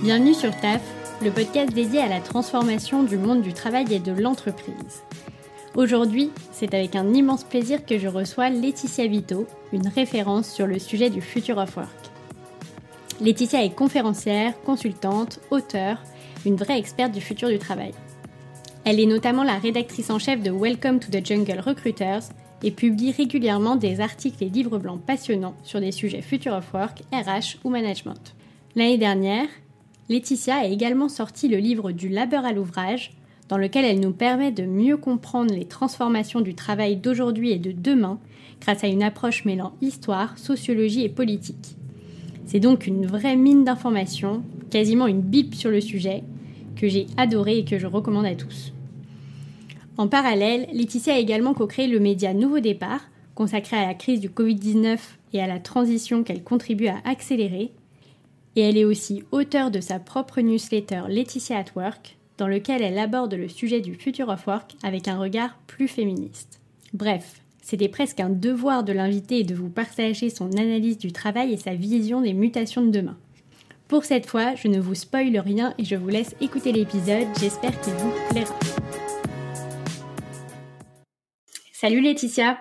[0.00, 0.80] Bienvenue sur TAF,
[1.24, 5.02] le podcast dédié à la transformation du monde du travail et de l'entreprise.
[5.74, 10.78] Aujourd'hui, c'est avec un immense plaisir que je reçois Laetitia Vito, une référence sur le
[10.78, 11.90] sujet du Future of Work.
[13.20, 16.00] Laetitia est conférencière, consultante, auteure,
[16.46, 17.90] une vraie experte du futur du travail.
[18.84, 22.22] Elle est notamment la rédactrice en chef de Welcome to the Jungle Recruiters
[22.62, 27.02] et publie régulièrement des articles et livres blancs passionnants sur des sujets Future of Work,
[27.12, 28.36] RH ou management.
[28.76, 29.48] L'année dernière,
[30.08, 33.12] Laetitia a également sorti le livre du labeur à l'ouvrage,
[33.48, 37.72] dans lequel elle nous permet de mieux comprendre les transformations du travail d'aujourd'hui et de
[37.72, 38.18] demain
[38.60, 41.76] grâce à une approche mêlant histoire, sociologie et politique.
[42.46, 46.22] C'est donc une vraie mine d'informations, quasiment une bible sur le sujet,
[46.76, 48.72] que j'ai adoré et que je recommande à tous.
[49.98, 53.00] En parallèle, Laetitia a également co-créé le média Nouveau Départ,
[53.34, 54.98] consacré à la crise du Covid-19
[55.32, 57.72] et à la transition qu'elle contribue à accélérer.
[58.58, 62.98] Et elle est aussi auteure de sa propre newsletter Laetitia at Work, dans lequel elle
[62.98, 66.60] aborde le sujet du future of work avec un regard plus féministe.
[66.92, 71.52] Bref, c'était presque un devoir de l'inviter et de vous partager son analyse du travail
[71.52, 73.16] et sa vision des mutations de demain.
[73.86, 77.80] Pour cette fois, je ne vous spoile rien et je vous laisse écouter l'épisode, j'espère
[77.80, 78.58] qu'il vous plaira.
[81.72, 82.58] Salut Laetitia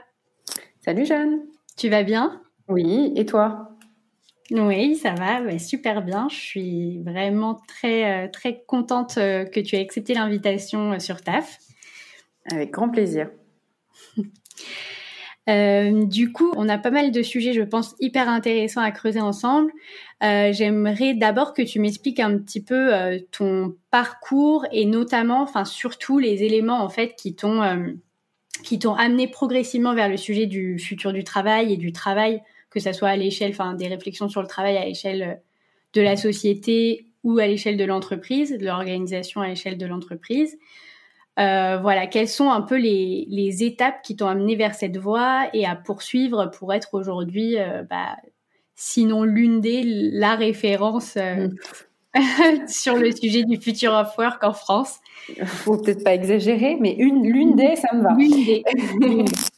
[0.79, 1.39] Salut Jeanne
[1.75, 2.39] Tu vas bien?
[2.67, 3.66] Oui, et toi?
[4.51, 6.27] Oui, ça va, super bien.
[6.29, 11.21] Je suis vraiment très, euh, très contente euh, que tu aies accepté l'invitation euh, sur
[11.21, 11.59] TAF.
[12.51, 13.29] Avec grand plaisir.
[15.47, 19.71] du coup, on a pas mal de sujets, je pense, hyper intéressants à creuser ensemble.
[20.21, 22.91] J'aimerais d'abord que tu m'expliques un petit peu
[23.31, 27.61] ton parcours et notamment, enfin surtout les éléments en fait qui t'ont
[28.63, 32.79] qui t'ont amené progressivement vers le sujet du futur du travail et du travail que
[32.79, 35.33] ça soit à l'échelle, enfin, des réflexions sur le travail à l'échelle euh,
[35.93, 40.57] de la société ou à l'échelle de l'entreprise, de l'organisation à l'échelle de l'entreprise.
[41.39, 45.47] Euh, voilà, quelles sont un peu les, les étapes qui t'ont amené vers cette voie
[45.53, 48.15] et à poursuivre pour être aujourd'hui, euh, bah,
[48.75, 51.49] sinon l'une des, la référence mm.
[52.67, 54.99] sur le sujet du future of work en France?
[55.45, 58.13] Faut peut-être pas exagérer, mais une, l'une des, ça me va.
[58.17, 59.25] L'une des.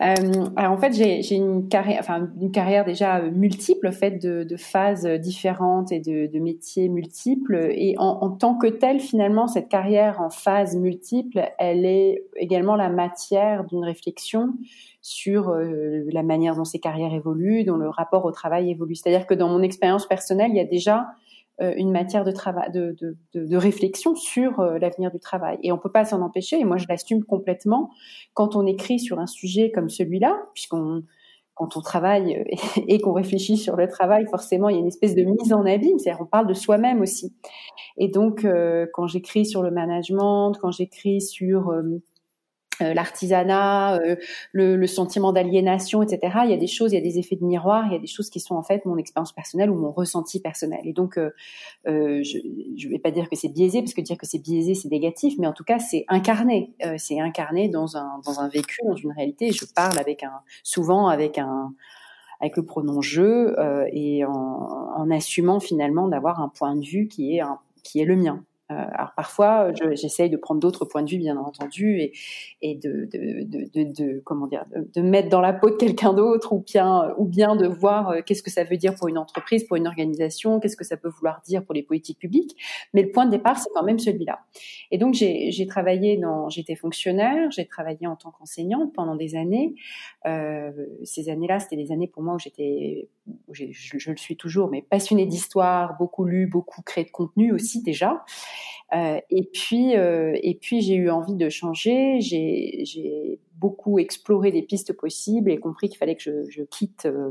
[0.00, 2.04] Euh, alors en fait, j'ai une carrière,
[2.40, 7.68] une carrière déjà multiple, faite de, de phases différentes et de, métiers multiples.
[7.72, 12.88] Et en, tant que telle, finalement, cette carrière en phases multiples, elle est également la
[12.88, 14.54] matière d'une réflexion
[15.00, 18.94] sur euh, la manière dont ces carrières évoluent, dont le rapport au travail évolue.
[18.94, 21.23] C'est-à-dire que dans mon expérience personnelle, il y a déjà euh,
[21.60, 25.58] une matière de travail, de, de, de, de, réflexion sur euh, l'avenir du travail.
[25.62, 26.58] Et on peut pas s'en empêcher.
[26.58, 27.90] Et moi, je l'assume complètement
[28.34, 31.02] quand on écrit sur un sujet comme celui-là, puisqu'on
[31.56, 34.88] quand on travaille euh, et qu'on réfléchit sur le travail, forcément, il y a une
[34.88, 37.32] espèce de mise en abîme, c'est-à-dire on parle de soi-même aussi.
[37.98, 38.44] Et donc,
[38.92, 42.02] quand j'écris sur le management, quand j'écris sur euh,
[42.80, 44.16] l'artisanat, euh,
[44.52, 46.38] le, le, sentiment d'aliénation, etc.
[46.44, 47.98] Il y a des choses, il y a des effets de miroir, il y a
[47.98, 50.80] des choses qui sont en fait mon expérience personnelle ou mon ressenti personnel.
[50.84, 51.30] Et donc, euh,
[51.84, 52.38] je
[52.86, 55.34] ne vais pas dire que c'est biaisé, parce que dire que c'est biaisé, c'est négatif,
[55.38, 56.74] mais en tout cas, c'est incarné.
[56.98, 59.52] c'est incarné dans un, dans un vécu, dans une réalité.
[59.52, 61.72] Je parle avec un, souvent avec un,
[62.40, 63.54] avec le pronom je
[63.92, 68.04] et en, en, assumant finalement d'avoir un point de vue qui est un, qui est
[68.04, 68.44] le mien.
[68.70, 72.12] Euh, alors parfois, j'essaye de prendre d'autres points de vue, bien entendu, et,
[72.62, 74.64] et de, de, de, de, comment dire,
[74.94, 78.20] de, mettre dans la peau de quelqu'un d'autre, ou bien, ou bien de voir euh,
[78.24, 81.10] qu'est-ce que ça veut dire pour une entreprise, pour une organisation, qu'est-ce que ça peut
[81.10, 82.56] vouloir dire pour les politiques publiques.
[82.94, 84.40] Mais le point de départ, c'est quand même celui-là.
[84.90, 89.74] Et donc j'ai travaillé dans, j'étais fonctionnaire, j'ai travaillé en tant qu'enseignante pendant des années.
[90.26, 90.72] Euh,
[91.02, 93.08] ces années-là, c'était des années pour moi où j'étais,
[93.50, 97.82] je, je le suis toujours, mais passionnée d'histoire, beaucoup lu, beaucoup créé de contenu aussi
[97.82, 98.24] déjà.
[98.92, 102.20] Euh, et puis, euh, et puis j'ai eu envie de changer.
[102.20, 107.30] J'ai beaucoup exploré des pistes possibles et compris qu'il fallait que je, quitte euh,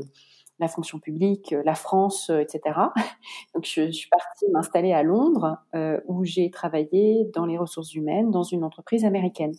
[0.58, 2.78] la fonction publique, la France, etc.
[3.54, 5.58] Donc je, je suis partie m'installer à Londres
[6.06, 9.54] où j'ai travaillé dans les ressources humaines dans une entreprise américaine.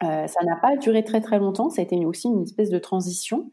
[0.00, 3.50] Ça n'a pas duré très très longtemps, ça a été aussi une espèce de transition.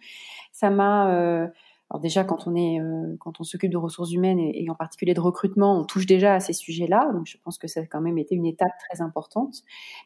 [0.52, 1.50] Ça m'a
[1.90, 5.14] alors déjà, quand on est, euh, quand on s'occupe de ressources humaines et, en particulier
[5.14, 7.12] de recrutement, on touche déjà à ces sujets-là.
[7.14, 9.62] Donc, je pense que ça a quand même été une étape très importante.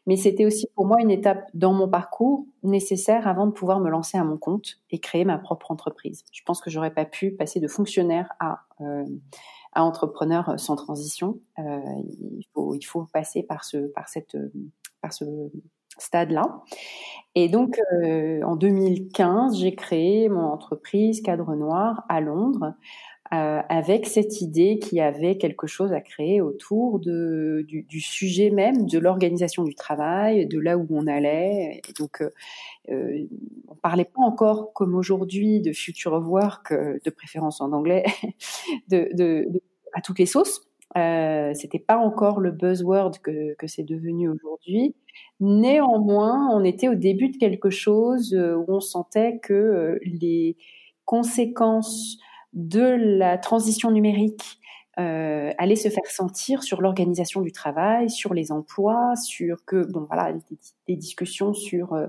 [0.06, 3.90] Mais c'était aussi pour moi une étape dans mon parcours nécessaire avant de pouvoir me
[3.90, 6.26] lancer à mon compte et créer ma propre entreprise.
[6.34, 9.06] Je pense que j'aurais pas pu passer de fonctionnaire à euh,
[9.74, 11.40] à entrepreneur sans transition.
[11.60, 11.80] Euh,
[12.10, 14.36] il faut il faut passer par ce par cette
[15.02, 15.26] par ce
[15.98, 16.62] stade-là.
[17.36, 22.74] Et donc, euh, en 2015, j'ai créé mon entreprise Cadre Noir à Londres,
[23.34, 28.00] euh, avec cette idée qu'il y avait quelque chose à créer autour de, du, du
[28.00, 31.82] sujet même de l'organisation du travail, de là où on allait.
[32.00, 32.30] Donc, euh,
[32.90, 33.28] euh
[33.68, 38.06] on parlait pas encore comme aujourd'hui de future of work, euh, de préférence en anglais,
[38.88, 39.62] de, de, de,
[39.94, 40.67] à toutes les sauces.
[40.96, 44.96] Euh, C'était pas encore le buzzword que, c'est devenu aujourd'hui.
[45.40, 50.56] Néanmoins, on était au début de quelque chose où on sentait que les
[51.06, 52.18] conséquences
[52.54, 54.60] de la transition numérique
[55.00, 60.06] euh, allait se faire sentir sur l'organisation du travail, sur les emplois, sur que bon
[60.10, 60.34] voilà
[60.88, 62.08] des, discussions sur euh,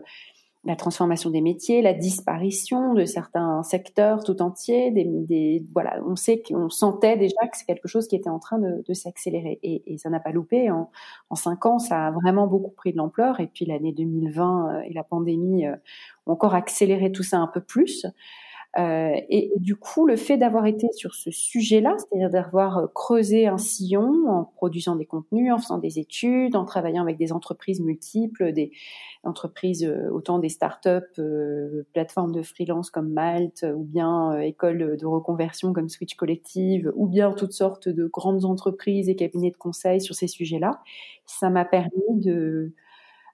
[0.68, 4.92] la transformation des métiers, la disparition de certains secteurs tout entiers.
[5.72, 8.84] Voilà, on sait qu'on sentait déjà que c'est quelque chose qui était en train de,
[8.86, 10.70] de s'accélérer et, et, ça n'a pas loupé.
[10.70, 10.90] En,
[11.30, 14.80] en, cinq ans, ça a vraiment beaucoup pris de l'ampleur et puis l'année 2020 euh,
[14.82, 15.74] et la pandémie euh,
[16.26, 18.04] ont encore accéléré tout ça un peu plus.
[18.76, 23.46] Euh, et, du coup, le fait d'avoir été sur ce sujet-là, c'est-à-dire d'avoir euh, creusé
[23.46, 27.80] un sillon en produisant des contenus, en faisant des études, en travaillant avec des entreprises
[27.80, 28.70] multiples, des
[29.24, 35.06] entreprises euh, autant des startups, euh, plateformes de freelance comme Malte, ou bien écoles de
[35.06, 40.00] reconversion comme Switch Collective, ou bien toutes sortes de grandes entreprises et cabinets de conseil
[40.00, 40.82] sur ces sujets-là,
[41.24, 42.72] ça m'a permis de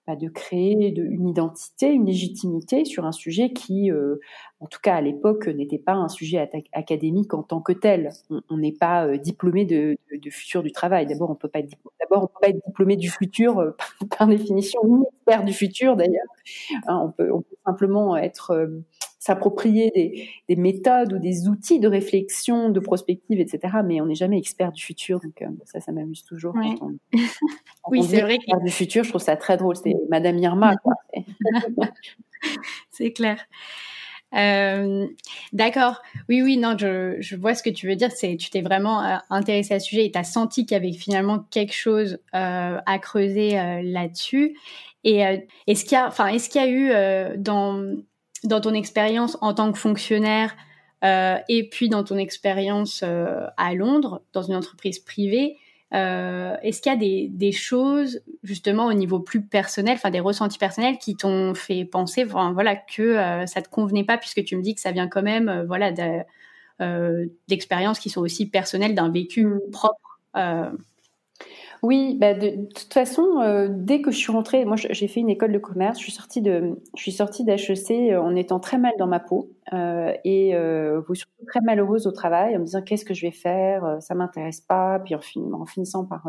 [0.07, 4.17] bah, de créer une identité, une légitimité sur un sujet qui, euh,
[4.61, 8.11] en tout cas à l'époque, n'était pas un sujet académique en tant que tel.
[8.51, 9.97] On n'est pas euh, diplômé de,
[10.31, 11.07] futur du travail.
[11.07, 11.61] D'abord, on peut peut
[12.41, 13.71] pas être diplômé du futur euh,
[14.19, 16.27] par, définition, ni expert du futur d'ailleurs.
[16.87, 17.31] Hein, on peut
[17.65, 18.69] simplement être
[19.25, 23.79] s'approprier des, des, méthodes ou des outils de réflexion, de prospective, etc.
[23.83, 26.53] Mais on n'est jamais expert du futur, donc euh, ça, ça m'amuse toujours.
[26.53, 26.99] Quand on,
[27.91, 28.35] oui, c'est vrai.
[28.35, 29.77] Expert du futur, je trouve ça très drôle.
[29.77, 30.75] C'est Madame Irma.
[32.91, 33.39] c'est clair.
[34.35, 35.07] Euh,
[35.55, 36.03] D'accord.
[36.29, 38.13] Oui, oui, non, je, je, vois ce que tu veux dire.
[38.13, 40.79] C'est tu t'es vraiment euh, intéressé à ce sujet et tu as senti qu'il y
[40.79, 44.55] avait finalement quelque chose euh, à creuser là-dessus.
[45.03, 45.21] Et
[45.67, 47.95] est-ce qu'il y a, enfin, est-ce qu'il y a eu dans
[48.45, 50.55] dans ton expérience en tant que fonctionnaire
[51.05, 55.59] euh, et puis dans ton expérience euh, à Londres, dans une entreprise privée,
[55.93, 60.21] euh, est-ce qu'il y a des, des, choses justement au niveau plus personnel, enfin des
[60.21, 64.57] ressentis personnels qui t'ont fait penser, enfin, voilà, que ça te convenait pas puisque tu
[64.57, 65.93] me dis que ça vient quand même, voilà,
[67.49, 69.61] d'expériences qui sont aussi personnelles, d'un vécu mmh.
[69.71, 70.21] propre.
[71.85, 75.29] Oui, bah de, toute façon, euh, dès que je suis rentrée, moi j'ai fait une
[75.29, 78.79] école de commerce, je suis sortie de, je suis sortie d'HEC euh, en étant très
[78.79, 82.81] mal dans ma peau euh, et euh, surtout très malheureuse au travail, en me disant
[82.81, 86.27] qu'est-ce que je vais faire, ça m'intéresse pas, puis en, finissant par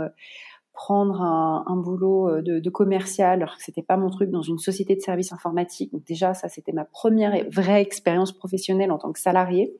[0.73, 4.93] prendre un, boulot de, de, commercial alors que c'était pas mon truc dans une société
[4.93, 5.93] de services informatiques.
[5.93, 9.73] Donc déjà ça c'était ma première vraie expérience professionnelle en tant que salariée.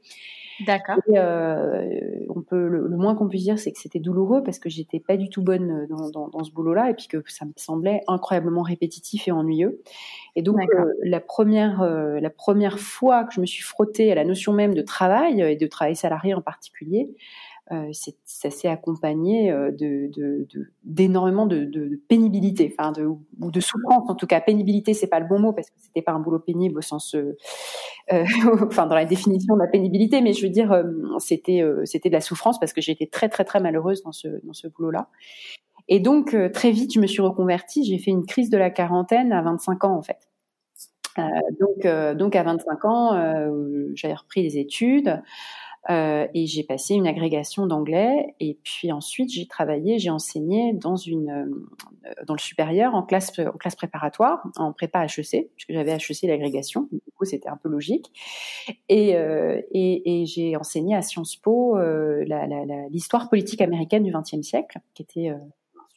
[0.61, 0.97] D'accord.
[1.09, 1.99] Euh,
[2.33, 5.17] on peut le, moins qu'on puisse dire, c'est que c'était douloureux parce que j'étais pas
[5.17, 8.61] du tout bonne dans, dans, dans ce boulot-là et puis que ça me semblait incroyablement
[8.61, 9.81] répétitif et ennuyeux.
[10.35, 14.15] Et donc euh, la première euh, la première fois que je me suis frottée à
[14.15, 17.09] la notion même de travail et de travail salarié en particulier,
[17.71, 17.91] euh,
[18.25, 19.71] ça s'est accompagné euh,
[20.83, 24.39] d'énormément de, pénibilité, enfin de ou de souffrance en tout cas.
[24.39, 27.15] Pénibilité, c'est pas le bon mot parce que c'était pas un boulot pénible au sens,
[27.15, 27.35] euh,
[28.13, 28.23] euh
[28.67, 30.83] enfin dans la définition de la pénibilité, mais je veux dire
[31.17, 34.53] c'était c'était de la souffrance parce que j'étais très très très malheureuse dans ce dans
[34.53, 35.09] ce boulot-là.
[35.87, 37.83] Et donc très vite, je me suis reconvertie.
[37.83, 40.19] J'ai fait une crise de la quarantaine à 25 ans en fait.
[41.59, 43.49] Donc, donc à 25 ans,
[43.95, 45.19] j'avais repris les études.
[45.89, 50.95] Euh, et j'ai passé une agrégation d'anglais et puis ensuite j'ai travaillé, j'ai enseigné dans
[50.95, 55.91] une euh, dans le supérieur en classe en classe préparatoire en prépa HEC puisque j'avais
[55.91, 58.11] HEC l'agrégation du coup c'était un peu logique
[58.89, 62.25] et euh, et, et j'ai enseigné à Sciences Po euh,
[62.89, 65.37] l'histoire politique américaine du XXe siècle qui était euh,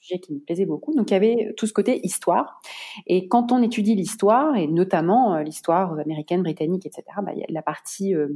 [0.01, 0.95] sujet qui me plaisait beaucoup.
[0.95, 2.61] Donc il y avait tout ce côté histoire.
[3.07, 7.43] Et quand on étudie l'histoire, et notamment euh, l'histoire américaine, britannique, etc., bah, il y
[7.43, 8.29] a la partie euh,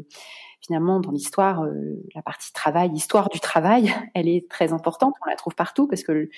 [0.63, 5.15] finalement dans l'histoire, euh, la partie travail, histoire du travail, elle est très importante.
[5.27, 6.29] On la trouve partout parce que le,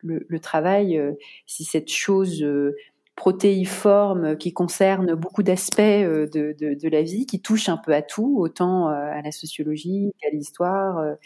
[0.00, 1.12] le, le travail, euh,
[1.46, 2.76] si cette chose euh,
[3.16, 8.00] protéiforme qui concerne beaucoup d'aspects de, de, de, la vie, qui touche un peu à
[8.00, 11.16] tout, autant à la sociologie qu'à l'histoire,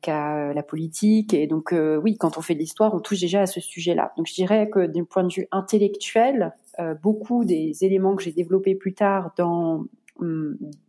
[0.00, 1.34] qu'à la politique.
[1.34, 4.12] Et donc oui, quand on fait de l'histoire, on touche déjà à ce sujet-là.
[4.16, 6.54] Donc je dirais que d'un point de vue intellectuel,
[7.02, 9.86] beaucoup des éléments que j'ai développés plus tard dans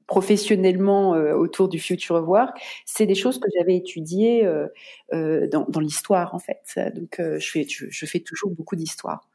[0.08, 4.68] professionnellement euh, autour du future of work, c'est des choses que j'avais étudiées euh,
[5.14, 6.80] euh, dans, dans l'histoire en fait.
[6.96, 9.30] Donc je fais je, fais toujours beaucoup d'histoire.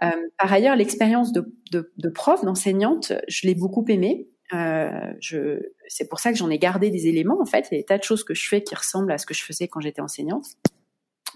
[0.00, 4.28] par ailleurs, l'expérience de, de, de, prof, d'enseignante, je l'ai beaucoup aimée.
[4.52, 7.40] Euh, je, c'est pour ça que j'en ai gardé des éléments.
[7.40, 9.18] En fait, il y a des tas de choses que je fais qui ressemblent à
[9.18, 10.46] ce que je faisais quand j'étais enseignante.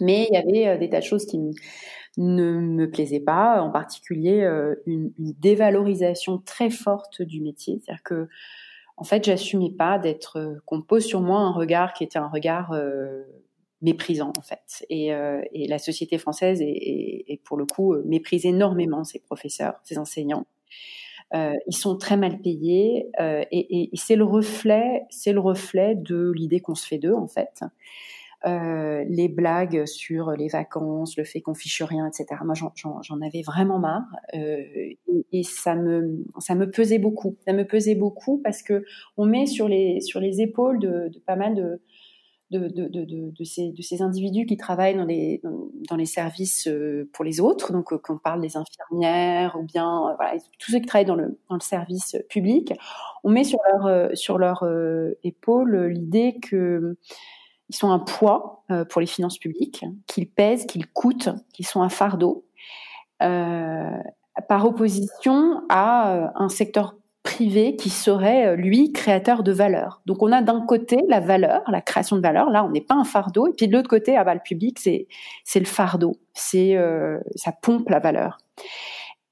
[0.00, 1.38] Mais il y avait euh, des tas de choses qui
[2.16, 7.80] ne me plaisaient pas, en particulier euh, une, dévalorisation très forte du métier.
[7.80, 8.28] C'est-à-dire que,
[8.96, 12.28] en fait, j'assumais pas d'être euh, qu'on pose sur moi un regard qui était un
[12.28, 12.74] regard
[13.82, 14.84] méprisant en fait.
[14.90, 15.10] Et,
[15.68, 20.46] la société française est, pour le coup méprise énormément ses professeurs, ses enseignants.
[21.32, 26.60] Ils sont très mal payés et, et c'est le reflet, c'est le reflet de l'idée
[26.60, 27.62] qu'on se fait d'eux en fait.
[28.46, 32.40] Euh, les blagues sur les vacances, le fait qu'on fiche rien, etc.
[32.44, 34.62] Moi, j'en avais vraiment marre euh,
[35.32, 37.36] et, ça me ça me pesait beaucoup.
[37.46, 38.84] Ça me pesait beaucoup parce que
[39.18, 41.82] on met sur les sur les épaules de, de pas mal de
[42.50, 45.40] de, de, de, de, ces, de ces individus qui travaillent dans les,
[45.88, 50.14] dans, les services euh, pour les autres, donc qu'on parle des infirmières ou bien euh,
[50.16, 52.72] voilà, tous ceux qui travaillent dans le, dans le service public,
[53.22, 54.64] on met sur leur, euh, sur leur
[55.22, 56.96] épaule l'idée que
[57.70, 61.88] ils sont un poids pour les finances publiques, qu'ils pèsent, qu'ils coûtent, qu'ils sont un
[61.88, 62.44] fardeau,
[63.22, 63.90] euh,
[64.48, 70.00] par opposition à un secteur privé qui serait, euh, lui, créateur de valeur.
[70.06, 72.94] Donc on a d'un côté la valeur, la création de valeur, là on n'est pas
[72.94, 75.06] un fardeau, et puis de l'autre côté, ah bah, le public, c'est
[75.54, 76.16] le fardeau,
[76.54, 78.38] euh, ça pompe la valeur.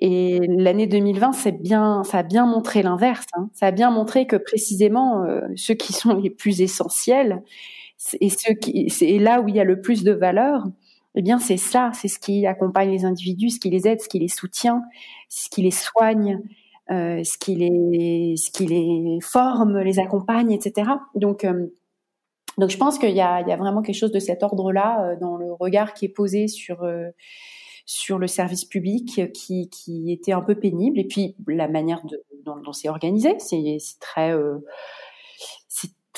[0.01, 3.27] Et l'année 2020, c'est bien, ça a bien montré l'inverse.
[3.35, 3.49] Hein.
[3.53, 7.43] Ça a bien montré que précisément euh, ceux qui sont les plus essentiels
[8.21, 10.65] et là où il y a le plus de valeur,
[11.15, 14.09] eh bien c'est ça, c'est ce qui accompagne les individus, ce qui les aide, ce
[14.09, 14.83] qui les soutient,
[15.29, 16.41] ce qui les soigne,
[16.91, 20.91] euh, ce qui les, forme, les accompagne, etc.
[21.15, 21.67] Donc, euh,
[22.57, 25.53] donc je pense qu'il y a, vraiment quelque chose de cet ordre-là euh, dans le
[25.53, 26.87] regard qui est posé sur
[27.85, 32.03] sur le service public qui, était un peu pénible et puis la manière
[32.45, 34.35] dont c'est organisé, c'est très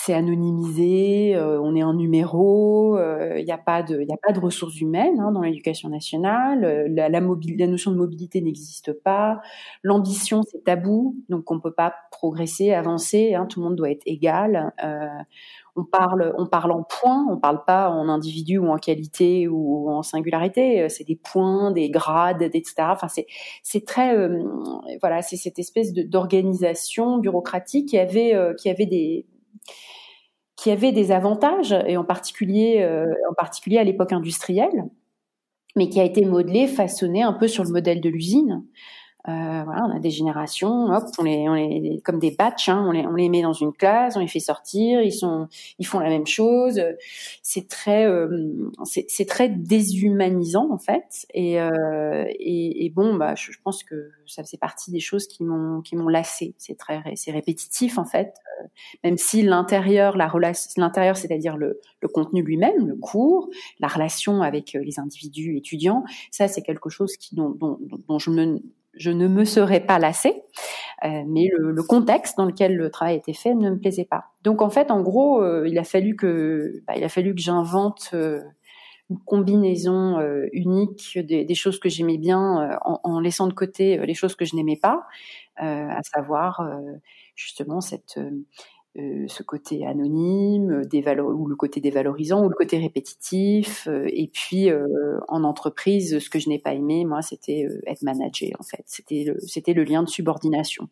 [0.03, 4.17] c'est anonymisé, euh, on est un numéro, il euh, n'y a pas de, il a
[4.17, 8.41] pas de ressources humaines hein, dans l'éducation nationale, euh, la, la, la, notion de mobilité
[8.41, 9.43] n'existe pas,
[9.83, 14.03] l'ambition c'est tabou, donc on peut pas progresser, avancer, hein, tout le monde doit être
[14.07, 14.73] égal.
[15.77, 19.91] on parle, on parle en points, on parle pas en individu ou en qualité ou
[19.91, 20.89] en singularité.
[20.89, 22.75] C'est des points, des grades, etc.
[22.91, 24.17] Enfin, c'est, très,
[25.01, 29.27] voilà, c'est cette espèce d'organisation bureaucratique qui avait, qui avait des
[30.57, 34.85] qui avait des avantages, et en particulier, euh, en particulier à l'époque industrielle,
[35.77, 38.65] mais qui a été modelé, façonné un peu sur le modèle de l'usine.
[39.29, 42.85] Euh, voilà, on a des générations, hop, on les, on les comme des batchs, hein,
[42.89, 45.47] on, les, on les met dans une classe, on les fait sortir, ils sont,
[45.79, 46.81] ils font la même chose.
[47.43, 51.27] C'est très, euh, c'est très déshumanisant en fait.
[51.35, 55.27] Et, euh, et, et, bon, bah, je, je, pense que ça faisait partie des choses
[55.27, 56.55] qui m'ont, qui m'ont lassé.
[56.57, 58.35] C'est très, c'est répétitif en fait.
[58.63, 58.67] Euh,
[59.05, 63.51] même si l'intérieur, la relation, l'intérieur, c'est-à-dire le, le contenu lui-même, le cours,
[63.81, 68.31] la relation avec les individus étudiants, ça c'est quelque chose qui dont, dont, dont je
[68.31, 68.63] me
[68.95, 70.43] je ne me serais pas lassée,
[71.05, 74.25] euh, mais le, le, contexte dans lequel le travail été fait ne me plaisait pas.
[74.43, 77.41] Donc en fait, en gros, euh, il a fallu que, bah, il a fallu que
[77.41, 78.41] j'invente euh,
[79.09, 80.21] une combinaison
[80.53, 84.45] unique des, des, choses que j'aimais bien, en, en, laissant de côté les choses que
[84.45, 85.05] je n'aimais pas,
[85.57, 86.63] à savoir
[87.35, 88.21] justement cette
[88.99, 93.87] euh, ce côté anonyme, ou le côté dévalorisant, ou le côté répétitif.
[93.87, 98.03] Euh, et puis euh, en entreprise, ce que je n'ai pas aimé, moi, c'était être
[98.03, 98.83] manager en fait.
[98.87, 100.89] C'était le, lien de subordination.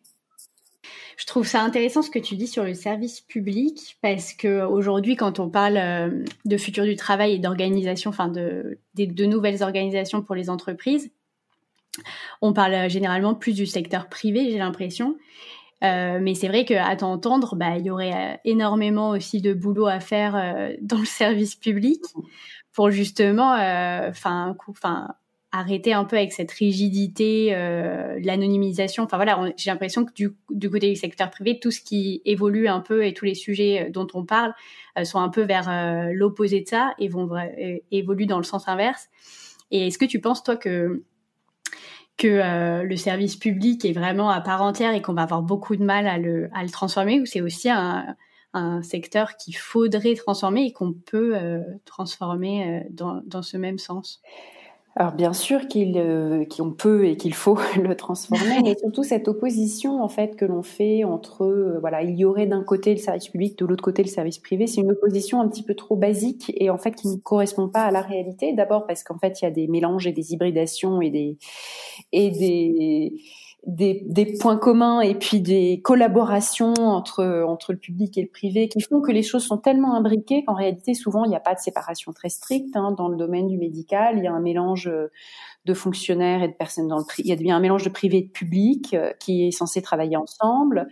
[1.17, 5.17] Je trouve ça intéressant ce que tu dis sur le service public parce que aujourd'hui,
[5.17, 10.35] quand on parle de futur du travail et d'organisation, enfin de, de nouvelles organisations pour
[10.35, 11.11] les entreprises,
[12.41, 15.17] on parle généralement plus du secteur privé, j'ai l'impression.
[15.83, 19.87] Euh, mais c'est vrai qu'à t'entendre, bah, il y aurait euh, énormément aussi de boulot
[19.87, 22.01] à faire euh, dans le service public
[22.73, 23.53] pour justement,
[24.07, 25.07] enfin, enfin,
[25.51, 27.49] arrêter un peu avec cette rigidité,
[28.23, 29.03] l'anonymisation.
[29.03, 32.67] Enfin voilà, j'ai l'impression que du, du, côté du secteur privé, tout ce qui évolue
[32.67, 34.53] un peu et tous les sujets dont on parle
[35.03, 35.67] sont un peu vers
[36.13, 37.29] l'opposé de ça et vont
[37.91, 39.09] évoluent dans le sens inverse.
[39.71, 41.03] Et est-ce que tu penses toi que
[42.19, 45.75] que euh, le service public est vraiment à part entière et qu'on va avoir beaucoup
[45.75, 48.15] de mal à le, à le transformer, ou c'est aussi un,
[48.53, 53.79] un secteur qu'il faudrait transformer et qu'on peut euh, transformer euh, dans, dans ce même
[53.79, 54.21] sens?
[54.95, 60.01] Alors bien sûr euh, qu'on peut et qu'il faut le transformer, mais surtout cette opposition
[60.03, 63.29] en fait que l'on fait entre euh, voilà il y aurait d'un côté le service
[63.29, 66.51] public, de l'autre côté le service privé, c'est une opposition un petit peu trop basique
[66.55, 68.53] et en fait qui ne correspond pas à la réalité.
[68.53, 71.37] D'abord parce qu'en fait il y a des mélanges et des hybridations et des
[72.11, 73.21] et des
[73.67, 78.69] des, des, points communs et puis des collaborations entre entre le public et le privé
[78.69, 81.55] qui font que les choses sont tellement imbriquées qu'en réalité souvent il n'y a pas
[81.55, 82.93] de séparation très stricte hein.
[82.97, 84.89] dans le domaine du médical il y a un mélange
[85.65, 88.17] de fonctionnaires et de personnes dans le il y a bien un mélange de privé
[88.17, 90.87] et de public euh, qui est censé travailler ensemble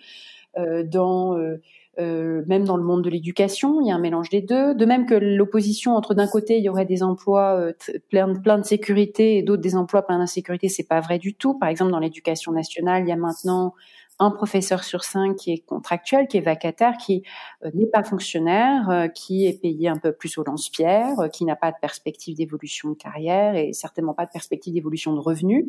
[0.57, 1.61] euh, dans euh,
[1.99, 4.75] euh, même dans le monde de l'éducation, il y a un mélange des deux.
[4.75, 7.73] De même que l'opposition entre d'un côté il y aurait des emplois euh,
[8.09, 11.57] plein, de sécurité et d'autres des emplois plein d'insécurité, c'est pas vrai du tout.
[11.57, 13.73] Par exemple, dans l'éducation nationale, il y a maintenant
[14.19, 17.23] un professeur sur cinq qui est contractuel, qui est vacataire, qui
[17.65, 21.71] euh, n'est pas fonctionnaire, qui est payé un peu plus au lance-pierre, qui n'a pas
[21.71, 25.65] de perspective d'évolution de carrière et certainement pas de perspective d'évolution de revenus.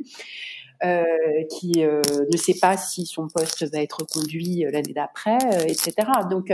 [0.84, 1.02] Euh,
[1.50, 5.92] qui euh, ne sait pas si son poste va être conduit euh, l'année d'après, etc.
[6.30, 6.52] Donc,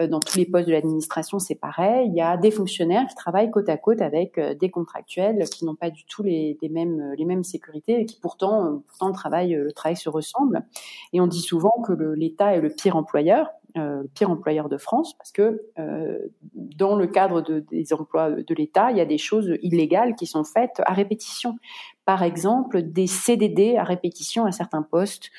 [0.00, 2.08] dans tous les postes de l'administration, c'est pareil.
[2.08, 5.76] Il y a des fonctionnaires qui travaillent côte à côte avec des contractuels qui n'ont
[5.76, 9.52] pas du tout les, les, mêmes les mêmes sécurités et qui pourtant pourtant le travail
[9.52, 10.64] le travail se ressemble.
[11.12, 13.50] Et on dit souvent que l'État est le pire employeur.
[13.78, 16.18] Euh, le pire employeur de France parce que euh,
[16.54, 20.26] dans le cadre de, des emplois de l'État, il y a des choses illégales qui
[20.26, 21.56] sont faites à répétition.
[22.04, 25.30] Par exemple, des CDD à répétition à certains postes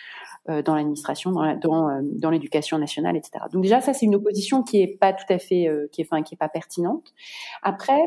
[0.50, 3.46] euh, dans l'administration, dans l'éducation nationale, etc.
[3.52, 6.24] Donc déjà, ça c'est une opposition qui est pas tout à fait, qui est, enfin,
[6.24, 7.13] qui est pas pertinente.
[7.62, 8.02] Après,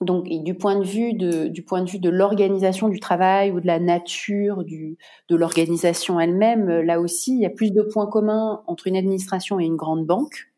[0.00, 3.60] donc, du point de vue de, du point de vue de l'organisation du travail ou
[3.60, 4.96] de la nature du,
[5.28, 9.58] de l'organisation elle-même, là aussi, il y a plus de points communs entre une administration
[9.58, 10.48] et une grande banque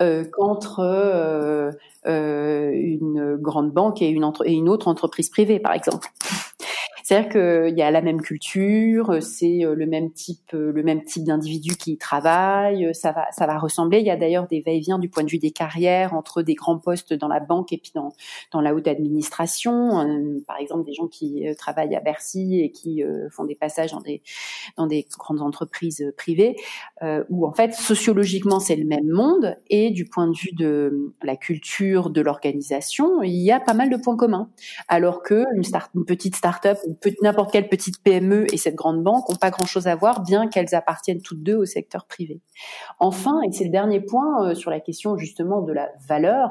[0.00, 1.70] euh, qu'entre euh,
[2.06, 6.08] euh, une grande banque et une, et une autre entreprise privée, par exemple.
[7.02, 11.04] C'est-à-dire qu'il y a la même culture, c'est euh, le même type, euh, le même
[11.04, 13.98] type d'individu qui travaille, euh, ça va, ça va ressembler.
[13.98, 16.78] Il y a d'ailleurs des va-et-vient du point de vue des carrières entre des grands
[16.78, 18.12] postes dans la banque et puis dans,
[18.52, 20.42] dans la haute administration.
[20.46, 24.22] Par exemple, des gens qui travaillent à Bercy et qui font des passages dans des,
[24.76, 26.56] dans des grandes entreprises privées,
[27.28, 31.36] où en fait, sociologiquement, c'est le même monde et du point de vue de la
[31.36, 34.48] culture de l'organisation, il y a pas mal de points communs.
[34.88, 36.78] Alors que une, start, une petite start-up
[37.22, 40.74] n'importe quelle petite PME et cette grande banque n'ont pas grand-chose à voir, bien qu'elles
[40.74, 42.40] appartiennent toutes deux au secteur privé.
[42.98, 46.50] Enfin, et c'est le dernier point euh, sur la question justement de la valeur,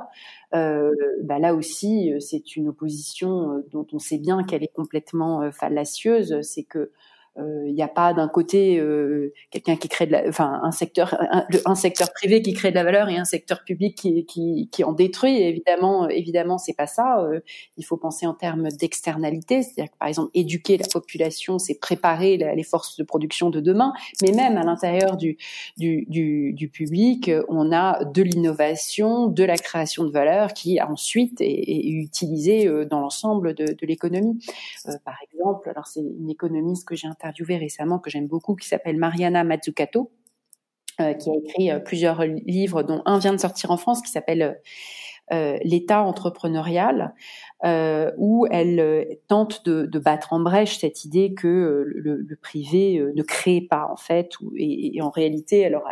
[0.54, 0.92] euh,
[1.24, 6.42] bah là aussi, euh, c'est une opposition dont on sait bien qu'elle est complètement fallacieuse.
[6.42, 6.92] C'est que
[7.38, 10.72] il euh, n'y a pas d'un côté euh, quelqu'un qui crée de la, enfin un
[10.72, 11.18] secteur,
[11.66, 14.84] un, secteur privé qui crée de la valeur et un secteur public qui, qui, qui
[14.84, 15.42] en détruit.
[15.42, 17.22] Évidemment, évidemment, c'est pas ça.
[17.22, 17.40] Euh,
[17.78, 22.36] il faut penser en termes d'externalité, c'est-à-dire que par exemple, éduquer la population, c'est préparer
[22.36, 23.94] les forces de production de demain.
[24.22, 25.38] Mais même à l'intérieur du,
[25.78, 31.40] du, du, du, public, on a de l'innovation, de la création de valeur qui ensuite
[31.40, 34.44] est, est utilisée dans l'ensemble de, de l'économie.
[35.06, 38.98] par exemple, alors c'est une économiste que j'ai interviewée récemment que j'aime beaucoup, qui s'appelle
[38.98, 40.12] Mariana Mazzucato,
[41.00, 44.12] euh, qui a écrit euh, plusieurs livres, dont un vient de sortir en France, qui
[44.12, 44.60] s'appelle
[45.32, 47.14] euh, L'État entrepreneurial,
[48.18, 53.88] où elle tente de, battre en brèche cette idée que le, privé ne crée pas
[53.90, 55.84] en fait, et, en réalité, alors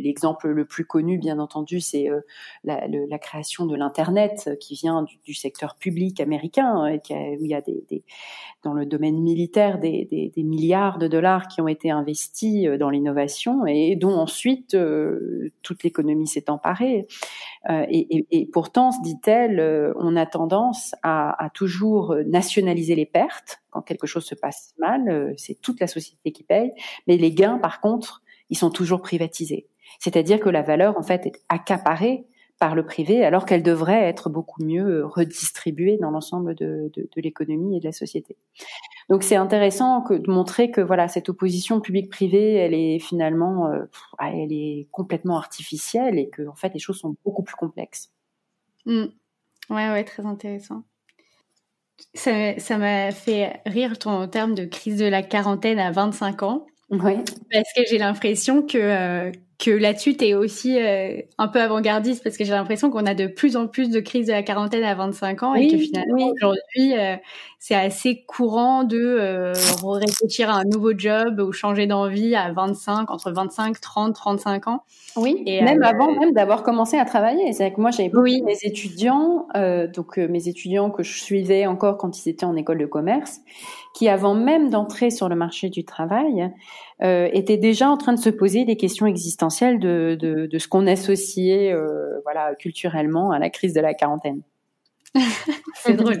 [0.00, 2.08] l'exemple le plus connu, bien entendu, c'est
[2.64, 7.54] la, la, création de l'internet qui vient du, secteur public américain, a, où il y
[7.54, 7.62] a
[8.62, 13.96] dans le domaine militaire des, milliards de dollars qui ont été investis dans l'innovation et
[13.96, 14.76] dont ensuite
[15.62, 17.06] toute l'économie s'est emparée.
[17.68, 24.34] Et, pourtant, dit-elle, on a tendance à toujours nationaliser les pertes quand quelque chose se
[24.34, 25.08] passe mal.
[25.08, 26.72] Euh, c'est toute la société qui paye.
[27.06, 29.68] Mais les gains, par contre, ils sont toujours privatisés.
[29.98, 32.26] C'est-à-dire que la valeur, en fait, est accaparée
[32.58, 37.80] par le privé, alors qu'elle devrait être beaucoup mieux redistribuée dans l'ensemble de, l'économie et
[37.80, 38.36] de la société.
[39.08, 43.84] Donc c'est intéressant que, de montrer que voilà cette opposition public-privé, elle est finalement, euh,
[44.20, 48.10] elle est complètement artificielle et que en fait les choses sont beaucoup plus complexes.
[48.86, 49.04] Mmh.
[49.70, 50.82] Ouais, ouais, très intéressant.
[52.14, 56.66] Ça m'a fait rire ton terme de crise de la quarantaine à 25 ans.
[56.90, 57.16] Oui.
[57.52, 62.22] Parce que j'ai l'impression que, euh, que là-dessus, tu es aussi euh, un peu avant-gardiste
[62.22, 64.84] parce que j'ai l'impression qu'on a de plus en plus de crises de la quarantaine
[64.84, 67.16] à 25 ans et que finalement, aujourd'hui, euh,
[67.58, 69.52] c'est assez courant de euh,
[69.84, 74.82] réfléchir à un nouveau job ou changer d'envie à 25, entre 25, 30, 35 ans.
[75.16, 77.52] Oui, et même avant même d'avoir commencé à travailler.
[77.52, 78.42] C'est que moi, j'avais oui.
[78.42, 79.48] mes étudiants,
[79.94, 83.40] donc mes étudiants que je suivais encore quand ils étaient en école de commerce,
[83.94, 86.52] qui avant même d'entrer sur le marché du travail,
[87.02, 90.66] euh, étaient déjà en train de se poser des questions existentielles de, de, de ce
[90.66, 94.42] qu'on associait euh, voilà, culturellement à la crise de la quarantaine.
[95.74, 96.18] c'est drôle.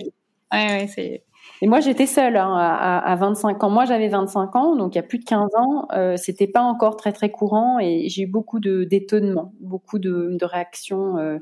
[0.52, 1.22] Ouais, ouais, c'est
[1.60, 3.70] Et moi, j'étais seule hein, à, à, 25 ans.
[3.70, 6.62] Moi, j'avais 25 ans, donc il y a plus de 15 ans, euh, c'était pas
[6.62, 11.38] encore très très courant et j'ai eu beaucoup de d'étonnement, beaucoup de, réactions euh,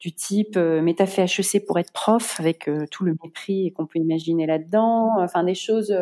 [0.00, 3.72] du type euh, "Mais t'as fait HEC pour être prof", avec euh, tout le mépris
[3.72, 5.10] qu'on peut imaginer là-dedans.
[5.20, 5.94] Enfin, des choses.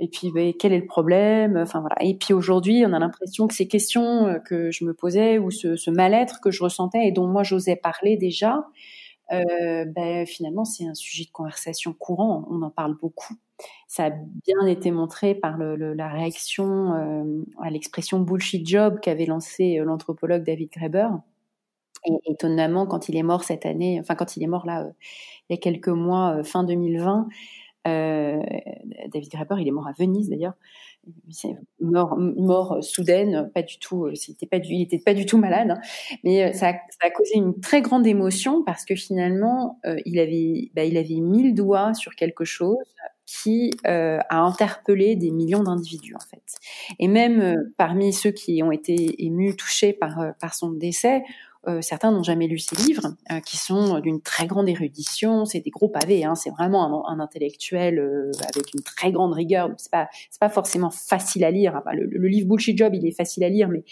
[0.00, 1.56] Et puis, ben, quel est le problème?
[1.56, 1.96] Enfin voilà.
[2.00, 5.90] Et puis aujourd'hui, on a l'impression que ces questions que je me posais ou ce
[5.90, 8.66] mal-être que je ressentais et dont moi j'osais parler déjà,
[9.32, 12.46] euh, ben, finalement, c'est un sujet de conversation courant.
[12.50, 13.34] On en parle beaucoup.
[13.88, 19.78] Ça a bien été montré par la réaction euh, à l'expression bullshit job qu'avait lancé
[19.78, 21.08] euh, l'anthropologue David Graeber.
[22.26, 24.90] Étonnamment, quand il est mort cette année, enfin quand il est mort là, euh,
[25.50, 27.28] il y a quelques mois, fin 2020,
[27.84, 30.54] David Graeber, il est mort à Venise d'ailleurs
[31.80, 34.12] mort, mort soudaine, pas du tout, euh,
[34.50, 35.80] pas il était pas du tout malade, hein.
[36.24, 40.70] mais euh, ça a, causé une très grande émotion parce que finalement, euh, il avait,
[40.74, 42.76] bah, il avait mis le sur quelque chose
[43.26, 46.42] qui euh, a interpellé des millions d'individus en fait.
[46.98, 51.22] Et même parmi ceux qui ont été émus, touchés par par son décès,
[51.68, 55.44] euh, certains n'ont jamais lu ses livres, euh, qui sont d'une très grande érudition.
[55.44, 56.24] C'est des gros pavés.
[56.24, 59.70] Hein, c'est vraiment un, intellectuel euh, avec une très grande rigueur.
[59.76, 60.08] C'est pas,
[60.40, 61.82] pas forcément facile à lire.
[61.92, 63.84] Le, le, livre Bullshit Job, il est facile à lire, mais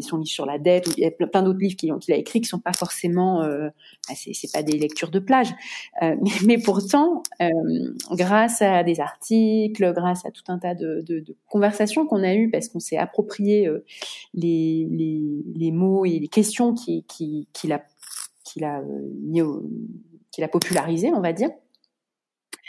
[0.00, 2.48] son livre sur la dette, il y a plein d'autres livres qu'il, a écrits qui
[2.48, 5.48] sont pas forcément, bah, c'est, pas des lectures de plage.
[6.46, 7.22] mais, pourtant,
[8.10, 12.68] grâce à des articles, grâce à tout un tas de, conversations qu'on a eues, parce
[12.68, 13.68] qu'on s'est approprié
[14.34, 14.88] les,
[15.54, 17.82] les mots et les questions qui, qui, qui l'a
[18.44, 19.60] qui l'a euh,
[20.30, 21.50] qui l'a popularisé, on va dire.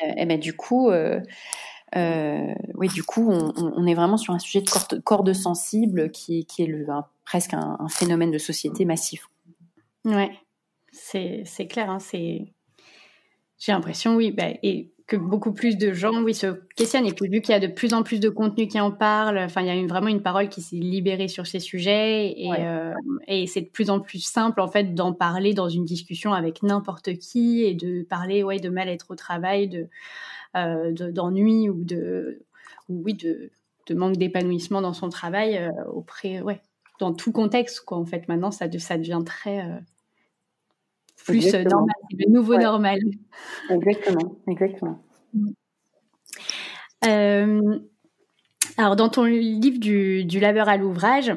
[0.04, 1.20] Euh, et ben du coup, euh,
[2.76, 6.68] oui, du coup, on, est vraiment sur un sujet de corde, sensible qui, qui est
[6.68, 6.86] le,
[7.26, 9.28] presque un, phénomène de société massif.
[10.06, 10.32] Ouais,
[10.92, 11.90] c'est clair.
[11.90, 12.54] Hein, c'est
[13.60, 16.48] j'ai l'impression, oui, bah, et que beaucoup plus de gens, oui, se
[16.78, 17.06] questionnent.
[17.06, 19.38] Et puis, vu qu'il y a de plus en plus de contenu qui en parle,
[19.40, 22.34] enfin, il y a une, vraiment une parole qui s'est libérée sur ces sujets.
[22.42, 22.58] Et, ouais.
[22.62, 22.94] euh,
[23.28, 26.64] et c'est de plus en plus simple, en fait, d'en parler dans une discussion avec
[26.64, 29.90] n'importe qui et de parler, ouais, de mal-être au travail, de,
[30.56, 32.40] euh, d'ennui ou de,
[32.88, 33.52] ou, oui, de,
[33.88, 36.62] de manque d'épanouissement dans son travail euh, auprès, ouais,
[37.00, 37.98] dans tout contexte, quoi.
[37.98, 39.78] En fait, maintenant, ça, ça devient très, euh,
[41.26, 41.80] plus exactement.
[41.80, 42.64] normal, c'est le nouveau ouais.
[42.64, 43.00] normal.
[43.70, 45.04] Exactement, exactement.
[47.08, 47.80] Euh,
[48.78, 51.34] alors, dans ton livre du, du labeur à l'ouvrage,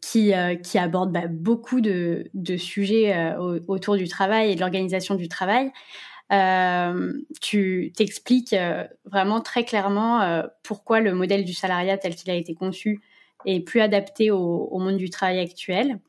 [0.00, 4.60] qui, euh, qui aborde bah, beaucoup de, de sujets euh, autour du travail et de
[4.60, 5.70] l'organisation du travail,
[6.32, 12.30] euh, tu t'expliques euh, vraiment très clairement euh, pourquoi le modèle du salariat tel qu'il
[12.30, 13.00] a été conçu
[13.44, 16.00] est plus adapté au, au monde du travail actuel.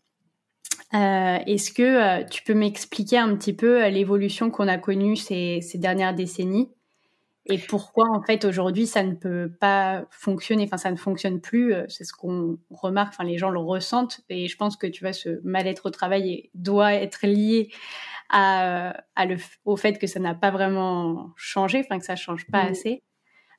[0.93, 5.17] Euh, Est-ce que euh, tu peux m'expliquer un petit peu euh, l'évolution qu'on a connue
[5.17, 6.69] ces, ces, dernières décennies
[7.49, 11.73] et pourquoi en fait aujourd'hui ça ne peut pas fonctionner, enfin ça ne fonctionne plus,
[11.87, 15.13] c'est ce qu'on remarque, enfin les gens le ressentent et je pense que tu vois
[15.13, 17.69] ce mal-être au travail doit être lié
[18.29, 22.45] à, à le, au fait que ça n'a pas vraiment changé, enfin que ça change
[22.47, 22.71] pas mmh.
[22.71, 23.03] assez.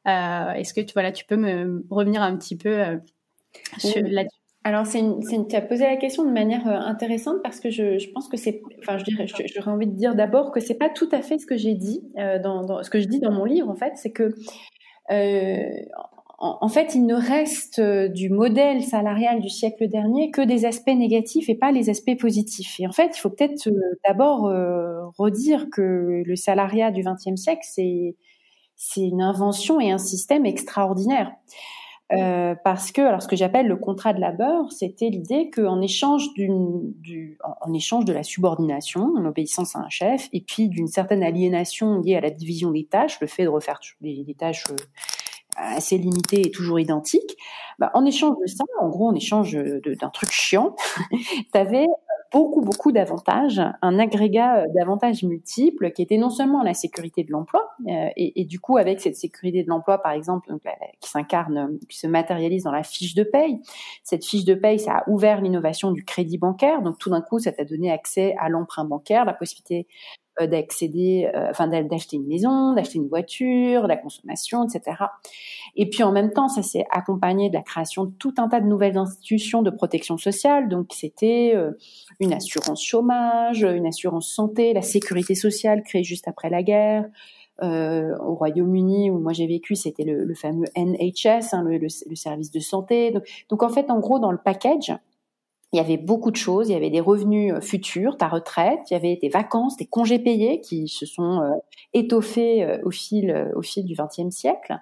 [0.05, 3.01] Est-ce que tu voilà, tu peux me revenir un petit peu
[3.79, 4.07] sur, mmh.
[4.07, 4.48] là-dessus?
[4.69, 8.37] Alors, tu as posé la question de manière euh, intéressante parce que je, pense que
[8.37, 11.39] c'est, enfin, je dirais, j'aurais envie de dire d'abord que c'est pas tout à fait
[11.39, 13.95] ce que j'ai dit euh, dans, ce que je dis dans mon livre en fait,
[13.97, 14.35] c'est que
[15.11, 15.71] euh,
[16.39, 21.49] en, fait, il ne reste du modèle salarial du siècle dernier que des aspects négatifs
[21.49, 22.79] et pas les aspects positifs.
[22.79, 23.71] Et en fait, il faut peut-être
[24.07, 24.43] d'abord
[25.17, 28.17] redire que le salariat du XXe siècle, c'est
[28.77, 31.33] c'est une invention et un système extraordinaire.
[32.13, 36.33] Euh, parce que, alors ce que j'appelle le contrat de labeur, c'était l'idée qu'en échange
[36.35, 40.87] d'une, du, en, échange de la subordination, en obéissance à un chef, et puis d'une
[40.87, 44.77] certaine aliénation liée à la division des tâches, le fait de refaire des, tâches euh,
[45.57, 47.37] assez limitées et toujours identiques,
[47.79, 50.77] bah, en échange de ça, en gros, en échange d'un truc chiant,
[51.11, 51.59] tu
[52.33, 57.31] beaucoup, beaucoup d'avantages, un agrégat euh, d'avantages multiples qui était non seulement la sécurité de
[57.31, 60.53] l'emploi, euh, et, du coup, avec cette sécurité de l'emploi, par exemple,
[61.01, 63.61] qui s'incarne, qui se matérialise dans la fiche de paye,
[64.03, 67.39] cette fiche de paye, ça a ouvert l'innovation du crédit bancaire, donc tout d'un coup,
[67.39, 72.27] ça t'a donné accès à l'emprunt bancaire, la possibilité euh, d'accéder, euh, enfin d'acheter une
[72.27, 74.97] maison, d'acheter une voiture, la consommation, etc.
[75.77, 78.61] Et puis en même temps, ça s'est accompagné de la création de tout un tas
[78.61, 80.69] de nouvelles institutions de protection sociale.
[80.69, 81.73] Donc c'était euh,
[82.21, 87.05] une assurance chômage, une assurance santé, la sécurité sociale créée juste après la guerre.
[87.61, 92.61] Euh, au Royaume-Uni où moi j'ai vécu, c'était le, fameux NHS, hein, le, service de
[92.61, 93.13] santé.
[93.49, 94.93] Donc, en fait, en gros, dans le package,
[95.73, 96.69] il y avait beaucoup de choses.
[96.69, 99.87] Il y avait des revenus euh, futurs, ta retraite, il y avait des vacances, des
[99.87, 101.51] congés payés qui se sont euh,
[101.93, 104.79] étoffés euh, au fil au fil du XXe siècle.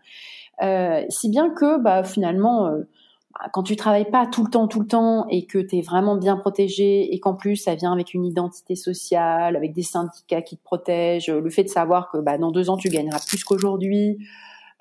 [1.09, 4.87] si bien que bah, finalement, bah, quand tu travailles pas tout le temps, tout le
[4.87, 8.25] temps, et que tu es vraiment bien protégé, et qu'en plus ça vient avec une
[8.25, 12.51] identité sociale, avec des syndicats qui te protègent, le fait de savoir que bah, dans
[12.51, 14.19] deux ans tu gagneras plus qu'aujourd'hui,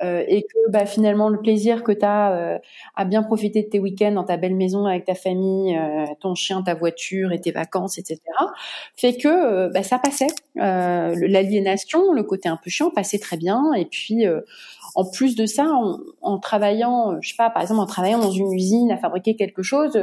[0.03, 2.57] euh, et que bah, finalement le plaisir que tu as euh,
[2.95, 6.35] à bien profiter de tes week-ends dans ta belle maison avec ta famille, euh, ton
[6.35, 8.19] chien, ta voiture et tes vacances, etc.,
[8.95, 10.27] fait que bah, ça passait.
[10.55, 13.73] L'aliénation, le côté un peu chiant, passait très bien.
[13.73, 14.25] Et puis
[14.95, 18.31] en plus de ça, en, en, travaillant, je sais pas, par exemple en travaillant dans
[18.31, 19.97] une usine à fabriquer quelque chose,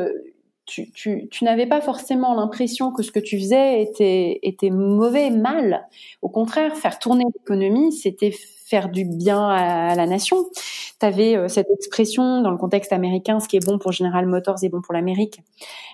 [0.65, 5.31] tu, tu, tu n'avais pas forcément l'impression que ce que tu faisais était, était mauvais,
[5.31, 5.89] mal.
[6.23, 8.33] Au contraire, faire tourner l'économie, c'était
[8.73, 10.47] faire du bien à, la nation.
[10.99, 14.25] Tu avais euh, cette expression dans le contexte américain, ce qui est bon pour General
[14.27, 15.43] Motors est bon pour l'Amérique.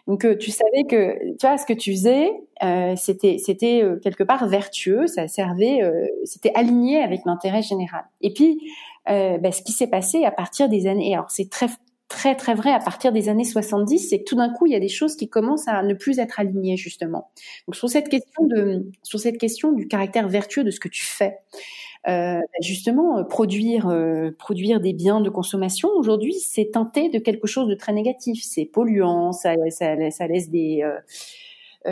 [0.07, 2.31] Donc euh, tu savais que tu vois ce que tu faisais,
[2.63, 5.81] euh, c'était c'était quelque part vertueux, ça servait,
[6.25, 8.05] c'était aligné avec l'intérêt général.
[8.21, 8.61] Et puis
[9.07, 11.69] bah, ce qui s'est passé à partir des années, alors c'est très
[12.09, 14.77] très très vrai à partir des années 70, c'est que tout d'un coup il y
[14.77, 17.31] a des choses qui commencent à ne plus être alignées justement.
[17.67, 21.05] Donc sur cette question de sur cette question du caractère vertueux de ce que tu
[21.05, 21.39] fais,
[22.07, 27.47] euh, justement, euh, produire, euh, produire des biens de consommation aujourd'hui, c'est teinté de quelque
[27.47, 28.43] chose de très négatif.
[28.43, 30.83] C'est polluant, ça, ça, ça laisse des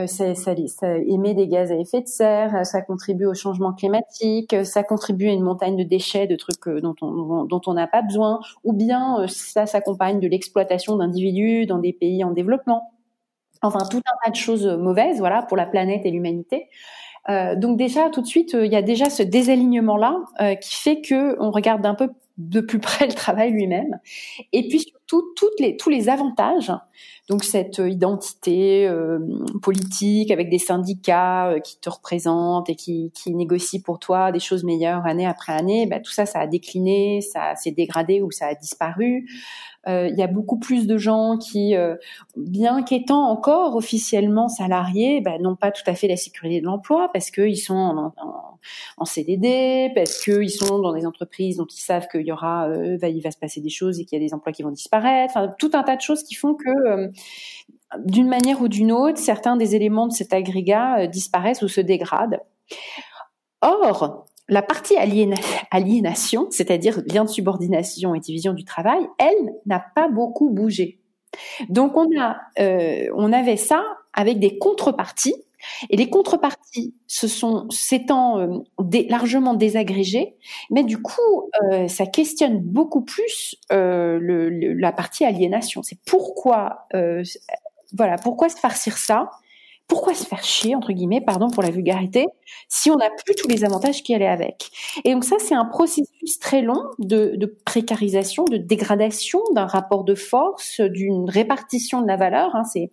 [0.07, 0.55] ça, ça,
[1.07, 5.33] émet des gaz à effet de serre, ça contribue au changement climatique, ça contribue à
[5.33, 9.27] une montagne de déchets, de trucs dont on dont on n'a pas besoin, ou bien
[9.29, 12.93] ça s'accompagne de l'exploitation d'individus dans des pays en développement.
[13.63, 16.69] Enfin, tout un tas de choses mauvaises, voilà, pour la planète et l'humanité.
[17.29, 20.55] Euh, donc déjà tout de suite, euh, il y a déjà ce désalignement là euh,
[20.55, 23.99] qui fait que on regarde un peu de plus près le travail lui-même,
[24.53, 26.73] et puis surtout toutes les, tous les avantages.
[27.29, 28.89] Donc cette identité
[29.61, 34.65] politique avec des syndicats qui te représentent et qui, qui négocient pour toi des choses
[34.65, 38.47] meilleures année après année, bah, tout ça, ça a décliné, ça s'est dégradé ou ça
[38.47, 39.29] a disparu.
[39.89, 41.95] Euh, il y a beaucoup plus de gens qui, euh,
[42.37, 47.09] bien qu'étant encore officiellement salariés, bah, n'ont pas tout à fait la sécurité de l'emploi
[47.13, 48.13] parce qu'ils sont
[48.99, 52.99] en, CDD, parce qu'ils sont dans des entreprises dont ils savent qu'il y aura, euh,
[53.03, 55.35] il va se passer des choses et qu'il y a des emplois qui vont disparaître.
[55.37, 57.13] Enfin, tout un tas de choses qui font que
[58.05, 62.41] d'une manière ou d'une autre, certains des éléments de cet agrégat disparaissent ou se dégradent.
[63.63, 64.97] Or, la partie
[65.71, 71.01] aliénation, c'est-à-dire lien de subordination et division du travail, elle n'a pas beaucoup bougé.
[71.69, 73.83] Donc on a, euh, on avait ça
[74.13, 75.35] avec des contreparties,
[75.91, 78.59] et les contreparties se sont s'étant euh,
[79.09, 80.37] largement désagrégées,
[80.71, 85.83] mais du coup euh, ça questionne beaucoup plus le, la partie aliénation.
[85.83, 86.87] C'est pourquoi,
[87.93, 89.31] voilà, pourquoi se farcir ça?
[89.89, 92.27] Pourquoi se faire chier, entre guillemets, pardon pour la vulgarité,
[92.69, 94.71] si on n'a plus tous les avantages qui allaient avec?
[95.05, 100.15] Et donc ça, c'est un processus très long de, précarisation, de dégradation d'un rapport de
[100.15, 102.55] force, d'une répartition de la valeur.
[102.57, 102.65] Hein.
[102.65, 102.91] C'est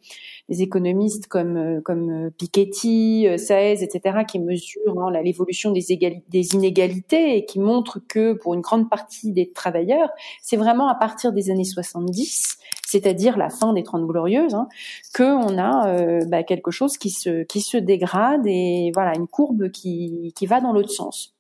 [0.50, 5.84] les économistes comme euh, comme euh, Piketty, euh, Saez, etc., qui mesurent hein, l'évolution des,
[6.30, 10.10] des inégalités et qui montrent que pour une grande partie des travailleurs,
[10.42, 14.68] c'est vraiment à partir des années 70, c'est-à-dire la fin des Trente Glorieuses, hein,
[15.14, 19.70] que on a bah, quelque chose qui se qui se dégrade et voilà une courbe
[19.70, 21.34] qui qui va dans l'autre sens.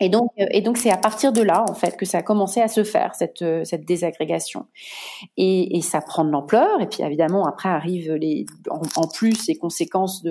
[0.00, 2.22] Et donc, euh, et donc c'est à partir de là en fait que ça a
[2.22, 4.66] commencé à se faire cette euh, désagrégation.
[5.36, 6.80] Et, ça prend de l'ampleur.
[6.80, 8.16] Et puis évidemment après arrivent
[8.68, 10.22] en, plus les conséquences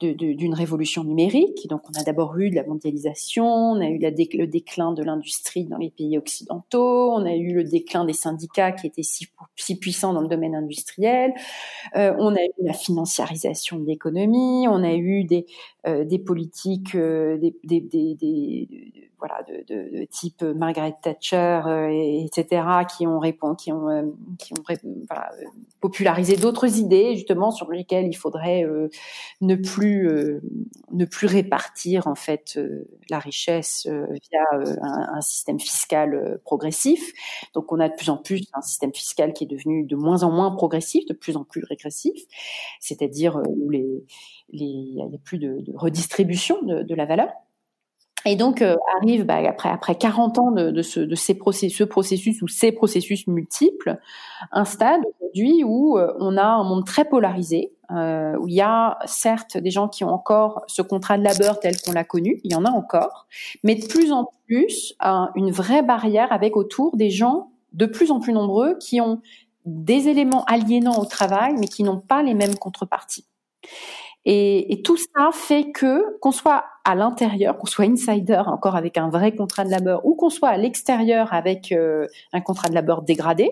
[0.00, 1.68] d'une révolution numérique.
[1.68, 5.64] Donc on a d'abord eu de la mondialisation, on a eu le déclin de l'industrie
[5.64, 10.12] dans les pays occidentaux, on a eu le déclin des syndicats qui étaient si, puissants
[10.12, 11.34] dans le domaine industriel,
[11.96, 15.46] euh, on a eu la financiarisation de l'économie, on a eu des
[15.86, 21.88] des politiques, euh, des, des, des, des, voilà, de, de, de, type Margaret Thatcher, euh,
[21.90, 22.62] et, etc.,
[22.94, 24.62] qui ont répondu, qui ont, qui ont
[25.08, 25.30] voilà,
[25.80, 28.64] popularisé d'autres idées justement sur lesquelles il faudrait
[29.40, 30.08] ne plus
[30.92, 32.58] ne plus répartir en fait
[33.08, 37.12] la richesse via un, un, système fiscal progressif.
[37.54, 40.22] Donc on a de plus en plus un système fiscal qui est devenu de moins
[40.22, 42.22] en moins progressif, de plus en plus régressif,
[42.80, 44.04] c'est-à-dire où les
[44.52, 47.28] il n'y a plus de, redistribution de, la valeur.
[48.26, 51.84] Et donc euh, arrive bah, après après 40 ans de, ce de ces processus, ce
[51.84, 53.98] processus ou ces processus multiples,
[54.52, 58.60] un stade aujourd'hui où euh, on a un monde très polarisé, euh, où il y
[58.60, 62.40] a certes des gens qui ont encore ce contrat de labeur tel qu'on l'a connu,
[62.44, 63.26] il y en a encore,
[63.64, 64.94] mais de plus en plus
[65.34, 69.22] une vraie barrière avec autour des gens de plus en plus nombreux qui ont
[69.64, 73.26] des éléments aliénants au travail, mais qui n'ont pas les mêmes contreparties.
[74.26, 79.08] Et, tout ça fait que, qu'on soit à l'intérieur, qu'on soit insider encore avec un
[79.08, 83.02] vrai contrat de labeur, ou qu'on soit à l'extérieur avec euh, un contrat de labeur
[83.02, 83.50] dégradé,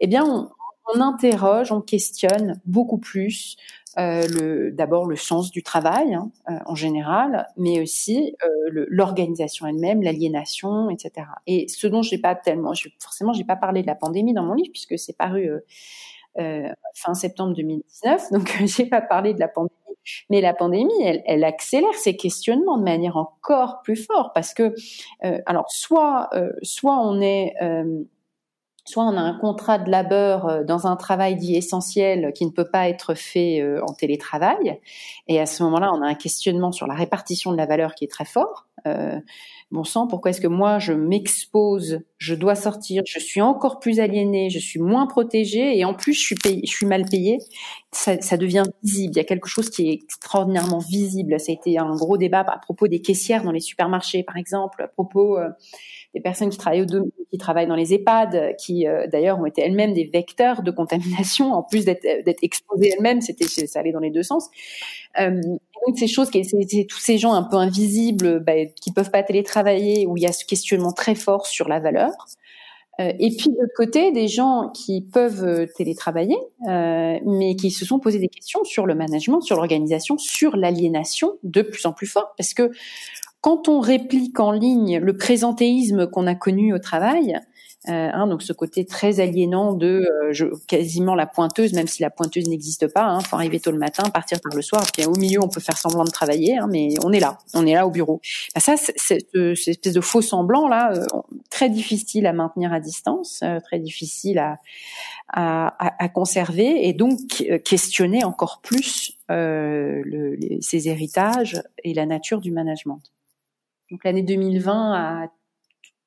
[0.00, 0.48] eh bien, on,
[0.94, 3.56] on interroge, on questionne beaucoup plus
[3.98, 9.66] euh, le, d'abord le sens du travail hein, euh, en général, mais aussi euh, l'organisation
[9.66, 11.26] elle-même, l'aliénation, etc.
[11.46, 14.44] Et ce dont j'ai pas tellement, je, forcément, j'ai pas parlé de la pandémie dans
[14.44, 15.50] mon livre puisque c'est paru
[16.38, 19.76] euh, fin septembre 2019, donc j'ai pas parlé de la pandémie.
[20.30, 20.92] Mais la pandémie,
[21.26, 24.74] elle, accélère ces questionnements de manière encore plus forte parce que,
[25.46, 26.30] alors, soit,
[26.62, 27.54] soit on est
[28.84, 32.50] soit on a un contrat de labeur euh, dans un travail dit essentiel qui ne
[32.50, 34.80] peut pas être fait euh, en télétravail.
[35.28, 38.04] Et à ce moment-là, on a un questionnement sur la répartition de la valeur qui
[38.04, 38.66] est très fort.
[38.86, 39.20] Euh,
[39.72, 44.00] bon sang, pourquoi est-ce que moi je m'expose, je dois sortir, je suis encore plus
[44.00, 47.38] aliénée, je suis moins protégée et en plus je suis, je suis mal payée.
[47.90, 49.12] Ça, ça, devient visible.
[49.14, 51.38] Il y a quelque chose qui est extraordinairement visible.
[51.38, 54.82] Ça a été un gros débat à propos des caissières dans les supermarchés, par exemple,
[54.82, 55.38] à propos
[56.14, 59.62] des personnes qui travaillent, au, qui travaillent dans les EHPAD, qui euh, d'ailleurs ont été
[59.62, 64.10] elles-mêmes des vecteurs de contamination, en plus d'être exposées elles-mêmes, c'était ça allait dans les
[64.10, 64.48] deux sens.
[65.18, 65.40] Euh,
[65.86, 70.06] donc ces choses, c'est tous ces gens un peu invisibles, bah, qui peuvent pas télétravailler,
[70.06, 72.12] où il y a ce questionnement très fort sur la valeur.
[73.00, 76.36] Euh, et puis de l'autre côté, des gens qui peuvent euh, télétravailler,
[76.68, 81.32] euh, mais qui se sont posés des questions sur le management, sur l'organisation, sur l'aliénation
[81.42, 82.70] de plus en plus fort, parce que
[83.40, 87.40] quand on réplique en ligne le présentéisme qu'on a connu au travail,
[87.88, 92.10] hein, donc ce côté très aliénant de euh, je, quasiment la pointeuse, même si la
[92.10, 93.04] pointeuse n'existe pas.
[93.04, 94.86] Hein, faut arriver tôt le matin, partir tard le soir.
[94.92, 97.66] Puis au milieu, on peut faire semblant de travailler, hein, mais on est là, on
[97.66, 98.20] est là au bureau.
[98.54, 101.04] Bah, ça, cette espèce de faux semblant là, euh,
[101.50, 104.58] très difficile à maintenir à distance, euh, très difficile à,
[105.28, 107.18] à, à, conserver, et donc
[107.64, 113.00] questionner encore plus le, les, ses héritages et la nature du management.
[113.90, 115.28] Donc l'année 2020 a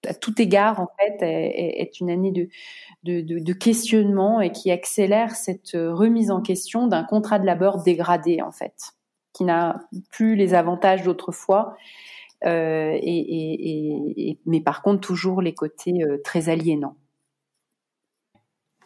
[0.08, 2.32] à tout égard, en fait, est, une année
[3.04, 8.52] de, questionnement et qui accélère cette remise en question d'un contrat de labeur dégradé, en
[8.52, 8.94] fait,
[9.34, 9.80] qui n'a
[10.12, 11.76] plus les avantages d'autrefois,
[12.46, 16.98] euh, et, mais par contre toujours les côtés euh, très aliénants.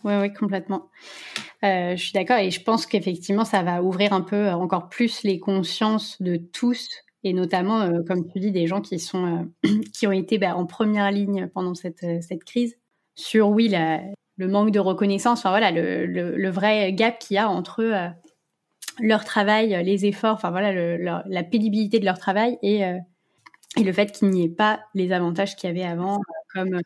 [0.05, 0.89] Oui, oui, complètement.
[1.63, 5.23] Euh, je suis d'accord et je pense qu'effectivement, ça va ouvrir un peu encore plus
[5.23, 6.89] les consciences de tous
[7.23, 10.55] et notamment, euh, comme tu dis, des gens qui sont euh, qui ont été bah,
[10.55, 12.77] en première ligne pendant cette, euh, cette crise
[13.15, 13.73] sur oui
[14.37, 18.13] le manque de reconnaissance, enfin voilà le, le, vrai gap qu'il y a entre
[19.01, 20.71] leur travail, les efforts, enfin voilà
[21.25, 22.83] la pénibilité de leur travail et
[23.77, 26.21] et le fait qu'il n'y ait pas les avantages qu'il y avait avant,
[26.53, 26.79] comme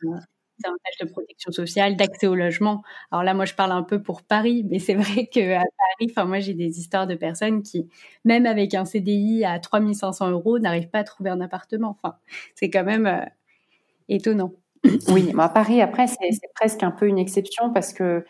[0.62, 2.82] davantage de protection sociale, d'accès au logement.
[3.10, 6.10] Alors là, moi, je parle un peu pour Paris, mais c'est vrai que à Paris,
[6.10, 7.88] enfin, moi, j'ai des histoires de personnes qui,
[8.24, 11.96] même avec un CDI à 3500 euros, n'arrivent pas à trouver un appartement.
[12.02, 12.16] Enfin,
[12.54, 13.24] c'est quand même euh,
[14.08, 14.52] étonnant.
[15.08, 16.18] Oui, à Paris, après, c'est
[16.54, 18.24] presque un peu une exception parce que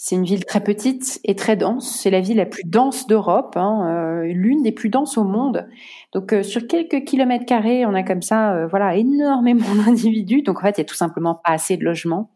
[0.00, 1.98] c'est une ville très petite et très dense.
[2.00, 5.68] C'est la ville la plus dense d'Europe, hein, euh, l'une des plus denses au monde.
[6.14, 10.42] Donc euh, sur quelques kilomètres carrés, on a comme ça, euh, voilà, énormément d'individus.
[10.42, 12.30] Donc en fait, il y a tout simplement pas assez de logements.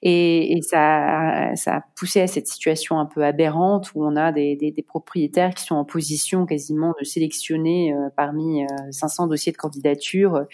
[0.00, 4.30] Et, et ça, ça a poussé à cette situation un peu aberrante où on a
[4.30, 9.56] des, des, des propriétaires qui sont en position quasiment de sélectionner parmi 500 dossiers de
[9.56, 10.46] candidature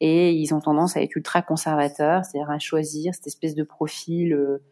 [0.00, 4.32] et ils ont tendance à être ultra conservateurs, c'est-à-dire à choisir cette espèce de profil
[4.32, 4.62] euh,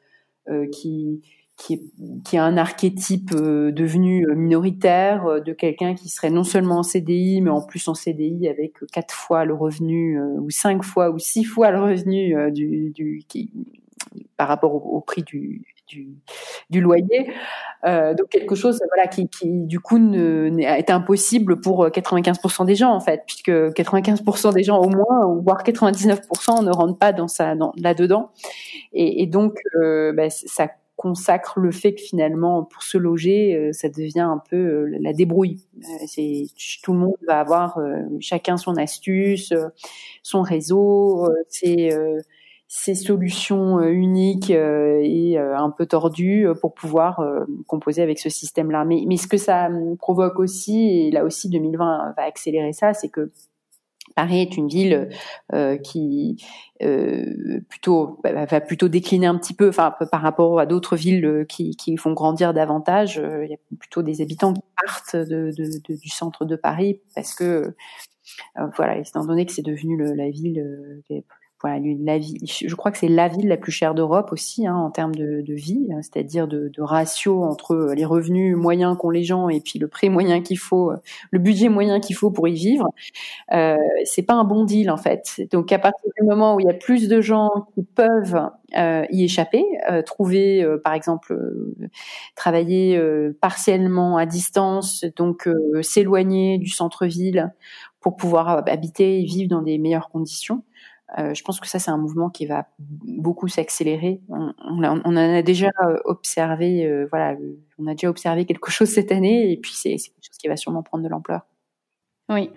[0.72, 1.22] qui
[1.56, 1.82] qui est,
[2.24, 6.82] qui est un archétype euh, devenu euh, minoritaire de quelqu'un qui serait non seulement en
[6.84, 11.18] CDI, mais en plus en CDI avec quatre fois le revenu ou cinq fois ou
[11.18, 13.24] six fois le revenu du, du
[14.36, 17.32] par rapport au, prix du, du, loyer.
[17.86, 23.00] Euh, donc quelque chose voilà qui, du coup est impossible pour 95% des gens en
[23.00, 27.72] fait, puisque 95% des gens au moins, voire 99% ne rentrent pas dans ça dans,
[27.76, 28.30] là-dedans.
[28.92, 33.88] Et, donc euh, bah, ça consacre le fait que finalement pour se loger euh, ça
[33.88, 35.60] devient un peu euh, la débrouille
[36.08, 36.46] c'est
[36.82, 37.78] tout le monde va avoir
[38.18, 39.54] chacun son astuce
[40.24, 41.90] son réseau c'est
[42.68, 47.24] ces solutions uniques et un peu tordues pour pouvoir
[47.66, 48.84] composer avec ce système-là.
[48.84, 53.08] Mais, mais ce que ça provoque aussi, et là aussi 2020 va accélérer ça, c'est
[53.08, 53.32] que
[54.14, 55.10] Paris est une ville
[55.54, 56.44] euh, qui
[56.82, 61.24] euh, plutôt bah, va plutôt décliner un petit peu, enfin par rapport à d'autres villes
[61.24, 63.18] euh, qui, qui font grandir davantage.
[63.18, 66.56] Euh, il y a plutôt des habitants qui partent de, de, de, du centre de
[66.56, 67.74] Paris parce que
[68.76, 70.62] voilà, étant donné que c'est devenu le, la ville
[71.60, 74.76] voilà, la vie, je crois que c'est la ville la plus chère d'Europe aussi hein,
[74.76, 79.24] en termes de, vie, hein, c'est-à-dire de, de, ratio entre les revenus moyens qu'ont les
[79.24, 80.92] gens et puis le prix moyen qu'il faut,
[81.30, 82.88] le budget moyen qu'il faut pour y vivre.
[83.52, 85.42] Euh, c'est pas un bon deal en fait.
[85.50, 89.06] Donc à partir du moment où il y a plus de gens qui peuvent euh,
[89.10, 91.34] y échapper, euh, trouver euh, par exemple
[92.34, 93.00] travailler
[93.40, 95.48] partiellement à distance, donc
[95.82, 97.52] s'éloigner du centre-ville
[98.00, 100.62] pour pouvoir habiter et vivre dans des meilleures conditions.
[101.18, 104.20] Euh, je pense que ça, c'est un mouvement qui va beaucoup s'accélérer.
[104.28, 105.70] On, en a déjà
[106.04, 107.36] observé, euh, voilà,
[107.78, 110.56] on a déjà observé quelque chose cette année, et puis c'est quelque chose qui va
[110.56, 111.46] sûrement prendre de l'ampleur.
[112.28, 112.50] Oui,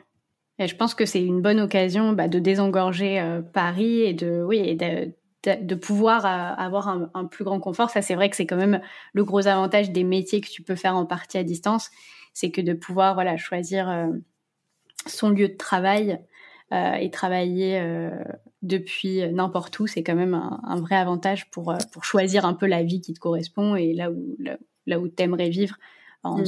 [0.59, 4.43] et je pense que c'est une bonne occasion bah, de désengorger euh, Paris et de,
[4.45, 7.89] oui, et de, pouvoir avoir un, un, plus grand confort.
[7.89, 8.81] Ça, c'est vrai que c'est quand même
[9.13, 11.89] le gros avantage des métiers que tu peux faire en partie à distance,
[12.33, 14.09] c'est que de pouvoir, voilà, choisir
[15.07, 16.17] son lieu de travail euh,
[16.71, 18.11] et travailler euh,
[18.61, 22.65] depuis n'importe où, c'est quand même un, vrai avantage pour, euh, pour choisir un peu
[22.65, 24.37] la vie qui te correspond et là où,
[24.85, 25.75] là, où tu aimerais vivre.
[26.23, 26.45] En, mm.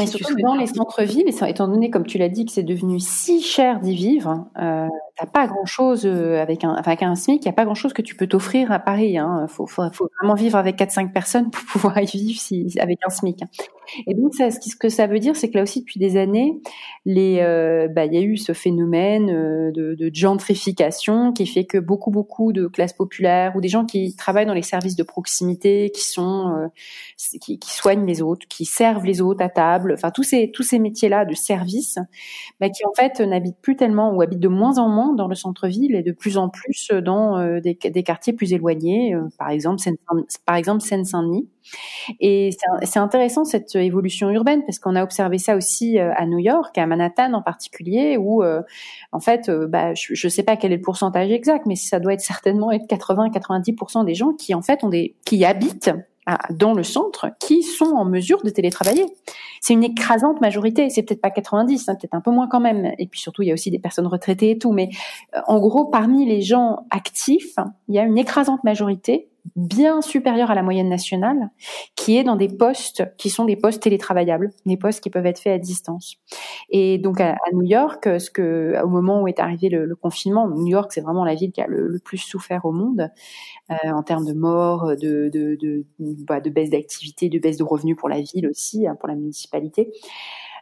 [0.00, 3.42] Et surtout dans les centres-villes, étant donné, comme tu l'as dit, que c'est devenu si
[3.42, 4.86] cher d'y vivre, euh,
[5.18, 8.02] t'as pas grand-chose euh, avec un, avec un SMIC, il n'y a pas grand-chose que
[8.02, 9.10] tu peux t'offrir à Paris.
[9.10, 9.46] Il hein.
[9.48, 12.40] faut, vraiment vivre avec 4-5 personnes pour pouvoir y vivre
[12.80, 13.40] avec un SMIC.
[14.06, 16.60] Et donc, ce que ça veut dire, c'est que là aussi, depuis des années,
[17.08, 22.10] euh, bah, il y a eu ce phénomène euh, de, gentrification qui fait que beaucoup,
[22.10, 26.04] beaucoup de classes populaires ou des gens qui travaillent dans les services de proximité, qui
[26.04, 26.70] sont,
[27.40, 30.78] qui, soignent les autres, qui servent les autres à table, enfin tous ces tous ces
[30.78, 31.98] métiers-là de service,
[32.60, 35.34] bah, qui en fait n'habitent plus tellement ou habitent de moins en moins dans le
[35.34, 39.96] centre-ville et de plus en plus dans des, des, quartiers plus éloignés, par exemple Seine,
[40.44, 41.48] par exemple Seine-Saint-Denis.
[42.20, 42.50] Et
[42.82, 46.76] c'est intéressant cette évolution urbaine parce qu'on a observé ça aussi euh, à New York,
[46.78, 48.62] à Manhattan en particulier, où euh,
[49.12, 52.00] en fait, euh, bah, je ne sais pas quel est le pourcentage exact, mais ça
[52.00, 55.90] doit être certainement être 80-90% des gens qui en fait ont des qui habitent
[56.50, 59.06] dans le centre qui sont en mesure de télétravailler.
[59.60, 62.92] C'est une écrasante majorité, c'est peut-être pas 90, hein, peut-être un peu moins quand même.
[62.98, 64.72] Et puis surtout, il y a aussi des personnes retraitées et tout.
[64.72, 64.90] Mais
[65.46, 67.56] en gros, parmi les gens actifs,
[67.88, 71.50] il y a une écrasante majorité bien supérieur à la moyenne nationale,
[71.96, 75.38] qui est dans des postes qui sont des postes télétravaillables, des postes qui peuvent être
[75.38, 76.16] faits à distance.
[76.70, 80.66] Et donc à, New York, ce que au moment où est arrivé le, confinement, New
[80.66, 83.10] York c'est vraiment la ville qui a le, plus souffert au monde
[83.70, 87.64] euh, en termes de morts, de de, de, bah, de baisse d'activité, de baisse de
[87.64, 89.90] revenus pour la ville aussi, hein, pour la municipalité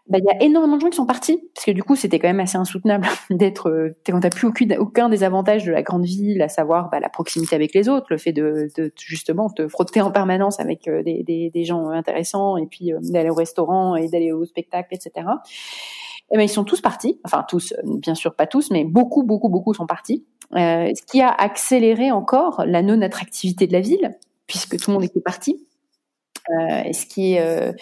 [0.09, 2.19] bah, il y a énormément de gens qui sont partis parce que du coup c'était
[2.21, 5.83] quand même assez insoutenable d'être euh, quand t'as plus aucun, aucun des avantages de la
[5.83, 9.51] grande ville à savoir bah, la proximité avec les autres le fait de, de justement
[9.51, 13.31] te frotter en permanence avec euh, des, des, des, gens intéressants et puis euh, d'aller
[13.31, 15.27] au restaurant et d'aller au spectacle etc
[16.29, 19.23] et eh ben ils sont tous partis enfin tous bien sûr pas tous mais beaucoup
[19.23, 20.25] beaucoup beaucoup sont partis.
[20.55, 24.95] Euh, ce qui a accéléré encore la non attractivité de la ville puisque tout le
[24.95, 25.67] monde était parti.
[26.51, 27.75] Euh, ce qui est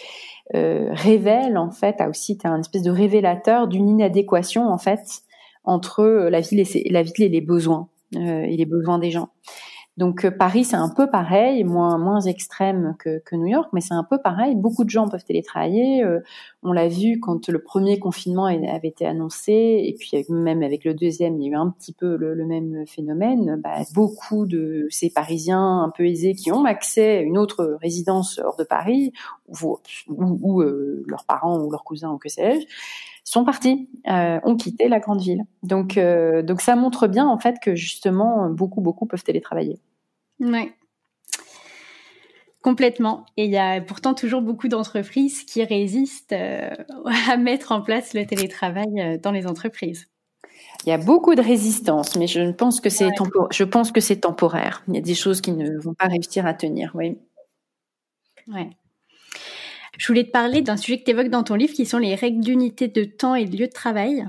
[0.54, 5.22] euh, révèle en fait, a aussi un espèce de révélateur d'une inadéquation en fait
[5.64, 9.30] entre la ville et, la ville et les besoins euh, et les besoins des gens.
[9.96, 13.80] Donc euh, Paris, c'est un peu pareil, moins moins extrême que, que New York, mais
[13.80, 14.56] c'est un peu pareil.
[14.56, 16.02] Beaucoup de gens peuvent télétravailler.
[16.02, 16.18] Euh,
[16.64, 20.94] on l'a vu quand le premier confinement avait été annoncé, et puis même avec le
[20.94, 23.60] deuxième, il y a eu un petit peu le, même phénomène.
[23.62, 28.40] Bah, beaucoup de ces Parisiens un peu aisés qui ont accès à une autre résidence
[28.44, 29.12] hors de Paris,
[29.48, 29.78] ou,
[30.08, 32.66] ou, euh, leurs parents ou leurs cousins ou que sais-je,
[33.24, 35.42] sont partis, euh, ont quitté la grande ville.
[35.62, 39.80] Donc, euh, donc ça montre bien en fait que justement beaucoup beaucoup peuvent télétravailler.
[40.40, 40.72] Oui.
[42.62, 43.26] Complètement.
[43.36, 46.70] Et il y a pourtant toujours beaucoup d'entreprises qui résistent euh,
[47.30, 50.06] à mettre en place le télétravail dans les entreprises.
[50.86, 53.08] Il y a beaucoup de résistance, mais je pense que c'est
[53.50, 54.82] je pense que c'est temporaire.
[54.88, 57.16] Il y a des choses qui ne vont pas réussir à tenir, oui.
[58.48, 58.70] Ouais.
[59.98, 62.14] Je voulais te parler d'un sujet que tu évoques dans ton livre qui sont les
[62.14, 64.26] règles d'unité de temps et de lieu de travail.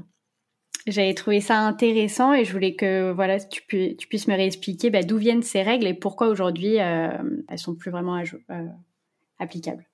[0.87, 5.17] J'avais trouvé ça intéressant et je voulais que voilà tu, puisses me réexpliquer bah, d'où
[5.17, 7.09] viennent ces règles et pourquoi aujourd'hui euh,
[7.49, 8.65] elles sont plus vraiment euh,
[9.39, 9.85] applicables.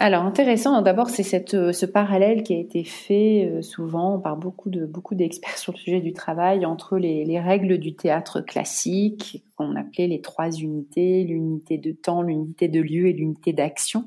[0.00, 0.80] Alors intéressant.
[0.80, 5.16] D'abord, c'est euh, ce parallèle qui a été fait euh, souvent par beaucoup de beaucoup
[5.16, 10.20] d'experts sur le sujet du travail entre les règles du théâtre classique qu'on appelait les
[10.20, 14.04] trois unités, l'unité de temps, l'unité de lieu et l'unité d'action,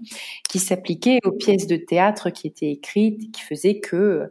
[0.50, 4.30] qui s'appliquaient aux pièces de théâtre qui étaient écrites, qui faisaient que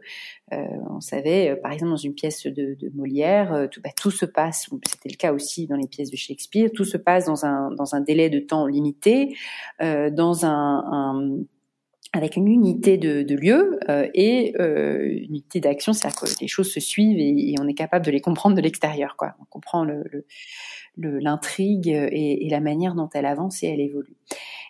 [0.53, 0.57] euh,
[0.89, 5.09] on savait, par exemple, dans une pièce de, Molière, tout, bah, tout se passe, c'était
[5.09, 8.39] le cas aussi dans les pièces de Shakespeare, tout se passe dans un, délai de
[8.39, 9.35] temps limité,
[9.81, 11.37] euh, dans un
[12.13, 16.47] avec une unité de, de lieu euh, et euh, une unité d'action, c'est-à-dire que les
[16.47, 19.15] choses se suivent et, on est capable de les comprendre de l'extérieur.
[19.15, 19.35] Quoi.
[19.39, 19.85] On comprend
[20.97, 24.17] l'intrigue le, le, et, et, la manière dont elle avance et elle évolue.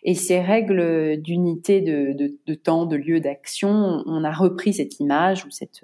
[0.04, 5.00] Et ces règles d'unité de, de, de, temps, de lieu, d'action, on a repris cette
[5.00, 5.82] image ou cette,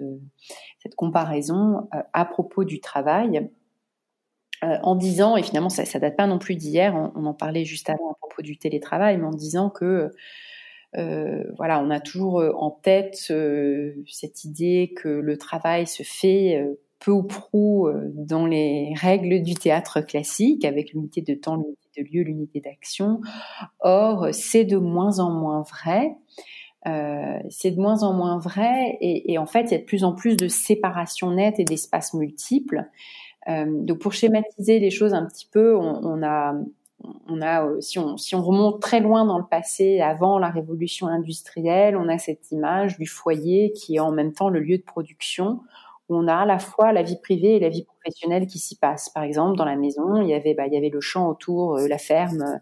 [0.80, 3.48] cette comparaison euh, à propos du travail.
[4.64, 7.34] Euh, en disant, et finalement ça, ça date pas non plus d'hier, on, on, en
[7.34, 10.10] parlait juste avant à propos du télétravail, mais en disant que
[10.96, 16.02] euh, voilà, on a toujours euh, en tête euh, cette idée que le travail se
[16.02, 16.66] fait
[16.98, 22.02] peu ou prou dans les règles du théâtre classique, avec l'unité de temps, l'unité de
[22.02, 23.20] lieu, l'unité d'action.
[23.80, 26.16] Or, c'est de moins en moins vrai.
[26.86, 29.84] Euh, c'est de moins en moins vrai et, et, en fait, il y a de
[29.84, 32.88] plus en plus de séparation nette et d'espaces multiples.
[33.48, 36.54] Euh, donc, pour schématiser les choses un petit peu, on, on a
[37.28, 40.50] on a, euh, si on, si on remonte très loin dans le passé, avant la
[40.50, 44.78] révolution industrielle, on a cette image du foyer qui est en même temps le lieu
[44.78, 45.60] de production,
[46.08, 47.97] où on a à la fois la vie privée et la vie professionnelle
[48.46, 49.08] qui s'y passe.
[49.08, 51.76] Par exemple, dans la maison, il y avait, bah, il y avait le champ autour,
[51.76, 52.60] euh, la ferme,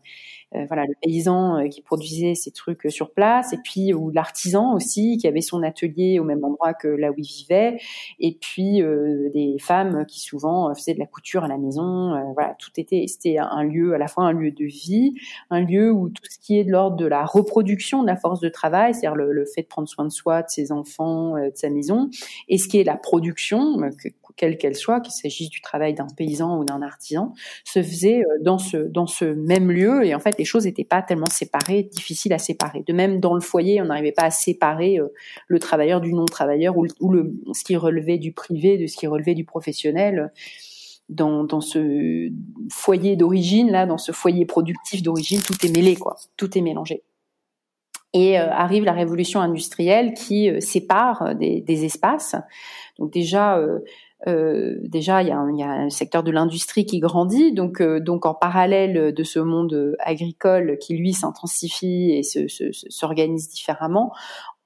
[0.55, 4.75] euh, voilà, le paysan euh, qui produisait ses trucs sur place, et puis ou l'artisan
[4.75, 7.79] aussi qui avait son atelier au même endroit que là où il vivait,
[8.21, 8.83] et puis
[9.35, 12.15] des femmes qui souvent faisaient de la couture à la maison.
[12.35, 15.15] voilà, tout était, c'était un lieu à la fois un lieu de vie,
[15.51, 18.41] un lieu où tout ce qui est de l'ordre de la reproduction de la force
[18.41, 21.71] de travail, c'est-à-dire le, fait de prendre soin de soi, de ses enfants, de sa
[21.71, 22.11] maison,
[22.49, 23.79] et ce qui est la production,
[24.37, 25.01] quelle qu'elle soit,
[25.45, 27.33] du travail d'un paysan ou d'un artisan,
[27.65, 30.85] se faisait euh, dans ce dans ce même lieu et en fait les choses n'étaient
[30.85, 32.83] pas tellement séparées, difficiles à séparer.
[32.87, 35.09] De même dans le foyer, on n'arrivait pas à séparer euh,
[35.49, 39.35] le travailleur du non-travailleur ou, le ce qui relevait du privé de ce qui relevait
[39.35, 40.33] du professionnel.
[41.09, 42.33] Dans, dans ce
[42.69, 47.05] foyer d'origine là, dans ce foyer productif d'origine, tout est mêlé quoi, tout est mélangé.
[48.13, 52.35] Et euh, arrive la révolution industrielle qui sépare des, espaces.
[52.99, 53.63] Donc déjà,
[54.27, 58.35] euh, déjà, il y, a un, secteur de l'industrie qui grandit, donc, euh, donc en
[58.35, 64.13] parallèle de ce monde agricole qui lui s'intensifie et s'organise se, se, différemment,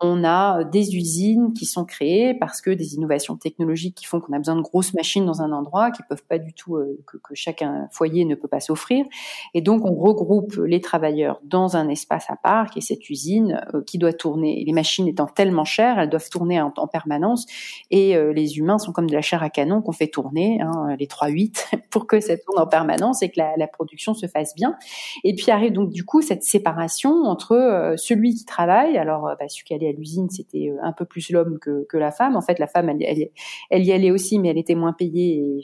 [0.03, 4.33] on a des usines qui sont créées parce que des innovations technologiques qui font qu'on
[4.33, 7.19] a besoin de grosses machines dans un endroit qui peuvent pas du tout euh, que,
[7.19, 9.05] que chaque foyer ne peut pas s'offrir.
[9.53, 13.63] Et donc on regroupe les travailleurs dans un espace à part qui est cette usine
[13.75, 14.65] euh, qui doit tourner.
[14.67, 17.45] Les machines étant tellement chères elles doivent tourner en, en permanence.
[17.91, 20.97] Et euh, les humains sont comme de la chair à canon qu'on fait tourner hein,
[20.99, 24.55] les 3-8 pour que ça tourne en permanence et que la, la, production se fasse
[24.55, 24.77] bien.
[25.25, 29.65] Et puis arrive donc du coup cette séparation entre celui qui travaille alors bah, celui
[29.65, 32.37] qui l'usine, c'était euh, un peu plus l'homme que, la femme.
[32.37, 35.61] En fait, la femme, elle, y allait aussi, mais elle était moins payée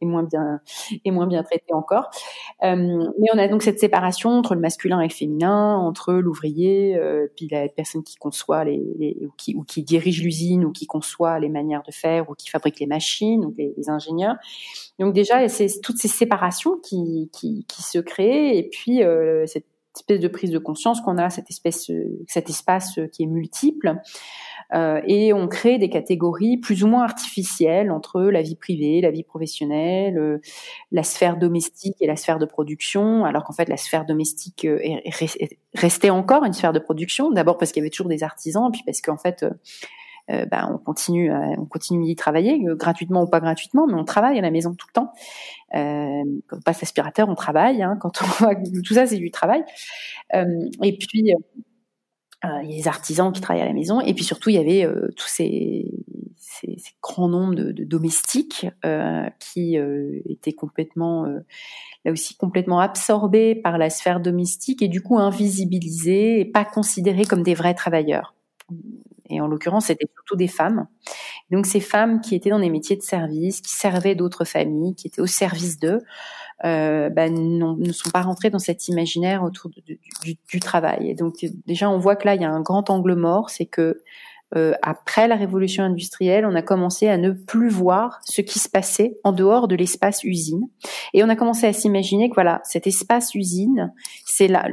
[0.00, 0.60] et, moins bien
[1.04, 2.10] et moins bien traitée encore.
[2.62, 6.96] Euh, mais on a donc cette séparation entre le masculin et le féminin, entre l'ouvrier,
[6.96, 11.38] euh, puis la personne qui conçoit les, ou, qui, ou dirige l'usine, ou qui conçoit
[11.38, 14.36] les manières de faire, ou qui fabrique les machines, donc les, les ingénieurs.
[14.98, 19.02] Donc déjà, c'est toutes ces séparations qui, qui, se créent, et puis
[19.46, 19.66] cette
[19.96, 21.90] espèce de prise de conscience qu'on a cette espèce,
[22.26, 24.00] cet espace qui est multiple.
[24.74, 29.10] Euh, et on crée des catégories plus ou moins artificielles entre la vie privée, la
[29.10, 30.38] vie professionnelle, euh,
[30.90, 34.78] la sphère domestique et la sphère de production, alors qu'en fait la sphère domestique euh,
[34.82, 38.70] est, restait encore une sphère de production, d'abord parce qu'il y avait toujours des artisans,
[38.72, 39.44] puis parce qu'en fait
[40.30, 43.94] euh, bah, on continue, euh, on continue d'y travailler, euh, gratuitement ou pas gratuitement, mais
[43.94, 45.12] on travaille à la maison tout le temps.
[45.72, 47.82] quand on passe l'aspirateur, on travaille.
[47.82, 48.54] Hein, quand on
[48.84, 49.64] tout ça, c'est du travail.
[50.32, 54.50] et puis il y a les artisans qui travaillent à la maison, et puis surtout
[54.50, 55.90] il y avait tous ces,
[57.02, 58.66] grands nombres de, domestiques
[59.40, 59.76] qui
[60.28, 61.24] étaient complètement,
[62.04, 67.24] là aussi complètement absorbés par la sphère domestique et du coup invisibilisés et pas considérés
[67.24, 68.35] comme des vrais travailleurs.
[69.28, 70.86] Et en l'occurrence, c'était surtout des femmes.
[71.50, 75.06] Donc ces femmes qui étaient dans des métiers de service, qui servaient d'autres familles, qui
[75.06, 76.00] étaient au service d'eux,
[76.64, 79.98] euh, ben, ne sont pas rentrées dans cet imaginaire autour du,
[80.48, 81.10] du, travail.
[81.10, 81.34] Et donc
[81.66, 84.02] déjà, on voit que là, il y a un grand angle mort, c'est que
[84.54, 88.68] euh, après la révolution industrielle, on a commencé à ne plus voir ce qui se
[88.68, 90.68] passait en dehors de l'espace usine.
[91.14, 93.92] Et on a commencé à s'imaginer que voilà, cet espace usine,
[94.24, 94.68] c'est là,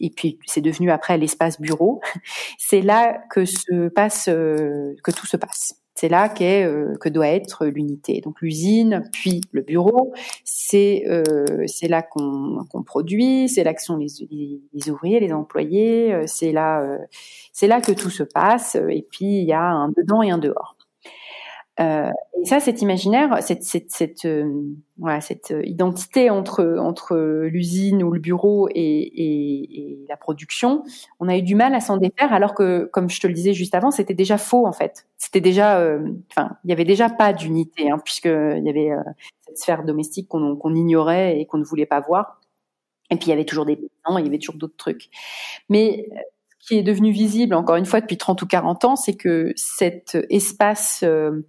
[0.00, 2.00] et puis c'est devenu après l'espace bureau,
[2.58, 5.74] c'est là que se passe, euh, que tout se passe.
[6.00, 8.20] C'est là qu'est euh, que doit être l'unité.
[8.20, 13.82] Donc l'usine, puis le bureau, c'est euh, c'est là qu'on qu'on produit, c'est là que
[13.82, 16.98] sont les, ouvriers, les employés, euh, c'est là
[17.52, 18.76] c'est là que tout se passe.
[18.76, 20.77] Et puis il y a un dedans et un dehors.
[21.80, 22.10] Euh,
[22.40, 24.50] et ça, cet imaginaire, cette, cette, cette, euh,
[24.96, 30.82] voilà, cette identité entre, entre l'usine ou le bureau et, et, et, la production,
[31.20, 33.54] on a eu du mal à s'en défaire, alors que, comme je te le disais
[33.54, 35.06] juste avant, c'était déjà faux en fait.
[35.18, 36.00] C'était déjà, euh,
[36.30, 38.90] enfin, il y avait déjà pas d'unité, hein, puisque il y avait
[39.46, 42.40] cette sphère domestique qu'on qu'on ignorait et qu'on ne voulait pas voir.
[43.10, 45.10] Et puis il y avait toujours des paysans, il y avait toujours d'autres trucs.
[45.68, 46.08] Mais
[46.68, 50.18] qui est devenu visible encore une fois depuis 30 ou 40 ans, c'est que cet
[50.28, 51.46] espace euh,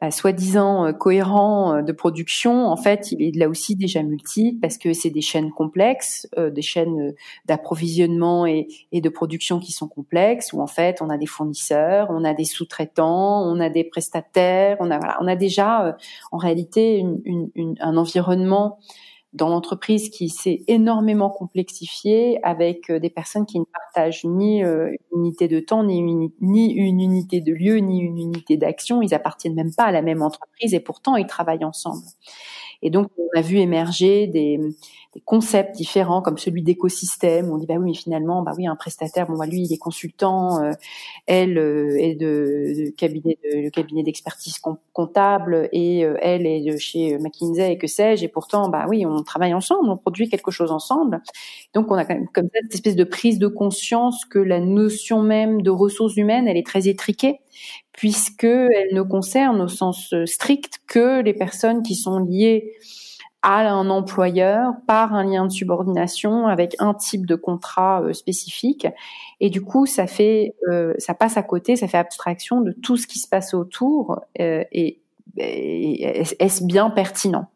[0.00, 4.60] bah, soi-disant euh, cohérent euh, de production, en fait, il est là aussi déjà multiple
[4.60, 7.12] parce que c'est des chaînes complexes, des chaînes
[7.46, 12.06] d'approvisionnement et, et, de production qui sont complexes, où en fait on a des fournisseurs,
[12.10, 15.96] on a des sous-traitants, on a des prestataires, on a voilà, on a déjà
[16.30, 18.78] en réalité une, une, une, un environnement
[19.36, 24.94] dans l'entreprise qui s'est énormément complexifiée avec euh, des personnes qui ne partagent ni euh,
[25.12, 29.02] une unité de temps, ni une, ni une unité de lieu, ni une unité d'action.
[29.02, 32.02] Ils appartiennent même pas à la même entreprise et pourtant ils travaillent ensemble.
[32.82, 34.58] Et donc, on a vu émerger des,
[35.16, 37.50] des concepts différents comme celui d'écosystème.
[37.50, 39.78] On dit, bah oui, mais finalement, bah oui, un prestataire, bon, bah lui, il est
[39.78, 40.72] consultant, euh,
[41.26, 44.58] elle euh, est de, cabinet de, le cabinet d'expertise
[44.92, 48.24] comptable et euh, elle est de chez McKinsey et que sais-je.
[48.24, 51.22] Et pourtant, bah oui, on travaille ensemble, on produit quelque chose ensemble.
[51.74, 54.60] Donc, on a quand même comme ça cette espèce de prise de conscience que la
[54.60, 57.40] notion même de ressources humaines, elle est très étriquée
[57.92, 62.74] puisque elle ne concerne au sens strict que les personnes qui sont liées
[63.42, 68.86] à un employeur par un lien de subordination avec un type de contrat euh, spécifique.
[69.40, 72.96] Et du coup ça fait euh, ça passe à côté ça fait abstraction de tout
[72.96, 75.00] ce qui se passe autour euh, et,
[75.38, 77.48] est-ce bien pertinent?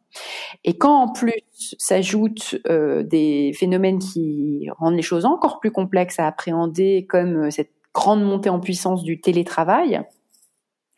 [0.65, 1.33] Et quand en plus
[1.79, 8.23] s'ajoutent des phénomènes qui rendent les choses encore plus complexes à appréhender comme cette grande
[8.23, 10.03] montée en puissance du télétravail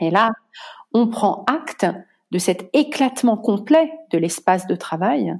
[0.00, 0.30] et là
[0.92, 1.86] on prend acte
[2.32, 5.36] de cet éclatement complet de l'espace de travail.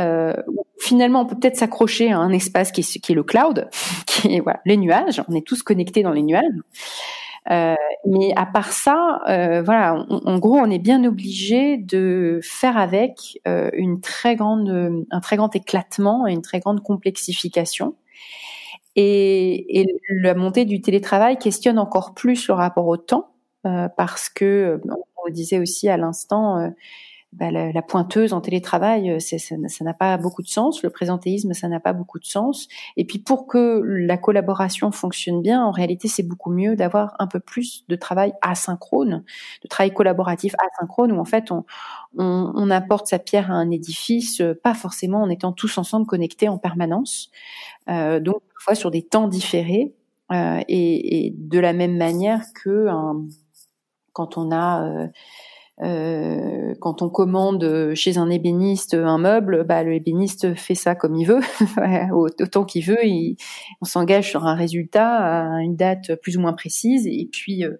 [0.00, 0.34] Euh,
[0.80, 3.70] finalement, on peut peut-être s'accrocher à un espace qui est, le cloud,
[4.06, 5.22] qui est voilà, les nuages.
[5.28, 6.44] On est tous connectés dans les nuages.
[7.52, 12.76] Euh, mais à part ça, euh, voilà, en gros, on est bien obligé de faire
[12.76, 17.94] avec euh, une très grande, un très grand éclatement et une très grande complexification.
[18.96, 23.30] Et, et la montée du télétravail questionne encore plus le rapport au temps,
[23.62, 24.80] parce que
[25.30, 26.68] disait aussi à l'instant, euh,
[27.32, 30.82] bah, la, pointeuse en télétravail, euh, ça n'a pas beaucoup de sens.
[30.82, 32.68] Le présentéisme, ça n'a pas beaucoup de sens.
[32.96, 37.26] Et puis pour que la collaboration fonctionne bien, en réalité, c'est beaucoup mieux d'avoir un
[37.26, 39.24] peu plus de travail asynchrone,
[39.62, 44.54] de travail collaboratif asynchrone, où en fait on, apporte sa pierre à un édifice, euh,
[44.54, 47.30] pas forcément en étant tous ensemble connectés en permanence.
[47.86, 49.94] Donc parfois sur des temps différés.
[50.30, 53.24] Et, et, de la même manière que un,
[54.18, 55.06] quand on a euh,
[55.80, 61.14] euh, quand on commande chez un ébéniste un meuble, bah, le ébéniste fait ça comme
[61.14, 61.40] il veut,
[62.12, 62.98] autant qu'il veut.
[63.80, 67.76] on s'engage sur un résultat à une date plus ou moins précise, et puis euh,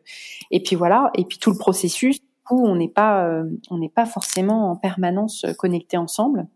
[0.53, 1.11] et puis voilà.
[1.17, 2.21] Et puis tout le processus,
[2.53, 3.29] où on n'est pas
[3.71, 6.47] on n'est pas forcément en permanence connectés ensemble.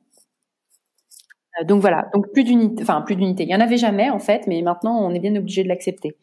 [1.66, 3.42] Donc voilà, donc plus d'unité, enfin plus d'unité.
[3.42, 6.16] Il y en avait jamais en fait, mais maintenant on est bien obligé de l'accepter.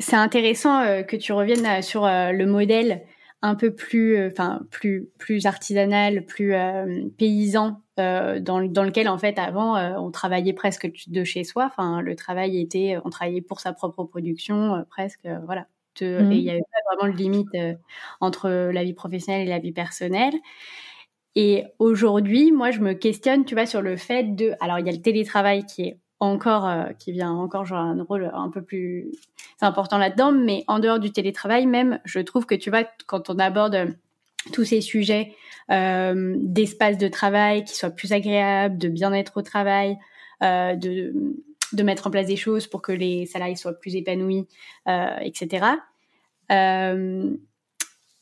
[0.00, 3.02] C'est intéressant euh, que tu reviennes euh, sur euh, le modèle
[3.42, 6.52] un peu plus, enfin plus plus artisanal, plus
[7.16, 11.64] paysan, dans, dans lequel en fait avant on travaillait presque de chez soi.
[11.64, 15.68] Enfin, le travail était, on travaillait pour sa propre production, presque, voilà.
[16.02, 16.04] Mmh.
[16.04, 17.48] Et il n'y avait pas vraiment de limite
[18.20, 20.34] entre la vie professionnelle et la vie personnelle.
[21.34, 24.52] Et aujourd'hui, moi, je me questionne, tu vois, sur le fait de.
[24.60, 28.02] Alors, il y a le télétravail qui est encore euh, qui vient encore jouer un
[28.02, 29.10] rôle un peu plus
[29.60, 33.38] important là-dedans mais en dehors du télétravail même je trouve que tu vois quand on
[33.38, 33.86] aborde euh,
[34.52, 35.34] tous ces sujets
[35.70, 39.96] euh, d'espace de travail qui soit plus agréable de bien-être au travail
[40.42, 41.12] euh, de
[41.72, 44.46] de mettre en place des choses pour que les salariés soient plus épanouis
[44.88, 45.74] euh, etc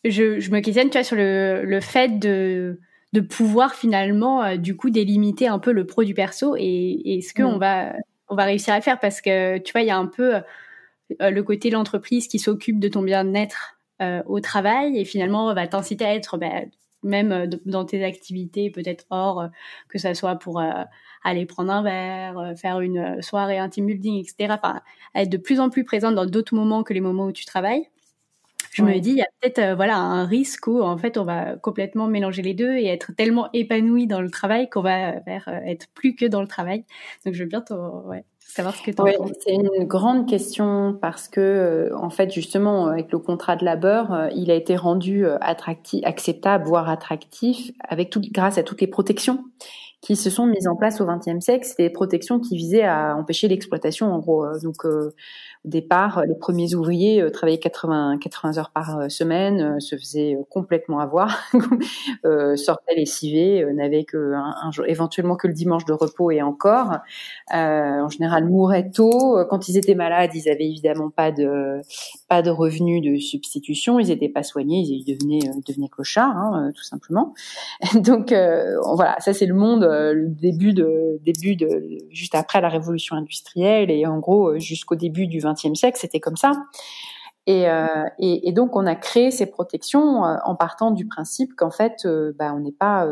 [0.05, 2.79] je, je me questionne tu vois sur le le fait de
[3.13, 7.35] de pouvoir finalement euh, du coup délimiter un peu le pro du perso et est-ce
[7.35, 7.61] qu'on mm.
[7.61, 7.93] va
[8.31, 9.01] on va réussir à le faire.
[9.01, 12.79] Parce que tu vois il y a un peu euh, le côté l'entreprise qui s'occupe
[12.79, 16.63] de ton bien-être euh, au travail et finalement va t'inciter à être bah,
[17.03, 19.49] même dans tes activités peut-être hors
[19.89, 20.61] que ça soit pour
[21.23, 24.81] aller prendre un verre faire une soirée un team building etc enfin
[25.15, 27.89] être de plus en plus présente dans d'autres moments que les moments où tu travailles
[28.73, 31.25] je me dis, il y a peut-être euh, voilà un risque où en fait on
[31.25, 35.49] va complètement mélanger les deux et être tellement épanoui dans le travail qu'on va vers
[35.49, 36.85] euh, être plus que dans le travail.
[37.25, 37.65] Donc je veux bien
[38.07, 38.25] ouais.
[38.41, 39.13] savoir ce que tu oui,
[39.45, 44.51] C'est une grande question parce que, en fait, justement, avec le contrat de labeur, il
[44.51, 49.45] a été rendu attractif, acceptable, voire attractif, avec tout, grâce à toutes les protections
[50.01, 51.67] qui se sont mises en place au XXe siècle.
[51.67, 54.47] C'était des protections qui visaient à empêcher l'exploitation, en gros.
[54.63, 54.85] Donc,
[55.65, 59.97] au départ, les premiers ouvriers euh, travaillaient 80, 80 heures par euh, semaine, euh, se
[59.97, 61.37] faisaient complètement avoir,
[62.57, 66.99] sortaient lessivés, n'avaient que un, éventuellement que le dimanche de repos et encore.
[67.51, 69.37] en général, mouraient tôt.
[69.51, 71.81] Quand ils étaient malades, ils avaient évidemment pas de
[72.29, 73.99] pas de revenus de substitution.
[73.99, 77.35] Ils n'étaient pas soignés, ils devenaient devenaient clochards, hein, tout simplement.
[77.95, 83.17] Donc voilà, ça c'est le monde, le début de début de juste après la révolution
[83.17, 86.53] industrielle et en gros jusqu'au début du XXe siècle, c'était comme ça.
[87.49, 91.71] Euh, et, et, donc, on a créé ces protections euh, en partant du principe qu'en
[91.71, 93.07] fait, euh, bah, on n'est pas,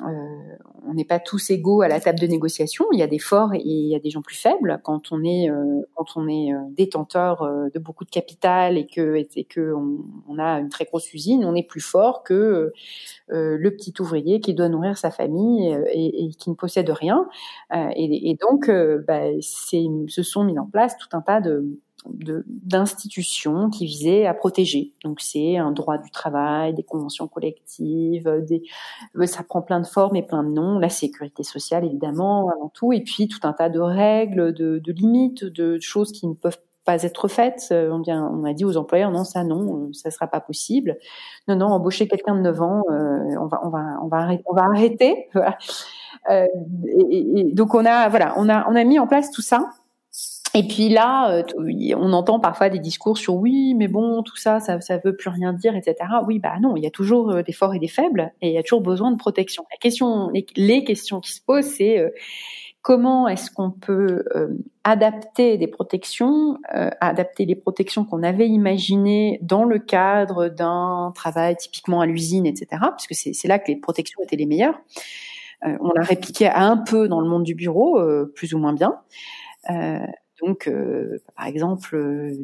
[0.00, 2.84] on n'est pas tous égaux à la table de négociation.
[2.92, 4.80] Il y a des forts et il y a des gens plus faibles.
[4.82, 5.48] Quand on est,
[5.94, 9.72] quand on est détenteur de beaucoup de capital et que, et que
[10.28, 12.72] on, a une très grosse usine, on est plus fort que
[13.28, 17.28] le petit ouvrier qui doit nourrir sa famille et, et qui ne possède rien.
[17.72, 18.68] Et, et, donc,
[19.06, 21.64] bah, se sont mis en place tout un tas de
[22.06, 24.92] d'institutions qui visaient à protéger.
[25.04, 28.62] Donc c'est un droit du travail, des conventions collectives, des,
[29.16, 32.68] euh, ça prend plein de formes et plein de noms, la sécurité sociale évidemment avant
[32.68, 36.60] tout, et puis tout un tas de règles, de, limites, de choses qui ne peuvent
[36.84, 37.68] pas être faites.
[37.72, 40.98] Euh, on, a dit aux employeurs non, ça non, euh, ça sera pas possible.
[41.48, 44.44] Non, non, embaucher quelqu'un de 9 ans, on va, on va, on va arrêter.
[44.46, 45.28] On va arrêter.
[46.30, 46.46] Euh,
[46.86, 49.68] et, donc on a, voilà, on a, on a mis en place tout ça
[50.56, 51.42] et puis là, euh,
[51.96, 55.28] on entend parfois des discours sur oui, mais bon, tout ça, ça, ça veut plus
[55.28, 55.96] rien dire, etc.
[56.26, 58.54] Oui, bah non, il y a toujours euh, des forts et des faibles, et il
[58.54, 59.64] y a toujours besoin de protection.
[59.72, 62.10] La question, les, questions qui se posent, c'est euh,
[62.82, 64.24] comment est-ce qu'on peut
[64.84, 66.58] adapter des protections,
[67.00, 72.82] adapter les protections qu'on avait imaginées dans le cadre d'un travail typiquement à l'usine, etc.
[72.98, 74.78] Puisque c'est là que les protections étaient les meilleures.
[75.62, 77.98] on l'a répliqué un peu dans le monde du bureau,
[78.34, 79.00] plus ou moins bien.
[80.44, 82.34] Donc, euh, par exemple, euh,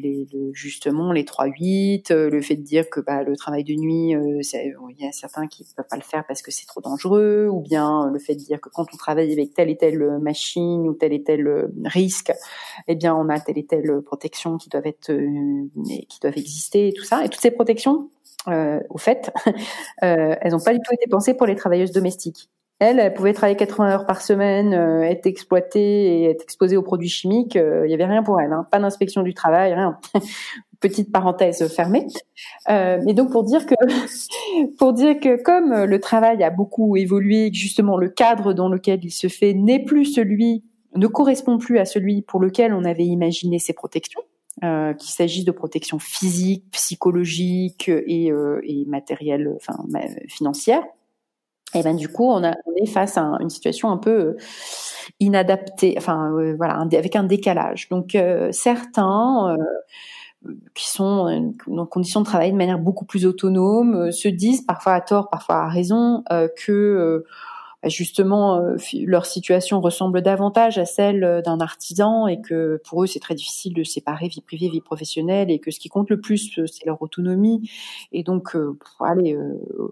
[0.53, 4.96] justement, les 3-8, euh, le fait de dire que bah, le travail de nuit, il
[4.98, 7.61] y a certains qui ne peuvent pas le faire parce que c'est trop dangereux, ou
[7.61, 10.94] bien le fait de dire que quand on travaille avec telle et telle machine ou
[10.94, 12.32] tel et tel risque,
[12.88, 16.92] eh bien, on a telle et telle protection qui doivent être, qui doivent exister, et
[16.92, 17.24] tout ça.
[17.24, 18.11] Et toutes ces protections,
[18.46, 19.30] au fait,
[20.01, 22.48] elles n'ont pas du tout été pensées pour les travailleuses domestiques.
[22.80, 26.82] Elle, elle pouvait travailler 80 heures par semaine, euh, être exploitée et être exposée aux
[26.82, 27.56] produits chimiques.
[27.56, 28.66] Euh, il n'y avait rien pour elle, hein.
[28.70, 29.98] pas d'inspection du travail, rien.
[30.80, 32.06] Petite parenthèse fermée.
[32.70, 33.74] Euh, mais donc pour dire que,
[34.78, 39.10] pour dire que comme le travail a beaucoup évolué, justement le cadre dans lequel il
[39.10, 40.64] se fait n'est plus celui,
[40.96, 44.22] ne correspond plus à celui pour lequel on avait imaginé ces protections.
[44.64, 49.76] Euh, qu'il s'agisse de protection physique, psychologique et, euh, et matérielle, enfin
[50.28, 50.82] financière
[51.74, 54.36] et ben du coup on, a, on est face à une situation un peu euh,
[55.20, 57.88] inadaptée, enfin euh, voilà, avec un décalage.
[57.88, 59.56] Donc euh, certains
[60.74, 65.00] qui sont en conditions de travail de manière beaucoup plus autonome se disent parfois à
[65.02, 66.24] tort, parfois à raison
[66.56, 67.24] que
[67.88, 68.76] justement euh,
[69.06, 73.34] leur situation ressemble davantage à celle euh, d'un artisan et que pour eux c'est très
[73.34, 76.66] difficile de séparer vie privée vie professionnelle et que ce qui compte le plus euh,
[76.66, 77.70] c'est leur autonomie.
[78.12, 79.36] Et donc pour aller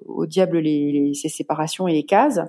[0.06, 2.40] au diable les, les, ces séparations et les cases.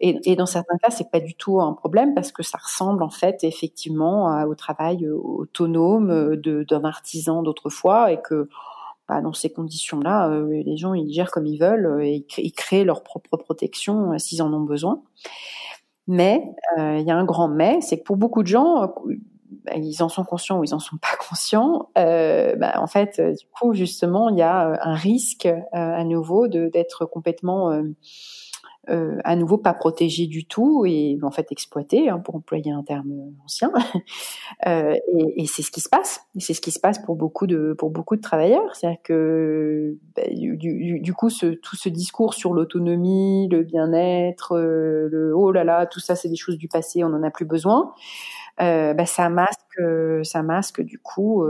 [0.00, 3.02] Et, et dans certains cas c'est pas du tout un problème parce que ça ressemble
[3.02, 8.48] en fait effectivement au travail autonome d'un artisan d'autrefois et que
[9.08, 12.52] bah, dans ces conditions-là, euh, les gens ils gèrent comme ils veulent euh, et ils
[12.52, 15.02] créent leur propre protection euh, s'ils en ont besoin.
[16.06, 16.42] Mais
[16.78, 18.94] il y a un grand mais, c'est que pour beaucoup de gens,
[19.64, 21.90] bah, ils en sont conscients ou ils en sont pas conscients.
[21.94, 27.04] Bah, en fait, du coup, justement, il y a un risque à nouveau de d'être
[27.04, 27.82] complètement
[28.90, 32.82] euh, à nouveau pas protégé du tout et en fait exploité, hein, pour employer un
[32.82, 33.12] terme
[33.44, 33.70] ancien.
[34.66, 36.22] euh, et, et c'est ce qui se passe.
[36.38, 38.74] C'est ce qui se passe pour beaucoup de pour beaucoup de travailleurs.
[38.74, 45.08] C'est-à-dire que bah, du, du, coup, ce, tout ce discours sur l'autonomie, le bien-être, euh,
[45.10, 47.46] le oh là là, tout ça, c'est des choses du passé, on en a plus
[47.46, 47.92] besoin.
[48.60, 49.80] Euh, bah, ça masque,
[50.24, 51.44] ça masque du coup.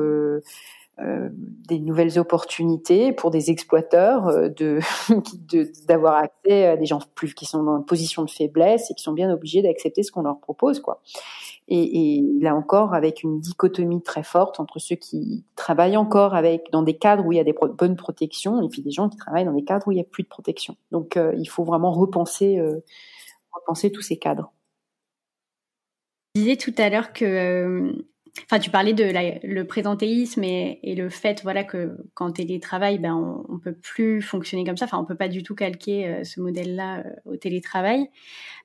[1.00, 1.28] Euh,
[1.68, 4.80] des nouvelles opportunités pour des exploiteurs euh, de
[5.86, 9.12] d'avoir accès à des gens plus qui sont une position de faiblesse et qui sont
[9.12, 11.00] bien obligés d'accepter ce qu'on leur propose quoi.
[11.68, 16.82] Et, là encore avec une dichotomie très forte entre ceux qui travaillent encore avec dans
[16.82, 19.44] des cadres où il y a des bonnes protections et puis des gens qui travaillent
[19.44, 20.74] dans des cadres où il y a plus de protection.
[20.90, 22.60] Donc euh, il faut vraiment repenser
[23.52, 24.52] repenser tous ces cadres
[26.38, 27.92] disais tout à l'heure que
[28.44, 29.04] Enfin, tu parlais de
[29.46, 34.64] le présentéisme et, le fait, voilà, que quand télétravail, ben, on, on peut plus fonctionner
[34.64, 34.86] comme ça.
[34.86, 38.08] Enfin, on peut pas du tout calquer euh, ce modèle-là euh, au télétravail.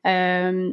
[0.07, 0.71] Euh,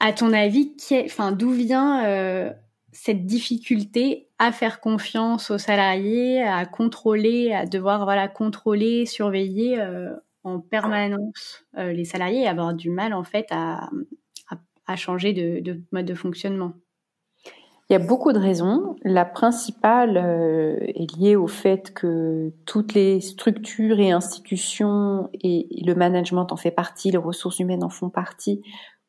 [0.00, 2.54] à ton avis, enfin, d'où vient
[2.92, 9.82] cette difficulté à faire confiance aux salariés, à contrôler, à devoir, voilà, contrôler, surveiller
[10.44, 13.88] en permanence les salariés et avoir du mal, en fait, à,
[14.86, 16.74] à, changer de mode de fonctionnement?
[17.88, 18.96] Il y a beaucoup de raisons.
[19.04, 25.94] La principale euh, est liée au fait que toutes les structures et institutions et le
[25.94, 28.60] management en fait partie, les ressources humaines en font partie,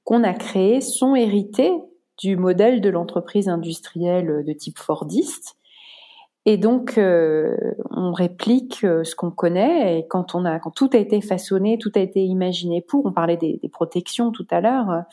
[0.03, 1.73] qu'on a créées sont héritées
[2.19, 5.55] du modèle de l'entreprise industrielle de type Fordiste.
[6.45, 7.57] Et donc, euh,
[7.89, 9.99] on réplique euh, ce qu'on connaît.
[9.99, 13.05] Et quand on a, quand tout a été façonné, tout a été imaginé pour.
[13.05, 15.03] On parlait des, des protections tout à l'heure.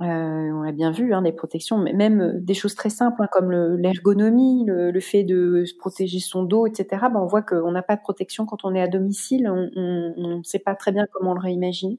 [0.00, 3.20] Euh, on l'a bien vu, hein, des protections, mais même euh, des choses très simples
[3.20, 7.06] hein, comme l'ergonomie, le, le, fait de se protéger son dos, etc.
[7.12, 9.50] Ben, on voit qu'on n'a pas de protection quand on est à domicile.
[9.50, 11.98] On ne sait pas très bien comment le réimaginer.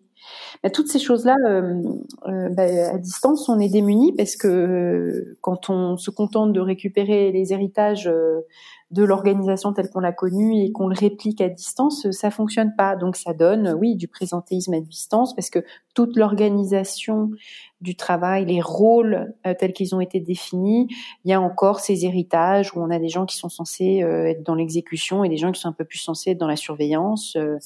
[0.63, 1.83] Mais toutes ces choses-là, euh,
[2.27, 7.33] euh ben, à distance, on est démunis parce que quand on se contente de récupérer
[7.33, 8.09] les héritages
[8.91, 12.95] de l'organisation telle qu'on l'a connue et qu'on le réplique à distance, ça fonctionne pas.
[12.95, 15.63] Donc ça donne, oui, du présentéisme à distance parce que
[15.93, 17.29] toute l'organisation
[17.81, 20.87] du travail, les rôles euh, tels qu'ils ont été définis,
[21.23, 24.25] il y a encore ces héritages où on a des gens qui sont censés euh,
[24.25, 26.55] être dans l'exécution et des gens qui sont un peu plus censés être dans la
[26.55, 27.35] surveillance.
[27.35, 27.57] Euh,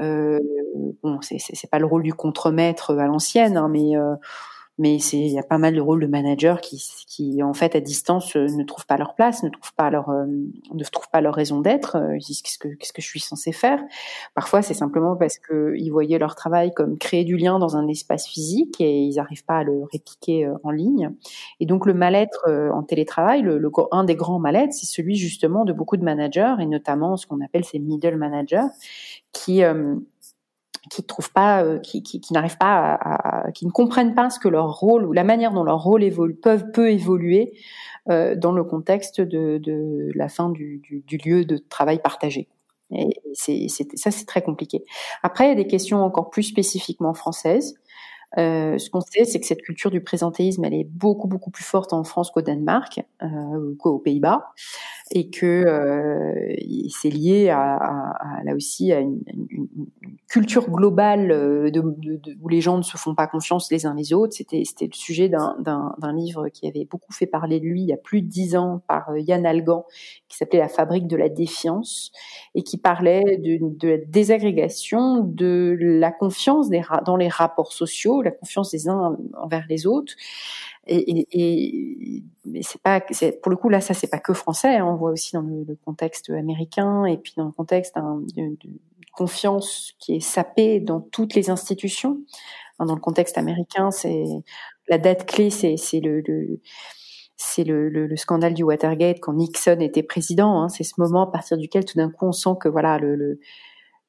[0.00, 0.40] euh
[1.02, 3.92] bon, c'est pas le rôle du contremaître à l'ancienne, hein, mais
[4.78, 7.74] mais c'est il y a pas mal de rôles de managers qui, qui en fait
[7.74, 11.08] à distance euh, ne trouvent pas leur place, ne trouvent pas leur euh, ne trouvent
[11.10, 11.96] pas leur raison d'être.
[11.96, 13.82] Euh, ils disent qu'est-ce que qu'est-ce que je suis censé faire?
[14.34, 17.88] Parfois c'est simplement parce que ils voyaient leur travail comme créer du lien dans un
[17.88, 21.12] espace physique et ils n'arrivent pas à le répliquer en ligne.
[21.60, 25.64] Et donc le mal-être en télétravail, le, le, un des grands mal-être, c'est celui justement
[25.64, 28.66] de beaucoup de managers et notamment ce qu'on appelle ces middle managers
[29.32, 29.62] qui
[30.90, 34.78] qui trouvent pas, euh, qui, n'arrivent pas à, qui ne comprennent pas ce que leur
[34.78, 37.52] rôle ou la manière dont leur rôle évolue, peuvent peut évoluer
[38.08, 40.82] euh, dans le contexte de, la fin du,
[41.24, 42.48] lieu de travail partagé.
[42.92, 44.84] Et ça, c'est très compliqué.
[45.22, 47.74] Après, il y a des questions encore plus spécifiquement françaises.
[48.38, 51.64] Euh, ce qu'on sait, c'est que cette culture du présentéisme, elle est beaucoup beaucoup plus
[51.64, 54.52] forte en France qu'au Danemark, euh, qu'aux Pays-Bas,
[55.10, 56.54] et que euh,
[56.90, 58.12] c'est lié à,
[58.44, 59.20] là aussi à une,
[60.28, 61.70] culture globale euh,
[62.42, 64.34] où les gens ne se font pas confiance les uns les autres.
[64.34, 67.92] C'était c'était le sujet d'un livre qui avait beaucoup fait parler de lui il y
[67.92, 69.84] a plus de dix ans par Yann Algan,
[70.28, 72.10] qui s'appelait La fabrique de la défiance,
[72.54, 76.68] et qui parlait de, la désagrégation de la confiance
[77.04, 80.14] dans les rapports sociaux, la confiance des uns envers les autres.
[80.86, 82.22] Et,
[82.62, 83.00] c'est pas,
[83.42, 84.80] pour le coup là, ça c'est pas que français.
[84.80, 88.56] On voit aussi dans le, contexte américain et puis dans le contexte hein, de,
[89.12, 92.18] confiance qui est sapée dans toutes les institutions.
[92.78, 94.24] Dans le contexte américain, c'est
[94.88, 96.22] la date clé, c'est, le,
[97.36, 100.62] c'est le, scandale du Watergate quand Nixon était président.
[100.62, 103.40] Hein, c'est ce moment à partir duquel tout d'un coup on sent que voilà le,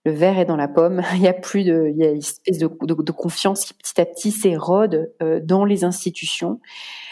[0.08, 1.02] le, verre est dans la pomme.
[1.16, 2.68] Il y a plus de, une espèce de,
[3.12, 6.60] confiance qui petit à petit s'érode euh, dans les institutions.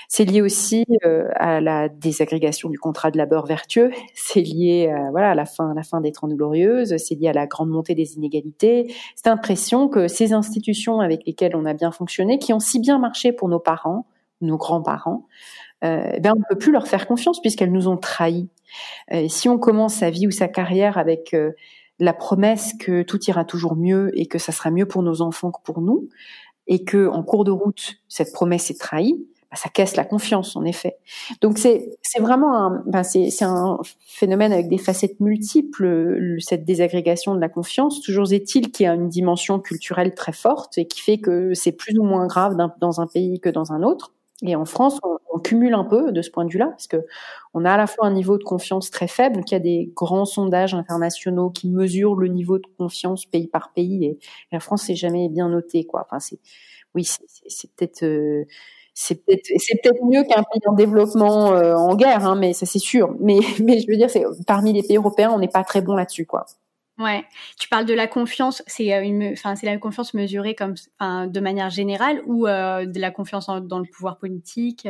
[0.08, 3.92] C'est lié aussi euh, à la désagrégation du contrat de labeur vertueux.
[4.14, 6.96] C'est lié, à, voilà, la fin, la fin des Trente Glorieuses.
[6.98, 8.94] C'est lié à la grande montée des inégalités.
[9.16, 13.00] C'est l'impression que ces institutions avec lesquelles on a bien fonctionné, qui ont si bien
[13.00, 14.08] marché pour nos parents,
[14.42, 15.26] nos grands-parents,
[15.84, 18.50] euh, eh ben on ne peut plus leur faire confiance puisqu'elles nous ont trahis.
[19.28, 21.34] Si on commence sa vie ou sa carrière avec
[22.00, 25.52] la promesse que tout ira toujours mieux et que ça sera mieux pour nos enfants
[25.52, 26.10] que pour nous,
[26.68, 30.56] et que en cours de route cette promesse est trahie, bah, ça casse la confiance
[30.56, 30.98] en effet.
[31.42, 36.66] Donc c'est c'est vraiment un ben c'est c'est un phénomène avec des facettes multiples cette
[36.66, 38.02] désagrégation de la confiance.
[38.02, 41.74] Toujours est-il qu'il y a une dimension culturelle très forte et qui fait que c'est
[41.74, 44.14] plus ou moins grave dans un pays que dans un autre.
[44.42, 45.00] Et en France,
[45.46, 47.06] cumule un peu de ce point de vue-là, parce que
[47.54, 49.60] on a à la fois un niveau de confiance très faible, donc il y a
[49.60, 54.20] des grands sondages internationaux qui mesurent le niveau de confiance pays par pays, et,
[54.52, 56.06] la France c'est jamais bien noté, quoi.
[56.06, 56.40] Enfin, c'est,
[56.96, 58.46] oui, c'est peut-être, euh,
[58.94, 62.66] c'est peut-être, c'est peut-être mieux qu'un pays en développement euh, en guerre, hein, mais ça
[62.66, 63.16] c'est sûr.
[63.20, 65.96] Mais, mais je veux dire, c'est parmi les pays européens, on n'est pas très bon
[65.96, 66.46] là-dessus, quoi.
[66.98, 67.26] Ouais,
[67.60, 71.40] tu parles de la confiance, c'est euh, une, enfin c'est la confiance mesurée comme, de
[71.42, 74.88] manière générale ou de la confiance dans le pouvoir politique.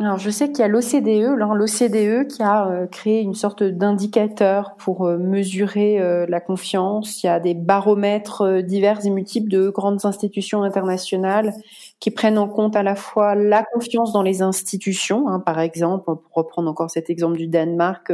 [0.00, 0.04] Euh?
[0.04, 5.04] Alors je sais qu'il y a l'OCDE, l'OCDE qui a créé une sorte d'indicateur pour
[5.04, 7.22] mesurer la confiance.
[7.22, 11.54] Il y a des baromètres divers et multiples de grandes institutions internationales
[12.00, 15.28] qui prennent en compte à la fois la confiance dans les institutions.
[15.28, 18.12] Hein, par exemple, pour reprendre encore cet exemple du Danemark,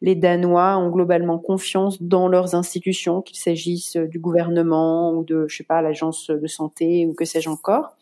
[0.00, 5.58] les Danois ont globalement confiance dans leurs institutions, qu'il s'agisse du gouvernement ou de, je
[5.58, 7.96] sais pas, l'agence de santé ou que sais-je encore.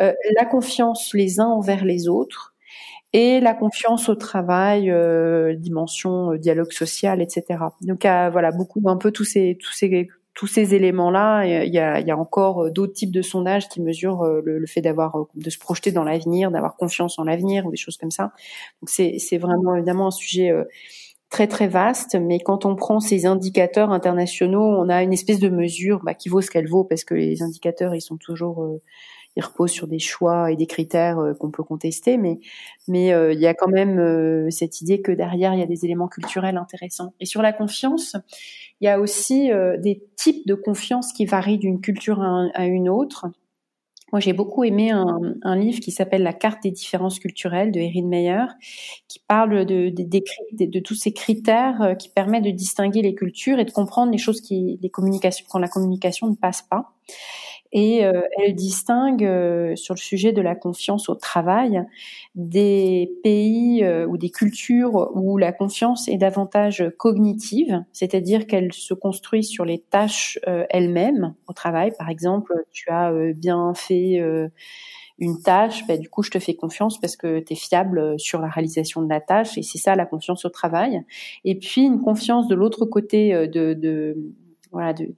[0.00, 2.54] Euh, la confiance les uns envers les autres
[3.12, 7.60] et la confiance au travail, euh, dimension euh, dialogue social, etc.
[7.82, 11.98] Donc voilà, beaucoup un peu tous ces tous ces tous ces éléments-là, il y a,
[11.98, 15.58] y a encore d'autres types de sondages qui mesurent le, le fait d'avoir de se
[15.58, 18.30] projeter dans l'avenir, d'avoir confiance en l'avenir ou des choses comme ça.
[18.80, 20.52] Donc c'est c'est vraiment évidemment un sujet
[21.30, 25.48] très très vaste, mais quand on prend ces indicateurs internationaux, on a une espèce de
[25.50, 28.80] mesure bah, qui vaut ce qu'elle vaut parce que les indicateurs ils sont toujours euh,
[29.36, 32.40] ils reposent sur des choix et des critères euh, qu'on peut contester, mais
[32.88, 35.84] mais euh, il y a quand même cette idée que derrière il y a des
[35.84, 37.14] éléments culturels intéressants.
[37.20, 38.16] Et sur la confiance,
[38.80, 43.26] il y a aussi des types de confiance qui varient d'une culture à une autre.
[44.12, 48.06] Moi, j'ai beaucoup aimé un, livre qui s'appelle La carte des différences culturelles de Erin
[48.06, 48.46] Meyer,
[49.06, 53.66] qui parle de, de, tous ces critères euh, qui permettent de distinguer les cultures et
[53.66, 56.94] de comprendre les choses qui, les communications, quand la communication ne passe pas.
[57.72, 61.84] Et euh, elle distingue euh, sur le sujet de la confiance au travail
[62.34, 68.94] des pays euh, ou des cultures où la confiance est davantage cognitive, c'est-à-dire qu'elle se
[68.94, 70.38] construit sur les tâches
[70.70, 71.92] elles-mêmes au travail.
[71.98, 74.20] Par exemple, tu as bien fait
[75.18, 78.40] une tâche, bah, du coup, je te fais confiance parce que tu es fiable sur
[78.40, 81.02] la réalisation de la tâche et c'est ça la confiance au travail.
[81.44, 84.16] Et puis une confiance de l'autre côté de, de
[84.72, 85.12] voilà, du,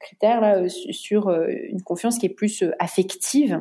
[0.00, 3.60] critère là euh, sur euh, une confiance qui est plus euh, affective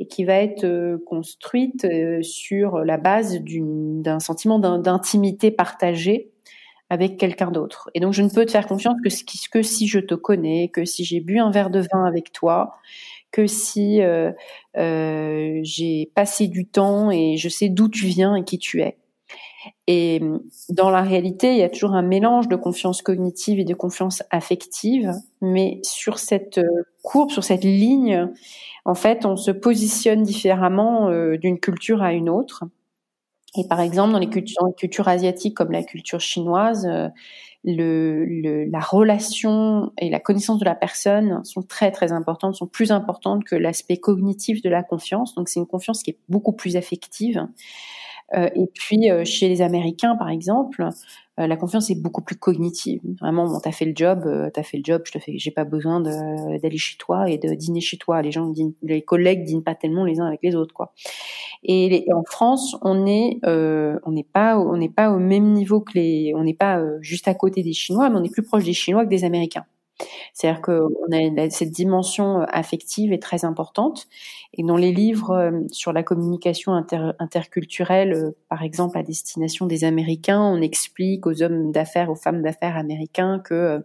[0.00, 1.86] et qui va être construite
[2.22, 6.30] sur la base d'un sentiment d'intimité partagée
[6.88, 7.90] avec quelqu'un d'autre.
[7.94, 10.84] Et donc je ne peux te faire confiance que, que si je te connais, que
[10.84, 12.76] si j'ai bu un verre de vin avec toi,
[13.32, 14.00] que si
[14.76, 18.96] j'ai passé du temps et je sais d'où tu viens et qui tu es.
[19.86, 20.20] Et
[20.68, 24.22] dans la réalité, il y a toujours un mélange de confiance cognitive et de confiance
[24.30, 28.28] affective, mais sur cette euh, courbe, sur cette ligne,
[28.84, 32.64] en fait, on se positionne différemment euh, d'une culture à une autre.
[33.56, 37.08] Et par exemple, dans les cultures, asiatiques comme la culture chinoise, euh,
[37.64, 43.44] la relation et la connaissance de la personne sont très très importantes, sont plus importantes
[43.44, 45.34] que l'aspect cognitif de la confiance.
[45.34, 47.46] Donc c'est une confiance qui est beaucoup plus affective.
[48.34, 50.86] Euh, et puis euh, chez les Américains, par exemple,
[51.40, 53.00] euh, la confiance est beaucoup plus cognitive.
[53.20, 55.64] Vraiment, bon, t'as fait le job, t'as fait le job, je te fais, j'ai pas
[55.64, 58.20] besoin d'aller chez toi et de dîner chez toi.
[58.22, 60.92] Les gens, dînent, les collègues dînent pas tellement les uns avec les autres, quoi.
[61.62, 65.92] Et en France, on est, on n'est pas, on n'est pas au même niveau que
[65.94, 68.72] les, on n'est pas juste à côté des Chinois, mais on est plus proche des
[68.72, 69.64] Chinois que des Américains.
[70.32, 74.06] C'est-à-dire qu'on a cette dimension euh, affective est très importante.
[74.54, 76.72] Et dans les livres euh, sur la communication
[77.18, 82.42] interculturelle, euh, par exemple à destination des Américains, on explique aux hommes d'affaires, aux femmes
[82.42, 83.82] d'affaires américains que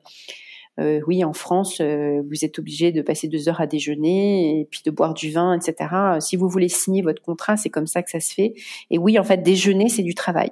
[0.80, 4.89] oui, en France, vous êtes obligé de passer deux heures à déjeuner et puis de
[4.89, 6.18] boire du vin, etc.
[6.20, 8.55] Si vous voulez signer votre contrat, c'est comme ça que ça se fait.
[8.89, 10.49] Et oui, en fait, déjeuner, c'est du travail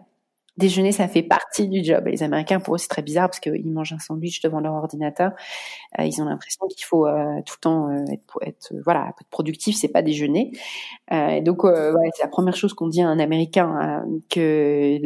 [0.58, 2.06] déjeuner, ça fait partie du job.
[2.08, 5.32] Les Américains, pour eux, c'est très bizarre parce qu'ils mangent un sandwich devant leur ordinateur.
[5.99, 9.28] Euh, ils ont l'impression qu'il faut euh, tout le temps euh, être, être, voilà, être
[9.30, 10.52] productif, c'est pas déjeuner.
[11.41, 14.99] donc, c'est la première chose qu'on dit à un Américain que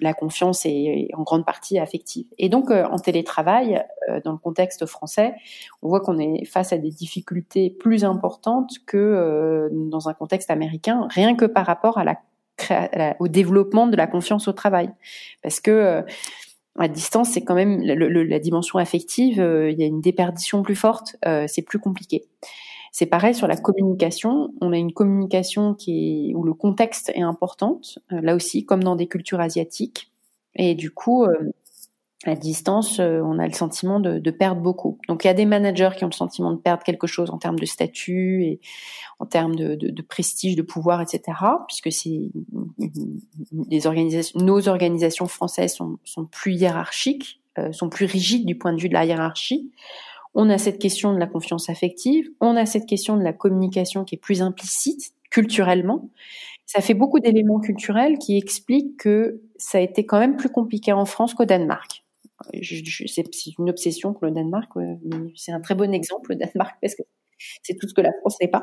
[0.00, 2.26] la confiance est en grande partie affective.
[2.38, 3.82] Et donc, en télétravail,
[4.24, 5.34] dans le contexte français,
[5.82, 11.06] on voit qu'on est face à des difficultés plus importantes que dans un contexte américain,
[11.10, 12.16] rien que par rapport à la
[13.18, 14.90] au développement de la confiance au travail.
[15.42, 16.02] Parce que euh,
[16.78, 20.76] à distance, c'est quand même la dimension affective, euh, il y a une déperdition plus
[20.76, 22.24] forte, euh, c'est plus compliqué.
[22.92, 24.52] C'est pareil sur la communication.
[24.60, 27.80] On a une communication qui est, où le contexte est important,
[28.10, 30.10] là aussi, comme dans des cultures asiatiques.
[30.56, 31.24] Et du coup,
[32.26, 34.98] à distance, euh, on a le sentiment de, de, perdre beaucoup.
[35.08, 37.38] Donc il y a des managers qui ont le sentiment de perdre quelque chose en
[37.38, 38.60] termes de statut et
[39.20, 41.38] en termes de, de, de prestige, de pouvoir, etc.
[41.66, 42.30] Puisque c'est
[43.86, 48.80] organisations, nos organisations françaises sont, sont plus hiérarchiques, euh, sont plus rigides du point de
[48.80, 49.70] vue de la hiérarchie.
[50.34, 54.04] On a cette question de la confiance affective, on a cette question de la communication
[54.04, 56.10] qui est plus implicite culturellement.
[56.66, 60.92] Ça fait beaucoup d'éléments culturels qui expliquent que ça a été quand même plus compliqué
[60.92, 62.04] en France qu'au Danemark
[62.62, 64.70] c'est une obsession pour le Danemark,
[65.36, 67.02] c'est un très bon exemple le Danemark parce que
[67.62, 68.62] c'est tout ce que la France n'est pas.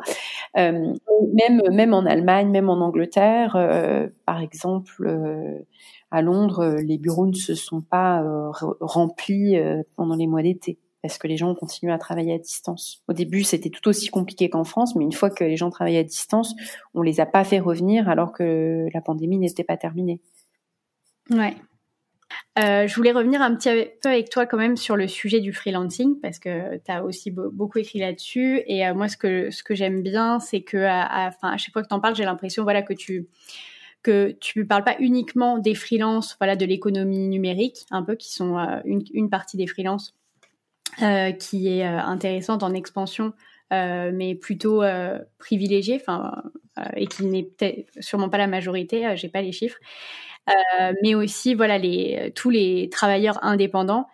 [0.58, 0.94] Euh,
[1.34, 5.60] même même en Allemagne, même en Angleterre, euh, par exemple, euh,
[6.12, 8.24] à Londres, les bureaux ne se sont pas
[8.80, 9.58] remplis
[9.96, 13.04] pendant les mois d'été parce que les gens continuent à travailler à distance.
[13.08, 16.00] Au début, c'était tout aussi compliqué qu'en France, mais une fois que les gens travaillaient
[16.00, 16.56] à distance,
[16.94, 20.22] on les a pas fait revenir alors que la pandémie n'était pas terminée.
[21.30, 21.56] Ouais.
[22.60, 23.70] Euh, je voulais revenir un petit
[24.02, 27.30] peu avec toi quand même sur le sujet du freelancing parce que tu as aussi
[27.32, 28.64] beaucoup écrit là-dessus.
[28.66, 32.00] Et euh, moi ce que j'aime bien c'est que à, chaque fois que tu en
[32.00, 33.28] parles j'ai l'impression voilà que tu
[34.02, 38.58] que tu parles pas uniquement des freelances voilà de l'économie numérique un peu qui sont
[38.58, 40.16] euh, une, partie des freelances
[41.40, 43.34] qui est intéressante en expansion
[43.70, 44.82] mais plutôt
[45.38, 46.42] privilégiée enfin
[46.96, 47.52] et qui n'est
[48.00, 49.78] sûrement pas la majorité j'ai pas les chiffres
[50.50, 54.08] euh, mais aussi voilà les tous les travailleurs indépendants.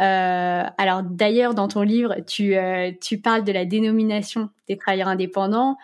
[0.00, 5.08] Euh, alors d'ailleurs dans ton livre tu euh, tu parles de la dénomination des travailleurs
[5.08, 5.76] indépendants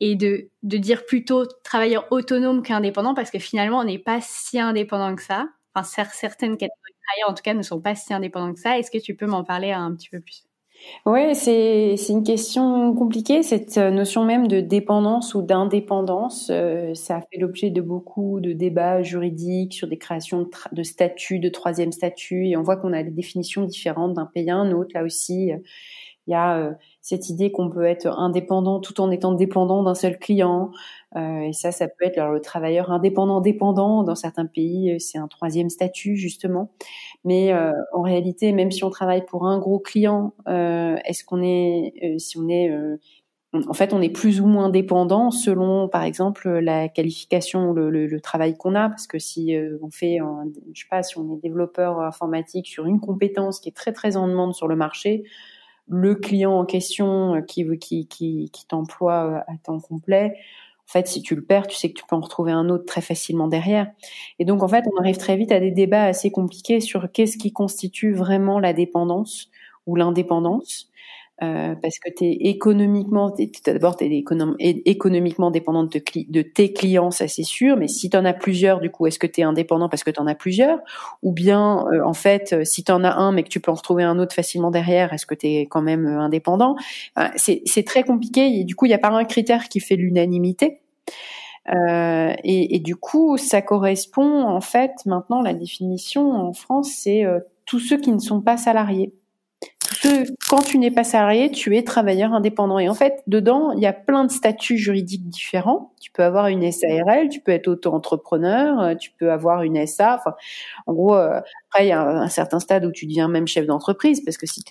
[0.00, 4.60] et de de dire plutôt travailleurs autonomes qu'indépendants parce que finalement on n'est pas si
[4.60, 5.48] indépendant que ça.
[5.74, 8.78] Enfin certaines catégories de travailleurs en tout cas ne sont pas si indépendants que ça.
[8.78, 10.49] Est-ce que tu peux m'en parler un petit peu plus?
[11.06, 16.48] Oui, c'est une question compliquée, cette euh, notion même de dépendance ou d'indépendance.
[16.50, 21.38] Euh, ça fait l'objet de beaucoup de débats juridiques sur des créations de, de statuts,
[21.38, 24.72] de troisième statut, et on voit qu'on a des définitions différentes d'un pays à un
[24.72, 24.90] autre.
[24.94, 25.52] Là aussi,
[26.26, 29.94] il y a euh, cette idée qu'on peut être indépendant tout en étant dépendant d'un
[29.94, 30.70] seul client.
[31.16, 34.02] Euh, et ça, ça peut être le travailleur indépendant dépendant.
[34.02, 36.70] Dans certains pays, euh, c'est un troisième statut justement.
[37.24, 37.52] Mais
[37.92, 42.48] en réalité, même si on travaille pour un gros client, est-ce qu'on est, si on
[42.48, 42.70] est
[43.52, 48.56] en fait, on est plus ou moins dépendant selon, par exemple, la qualification, le, travail
[48.56, 48.88] qu'on a?
[48.88, 50.18] Parce que si on fait,
[50.72, 54.16] je sais pas, si on est développeur informatique sur une compétence qui est très très
[54.16, 55.24] en demande sur le marché,
[55.90, 60.36] le client en question euh, qui, t'emploie euh, à temps complet,
[60.90, 62.84] en fait, si tu le perds, tu sais que tu peux en retrouver un autre
[62.84, 63.86] très facilement derrière.
[64.40, 67.38] Et donc, en fait, on arrive très vite à des débats assez compliqués sur qu'est-ce
[67.38, 69.50] qui constitue vraiment la dépendance
[69.86, 70.90] ou l'indépendance.
[71.42, 73.34] Euh, parce que tu es économiquement,
[73.64, 74.24] d'abord tu es
[74.84, 78.90] économiquement dépendant de, tes clients, ça c'est sûr, mais si tu en as plusieurs, du
[78.90, 80.80] coup, est-ce que tu es indépendant parce que tu en as plusieurs?
[81.22, 83.70] Ou bien, euh, en fait, euh, si tu en as un mais que tu peux
[83.70, 86.76] en retrouver un autre facilement derrière, est-ce que tu es quand même indépendant?
[87.36, 88.64] C'est très compliqué.
[88.64, 90.80] Du coup, il n'y a pas un critère qui fait l'unanimité.
[91.72, 97.24] Et, et, du coup, ça correspond, en fait, maintenant, la définition en France, c'est
[97.64, 99.12] tous ceux qui ne sont pas salariés
[100.48, 102.78] quand tu n'es pas salarié, tu es travailleur indépendant.
[102.78, 105.92] Et en fait, dedans, il y a plein de statuts juridiques différents.
[106.00, 110.22] Tu peux avoir une SARL, tu peux être auto-entrepreneur, euh, tu peux avoir une SA.
[110.86, 113.66] En gros, euh, après, il y a un, certain stade où tu deviens même chef
[113.66, 114.62] d'entreprise, parce que si,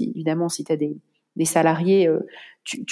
[0.00, 0.96] évidemment, si tu as des,
[1.44, 2.26] salariés, euh,
[2.64, 2.84] tu,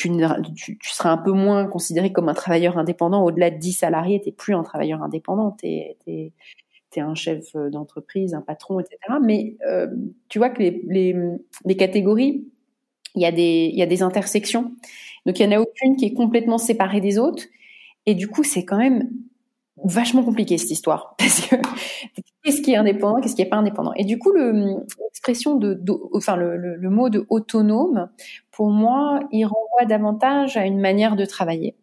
[0.82, 3.24] seras un peu moins considéré comme un travailleur indépendant.
[3.24, 5.56] Au-delà de 10 salariés, tu plus un travailleur indépendant.
[7.00, 8.98] Un chef euh, d'entreprise, un patron, etc.
[9.22, 9.88] Mais euh,
[10.28, 11.16] tu vois que les, les,
[11.64, 12.46] les catégories,
[13.14, 14.72] il y, a des, y a des intersections.
[15.26, 17.44] Donc il n'y en a aucune qui est complètement séparée des autres.
[18.06, 19.08] Et du coup, c'est quand même
[19.84, 21.56] vachement compliqué cette histoire parce que
[22.42, 23.92] qu'est-ce qui est indépendant, qu'est-ce qui est pas indépendant?
[23.94, 25.80] Et du coup, l'expression de,
[26.12, 28.08] enfin le, le, le, mot de autonome,
[28.50, 31.76] pour moi, il renvoie davantage à une manière de travailler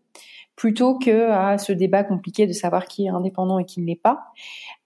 [0.56, 3.96] plutôt que à ce débat compliqué de savoir qui est indépendant et qui ne l'est
[3.96, 4.26] pas.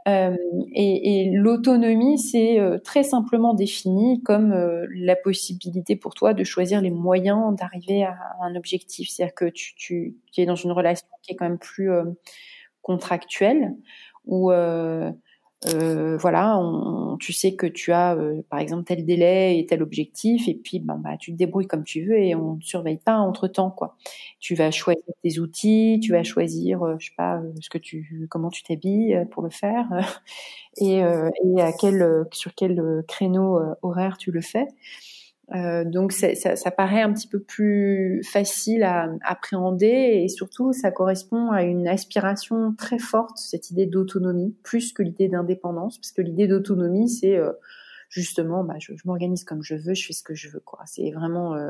[0.08, 0.36] Euh,
[0.72, 6.80] et, l'autonomie, c'est euh, très simplement défini comme euh, la possibilité pour toi de choisir
[6.80, 9.10] les moyens d'arriver à un objectif.
[9.10, 11.90] C'est-à-dire que tu, tu, tu, es dans une relation qui est quand même plus
[12.84, 13.74] contractuelle,
[14.26, 14.52] où
[15.68, 19.82] euh, voilà, on, tu sais que tu as euh, par exemple tel délai et tel
[19.82, 22.98] objectif, et puis ben, bah, tu te débrouilles comme tu veux et on ne surveille
[23.00, 23.98] pas entre temps quoi.
[24.40, 28.28] Tu vas choisir tes outils, tu vas choisir, euh, je sais pas, ce que tu,
[28.30, 29.88] comment tu t'habilles pour le faire,
[30.82, 34.68] et, et à quel, sur quel créneau horaire tu le fais.
[35.54, 40.90] Euh, donc ça, ça, paraît un petit peu plus facile à appréhender et surtout ça
[40.90, 46.24] correspond à une aspiration très forte, cette idée d'autonomie, plus que l'idée d'indépendance, parce que
[46.24, 47.52] l'idée d'autonomie c'est euh,
[48.10, 50.64] justement, bah, je, je m'organise comme je veux, je fais ce que je veux.
[50.88, 51.70] C'est vraiment, euh,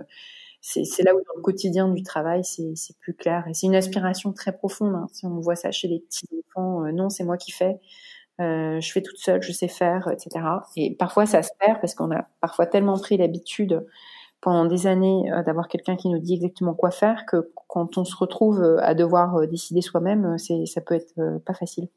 [0.61, 4.31] c'est là où dans le quotidien du travail c'est plus clair et c'est une aspiration
[4.31, 4.95] très profonde.
[4.95, 5.07] Hein.
[5.11, 7.77] Si on voit ça chez les petits enfants, non c'est moi qui fais.
[8.41, 10.45] Euh, je fais toute seule, je sais faire, etc.
[10.76, 13.86] Et parfois ça se perd parce qu'on a parfois tellement pris l'habitude
[14.41, 18.03] pendant des années euh, d'avoir quelqu'un qui nous dit exactement quoi faire que quand on
[18.03, 21.14] se retrouve euh, à devoir décider soi-même, ça peut être
[21.45, 21.88] pas facile.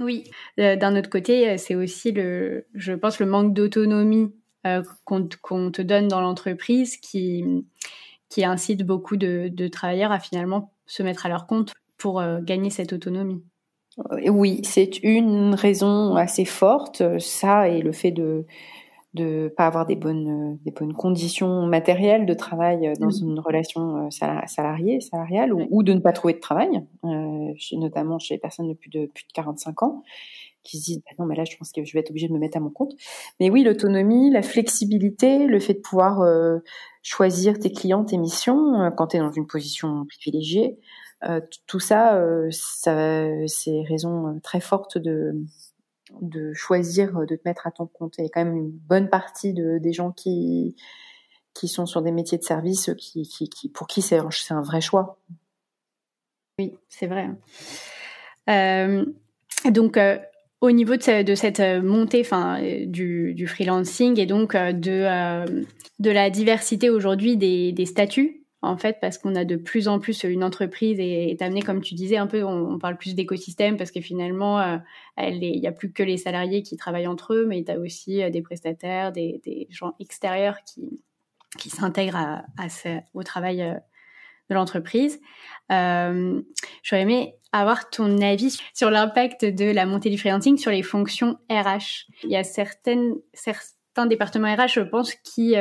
[0.00, 0.24] Oui,
[0.58, 4.34] d'un autre côté, c'est aussi le, je pense, le manque d'autonomie
[5.04, 7.44] qu'on te donne dans l'entreprise qui
[8.28, 12.92] qui incite beaucoup de travailleurs à finalement se mettre à leur compte pour gagner cette
[12.92, 13.44] autonomie.
[14.28, 18.44] Oui, c'est une raison assez forte, ça et le fait de
[19.14, 23.22] de pas avoir des bonnes des bonnes conditions matérielles de travail dans mmh.
[23.22, 26.82] une relation salariée salariale ou, de ne pas trouver de travail
[27.72, 30.02] notamment chez les personnes de plus de plus de 45 ans
[30.64, 32.32] qui se disent bah non mais là je pense que je vais être obligée de
[32.32, 32.94] me mettre à mon compte.
[33.38, 36.20] Mais oui l'autonomie la flexibilité le fait de pouvoir
[37.02, 41.03] choisir tes clients tes missions quand tu es dans une position privilégiée euh,
[41.66, 45.34] tout ça, euh, ça c'est raison euh, très forte de
[46.54, 48.14] choisir de te mettre à ton compte.
[48.18, 50.76] Il y a quand même une bonne partie de, des gens qui
[51.54, 54.18] qui sont sur des métiers de service qui, qui, pour qui c'est
[54.50, 55.18] un vrai choix.
[56.58, 57.30] Oui, c'est vrai.
[58.50, 59.06] Euh,
[59.70, 59.98] donc,
[60.60, 62.26] au niveau de, cette montée
[62.86, 65.44] du, freelancing et donc de,
[65.98, 70.24] de la diversité aujourd'hui des, statuts, en fait, parce qu'on a de plus en plus
[70.24, 73.90] une entreprise et est amenée, comme tu disais, un peu, on, parle plus d'écosystème parce
[73.90, 74.78] que finalement, euh,
[75.18, 78.22] il n'y a plus que les salariés qui travaillent entre eux, mais tu as aussi
[78.22, 81.02] euh, des prestataires, des, gens extérieurs qui,
[81.58, 82.42] qui s'intègrent
[83.12, 83.74] au travail euh,
[84.48, 85.20] de l'entreprise.
[85.70, 91.38] J'aurais aimé avoir ton avis sur l'impact de la montée du freelancing sur les fonctions
[91.50, 92.06] RH.
[92.24, 95.54] Il y a certaines, certains départements RH, je pense, qui,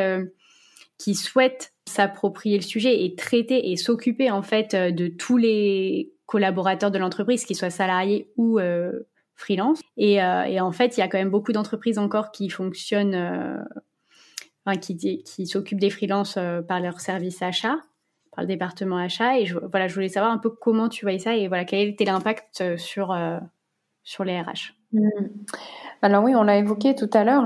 [0.97, 6.13] qui souhaitent s'approprier le sujet et traiter et s'occuper en fait euh, de tous les
[6.25, 9.81] collaborateurs de l'entreprise, qu'ils soient salariés ou euh, freelance.
[9.97, 13.13] Et, euh, et, en fait, il y a quand même beaucoup d'entreprises encore qui fonctionnent,
[13.13, 13.61] euh,
[14.65, 17.77] enfin, qui, qui s'occupent des freelances par leur service achat,
[18.35, 19.37] par le département achat.
[19.39, 22.05] Et voilà, je voulais savoir un peu comment tu voyais ça et voilà quel était
[22.05, 23.15] l'impact sur
[24.03, 24.73] sur les RH.
[24.93, 25.09] Mmh.
[26.03, 27.45] Alors oui, on l'a évoqué tout à l'heure,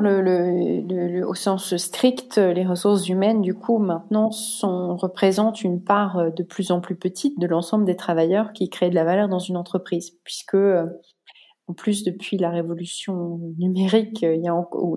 [1.27, 4.31] au sens strict, les ressources humaines, du coup, maintenant,
[4.63, 8.89] représentent une part euh, de plus en plus petite de l'ensemble des travailleurs qui créent
[8.89, 10.87] de la valeur dans une entreprise, puisque, euh,
[11.67, 14.27] en plus, depuis la révolution numérique, a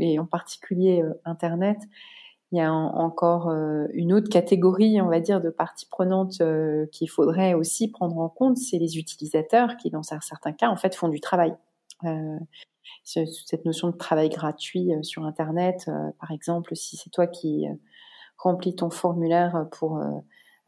[0.00, 1.78] et en particulier euh, Internet,
[2.52, 3.48] il y a encore
[3.92, 6.42] une autre catégorie, on va dire, de parties prenantes
[6.90, 10.96] qu'il faudrait aussi prendre en compte, c'est les utilisateurs qui, dans certains cas, en fait,
[10.96, 11.54] font du travail.
[12.04, 12.38] Euh,
[13.04, 17.66] cette notion de travail gratuit euh, sur Internet, euh, par exemple, si c'est toi qui
[18.38, 20.00] remplis ton formulaire pour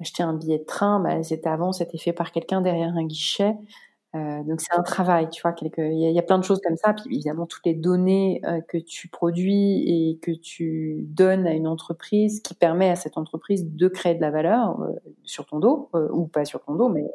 [0.00, 3.54] acheter un billet de train, bah, c'était avant, c'était fait par quelqu'un derrière un guichet.
[4.14, 5.54] Euh, donc c'est un travail, tu vois.
[5.78, 6.92] Il y, a plein de choses comme ça.
[6.92, 12.42] Puis évidemment toutes les données que tu produis et que tu donnes à une entreprise,
[12.42, 14.78] qui permet à cette entreprise de créer de la valeur
[15.24, 17.10] sur ton dos ou pas sur ton dos, mais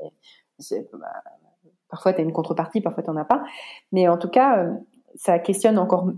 [0.93, 1.23] bah,
[1.89, 3.43] Parfois, tu as une contrepartie, parfois, tu n'en as pas.
[3.91, 4.73] Mais en tout cas, euh,
[5.15, 6.11] ça questionne encore,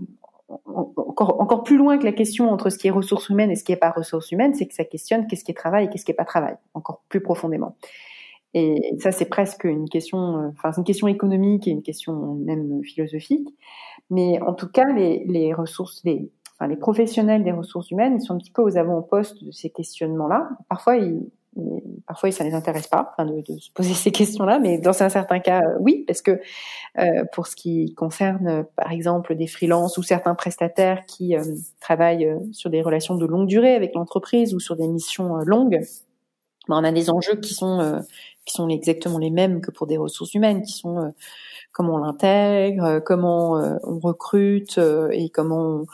[0.66, 3.64] encore, encore plus loin que la question entre ce qui est ressources humaines et ce
[3.64, 6.04] qui n'est pas ressources humaines, c'est que ça questionne qu'est-ce qui est travail et qu'est-ce
[6.04, 7.76] qui n'est pas travail, encore plus profondément.
[8.52, 12.34] Et ça, c'est presque une question, euh, enfin, c'est une question économique et une question
[12.34, 13.48] même philosophique.
[14.10, 18.20] Mais en tout cas, les, les ressources, les, enfin, les professionnels des ressources humaines, ils
[18.20, 20.48] sont un petit peu aux avant-postes de ces questionnements-là.
[20.68, 21.30] Parfois, ils,
[22.06, 25.40] parfois ça les intéresse pas de, de, se poser ces questions-là, mais dans un certain
[25.40, 26.40] cas, euh, oui, parce que
[26.98, 31.42] euh, pour ce qui concerne, euh, par exemple, des freelances ou certains prestataires qui euh,
[31.80, 35.80] travaillent sur des relations de longue durée avec l'entreprise ou sur des missions longues,
[36.68, 38.02] ben, on a des enjeux qui sont
[38.44, 41.12] qui sont exactement les mêmes que pour des ressources humaines, qui sont
[41.72, 43.54] comment on l'intègre, comment
[43.84, 44.78] on recrute
[45.12, 45.86] et comment on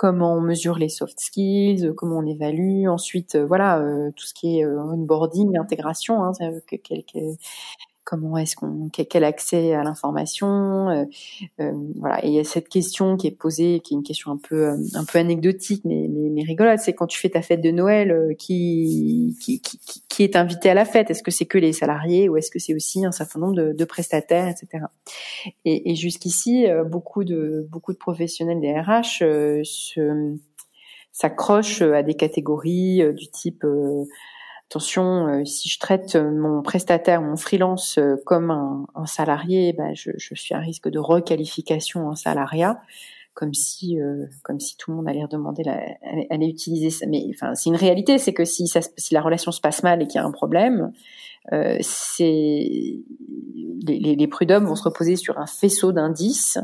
[0.00, 4.24] comment on mesure les soft skills, euh, comment on évalue, ensuite euh, voilà euh, tout
[4.24, 6.32] ce qui est onboarding, intégration, hein,
[8.04, 11.04] comment est-ce qu'on quel accès à l'information euh,
[11.60, 12.24] euh, voilà.
[12.24, 14.68] Et il y a cette question qui est posée qui est une question un peu
[14.68, 16.80] euh, un peu anecdotique mais mais, mais rigolote.
[16.80, 20.74] C'est quand tu fais ta fête de Noël qui, qui, qui qui est invité à
[20.74, 21.10] la fête?
[21.10, 23.72] Est-ce que c'est que les salariés ou est-ce que c'est aussi un certain nombre de,
[23.72, 24.84] de prestataires etc
[25.64, 29.24] et, et jusqu'ici beaucoup de beaucoup de professionnels des RH
[29.64, 30.36] se
[31.12, 33.64] s'accrochent à des catégories du type
[34.70, 39.94] attention, euh, si je traite mon prestataire, mon freelance euh, comme un, un salarié, bah,
[39.94, 42.80] je, je, suis à risque de requalification en salariat,
[43.34, 45.80] comme si, euh, comme si tout le monde allait redemander, la,
[46.30, 47.06] allait, utiliser ça.
[47.08, 50.02] Mais enfin, c'est une réalité, c'est que si, ça, si la relation se passe mal
[50.02, 50.92] et qu'il y a un problème,
[51.52, 53.02] euh, c'est les,
[53.98, 56.58] les, les, prud'hommes vont se reposer sur un faisceau d'indices.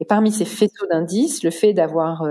[0.00, 2.22] Et parmi ces faisceaux d'indices, le fait d'avoir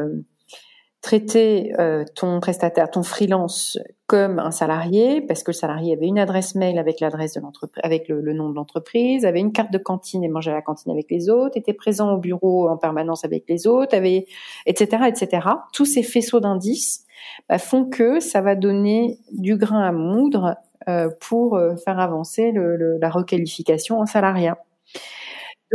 [1.06, 3.78] traiter euh, ton prestataire, ton freelance
[4.08, 7.80] comme un salarié, parce que le salarié avait une adresse mail avec l'adresse de l'entreprise,
[7.84, 10.92] avec le, nom de l'entreprise, avait une carte de cantine et mangeait à la cantine
[10.92, 14.26] avec les autres, était présent au bureau en permanence avec les autres, avait,
[14.66, 15.48] etc., etc.
[15.74, 17.06] Tous ces faisceaux d'indices
[17.50, 20.56] bah, font que ça va donner du grain à moudre
[20.90, 24.58] euh, pour euh, faire avancer le, la requalification en salariat.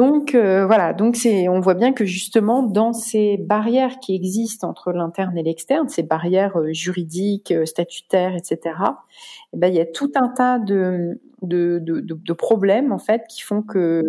[0.00, 4.92] Donc voilà, donc c'est, on voit bien que justement dans ces barrières qui existent entre
[4.92, 8.76] l'interne et l'externe, ces barrières juridiques, statutaires, etc.
[9.52, 13.40] Eh ben il y a tout un tas de de, de, problèmes en fait qui
[13.42, 14.04] font que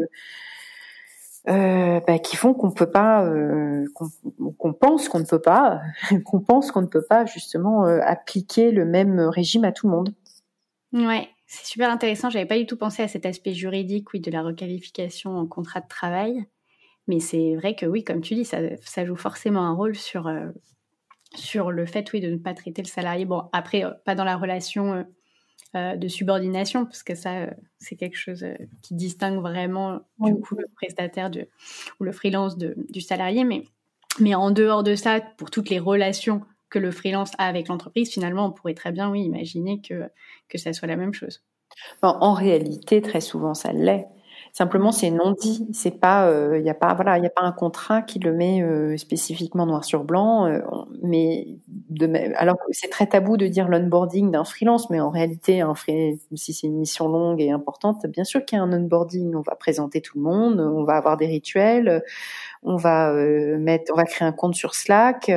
[1.50, 3.86] euh, bah, qui font qu'on peut pas, euh,
[4.60, 5.82] qu'on pense qu'on ne peut pas,
[6.26, 9.94] qu'on pense qu'on ne peut pas justement euh, appliquer le même régime à tout le
[9.94, 10.14] monde.
[10.94, 12.30] Ouais, c'est super intéressant.
[12.30, 15.82] J'avais pas du tout pensé à cet aspect juridique, oui, de la requalification en contrat
[15.82, 16.46] de travail.
[17.08, 20.32] Mais c'est vrai que oui, comme tu dis, ça, ça joue forcément un rôle sur
[21.36, 23.26] sur le fait, oui, de ne pas traiter le salarié.
[23.26, 25.06] Bon, après, pas dans la relation
[25.76, 30.36] euh, de subordination, parce que ça, euh, c'est quelque chose euh, qui distingue vraiment du
[30.36, 31.48] coup le prestataire de,
[32.00, 33.46] ou le freelance de, du salarié.
[33.46, 33.64] Mais,
[34.20, 36.42] mais en dehors de ça, pour toutes les relations
[36.72, 40.10] que le freelance a avec l'entreprise, finalement, on pourrait très bien, oui, imaginer que,
[40.50, 41.44] que ça soit la même chose.
[42.02, 44.08] en réalité, très souvent, ça l'est.
[44.54, 45.66] Simplement, c'est non dit.
[45.72, 48.20] C'est pas, il euh, n'y a pas, voilà, il y a pas un contrat qui
[48.20, 50.46] le met euh, spécifiquement noir sur blanc.
[50.46, 50.60] Euh,
[51.02, 51.48] mais
[51.90, 55.74] de même, alors c'est très tabou de dire l'onboarding d'un freelance, mais en réalité, un
[55.74, 59.36] free, si c'est une mission longue et importante, bien sûr qu'il y a un onboarding.
[59.36, 62.04] On va présenter tout le monde, on va avoir des rituels,
[62.62, 65.32] on va mettre, on va créer un compte sur Slack,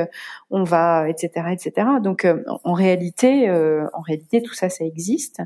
[0.51, 1.87] on va, etc., etc.
[2.03, 2.27] Donc,
[2.63, 5.41] en réalité, en réalité, tout ça, ça existe.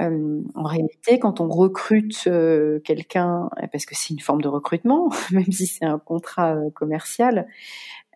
[0.00, 4.48] Euh, en réalité, quand on recrute euh, quelqu'un, euh, parce que c'est une forme de
[4.48, 7.46] recrutement, même si c'est un contrat commercial,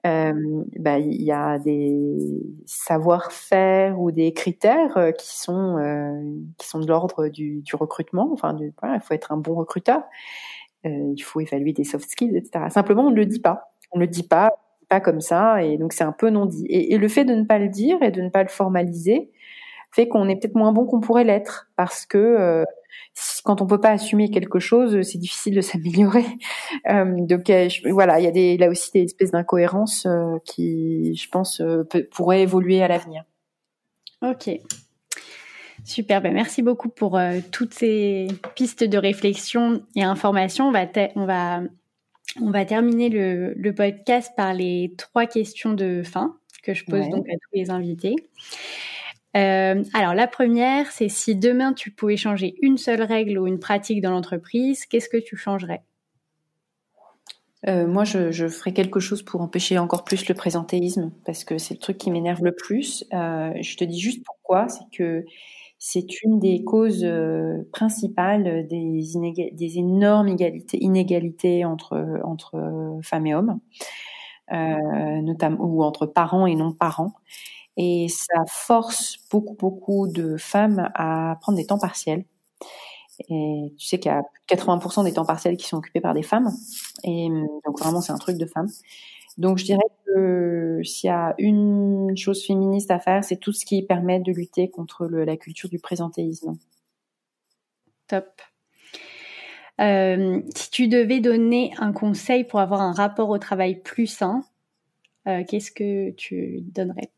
[0.04, 7.26] bah, il y a des savoir-faire ou des critères qui sont qui sont de l'ordre
[7.26, 8.30] du, recrutement.
[8.32, 10.04] Enfin, il faut être un bon recruteur.
[10.84, 12.66] il faut évaluer des soft skills, etc.
[12.70, 13.72] Simplement, on ne le dit pas.
[13.90, 14.50] On ne le dit pas,
[14.88, 16.66] pas comme ça, et donc c'est un peu non dit.
[16.68, 19.32] Et, le fait de ne pas le dire et de ne pas le formaliser,
[19.97, 22.64] fait qu'on est peut-être moins bon qu'on pourrait l'être parce que euh,
[23.44, 26.27] quand on peut pas assumer quelque chose, c'est difficile de s'améliorer.
[26.90, 30.06] Euh, donc euh, voilà, il y a des, là aussi des espèces d'incohérences
[30.44, 31.62] qui, je pense,
[32.12, 33.24] pourraient évoluer à l'avenir.
[34.23, 34.51] Ok.
[35.85, 37.18] Super, ben merci beaucoup pour
[37.52, 40.68] toutes ces pistes de réflexion et informations.
[40.68, 41.60] On va, on va,
[42.43, 47.09] on va terminer le, le, podcast par les trois questions de fin que je pose
[47.09, 48.16] donc à tous les invités.
[49.36, 53.58] Euh, alors la première, c'est si demain tu pouvais changer une seule règle ou une
[53.58, 55.82] pratique dans l'entreprise, qu'est-ce que tu changerais?
[57.66, 61.74] Euh, moi, je, ferais quelque chose pour empêcher encore plus le présentéisme, parce que c'est
[61.74, 63.04] le truc qui m'énerve le plus.
[63.12, 65.24] Euh, je te dis juste pourquoi, c'est que
[65.78, 67.06] c'est une des causes
[67.72, 70.36] principales des, énormes
[70.72, 73.58] inégalités entre, femmes et hommes,
[75.58, 77.12] ou entre parents et non parents
[77.76, 82.24] et ça force beaucoup beaucoup de femmes à prendre des temps partiels.
[83.28, 86.22] Et tu sais qu'il y a 80% des temps partiels qui sont occupés par des
[86.22, 86.50] femmes,
[87.04, 87.28] et
[87.64, 88.68] donc vraiment c'est un truc de femmes.
[89.38, 93.64] Donc je dirais que s'il y a une chose féministe à faire, c'est tout ce
[93.66, 96.58] qui permet de lutter contre la culture du présentéisme.
[98.08, 98.40] Top.
[99.80, 104.42] Euh, si tu devais donner un conseil pour avoir un rapport au travail plus sain,
[105.28, 107.10] euh, qu'est-ce que tu donnerais?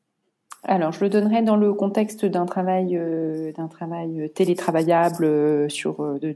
[0.65, 6.19] Alors, je le donnerai dans le contexte d'un travail, euh, travail télétravaillable euh, sur euh,
[6.19, 6.35] de,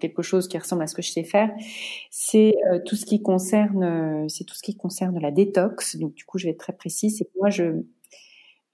[0.00, 1.50] quelque chose qui ressemble à ce que je sais faire.
[2.10, 2.54] C'est
[2.86, 5.96] tout ce qui concerne, c'est tout ce qui concerne la détox.
[5.96, 7.18] Donc, du coup, je vais être très précise.
[7.18, 7.82] C'est moi, je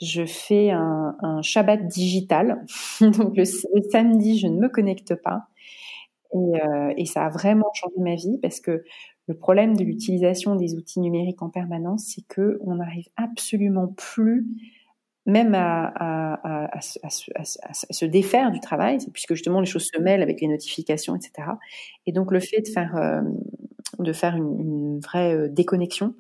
[0.01, 2.65] je fais un, un Shabbat digital.
[3.01, 5.47] Donc, le, samedi, je ne me connecte pas.
[6.35, 8.85] Et, et ça a vraiment changé ma vie parce que
[9.29, 14.47] le problème de l'utilisation des outils numériques en permanence, c'est que on n'arrive absolument plus
[15.27, 21.15] même à, se défaire du travail, puisque justement les choses se mêlent avec les notifications,
[21.15, 21.49] etc.
[22.07, 23.21] Et donc le fait de faire, euh,
[24.37, 26.15] une, vraie euh, déconnexion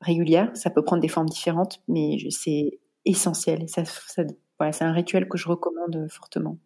[0.00, 3.68] régulière, ça peut prendre des formes différentes, mais c'est essentiel.
[3.68, 6.58] Ça, c'est un rituel que je recommande fortement.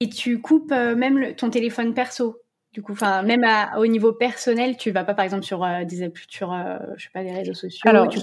[0.00, 2.41] Et tu coupes euh, même ton téléphone perso?
[2.72, 3.44] Du coup, enfin, même
[3.76, 7.10] au niveau personnel, tu vas pas, par exemple, sur euh, des sur, euh, je sais
[7.12, 7.88] pas, des réseaux sociaux.
[7.88, 8.20] Alors, je,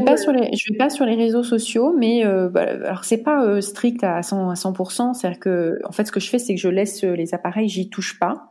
[0.00, 3.04] vais pas sur les, je vais pas sur les réseaux sociaux, mais euh, bah, alors
[3.04, 5.14] c'est pas euh, strict à 100 à 100%.
[5.14, 7.88] C'est-à-dire que, en fait, ce que je fais, c'est que je laisse les appareils, j'y
[7.88, 8.50] touche pas.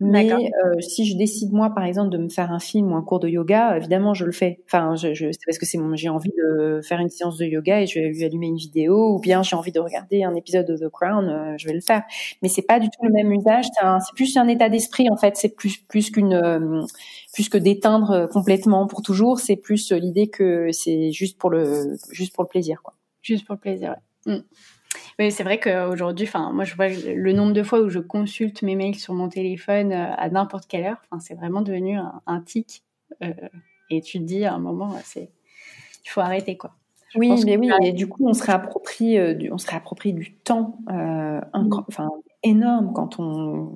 [0.00, 3.02] Mais euh, si je décide moi, par exemple, de me faire un film ou un
[3.02, 4.60] cours de yoga, évidemment, je le fais.
[4.66, 7.46] Enfin, je, je c'est parce que c'est mon, j'ai envie de faire une séance de
[7.46, 10.34] yoga et je vais lui allumer une vidéo, ou bien j'ai envie de regarder un
[10.34, 12.02] épisode de The Crown, euh, je vais le faire.
[12.42, 13.66] Mais c'est pas du tout le même usage.
[13.74, 15.36] C'est, c'est plus un état d'esprit en fait.
[15.36, 16.82] C'est plus plus qu'une euh,
[17.34, 19.38] plus que d'éteindre complètement pour toujours.
[19.40, 22.94] C'est plus l'idée que c'est juste pour le juste pour le plaisir, quoi.
[23.20, 23.96] Juste pour le plaisir.
[24.26, 24.36] Ouais.
[24.36, 24.42] Mm.
[25.18, 28.62] Oui, c'est vrai qu'aujourd'hui, enfin, moi, je vois le nombre de fois où je consulte
[28.62, 30.98] mes mails sur mon téléphone euh, à n'importe quelle heure.
[31.04, 32.82] Enfin, c'est vraiment devenu un, tic.
[33.22, 33.32] Euh,
[33.90, 35.30] et tu te dis à un moment, c'est,
[36.04, 36.74] il faut arrêter, quoi.
[37.14, 40.34] oui, mais oui, et du coup, on se réapproprie, euh, du, on se réapproprie du
[40.34, 41.84] temps, euh, mm.
[41.88, 42.10] enfin,
[42.42, 43.72] énorme quand on,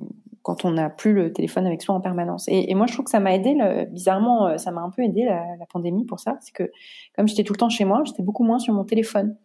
[0.49, 2.45] quand on n'a plus le téléphone avec soi en permanence.
[2.47, 3.55] Et, moi, je trouve que ça m'a aidé,
[3.91, 6.37] bizarrement, ça m'a un peu aidé la, pandémie pour ça.
[6.41, 6.71] C'est que
[7.15, 9.35] comme j'étais tout le temps chez moi, j'étais beaucoup moins sur mon téléphone.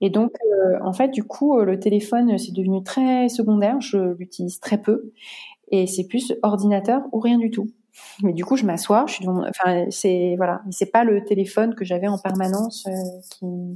[0.00, 3.80] Et donc, euh, en fait, du coup, euh, le téléphone, c'est devenu très secondaire.
[3.80, 5.12] Je l'utilise très peu.
[5.68, 7.68] Et c'est plus ordinateur ou rien du tout.
[8.22, 10.62] Mais du coup, je m'assois, je suis devant, enfin, c'est, voilà.
[10.70, 12.86] C'est pas le téléphone que j'avais en permanence
[13.42, 13.74] euh,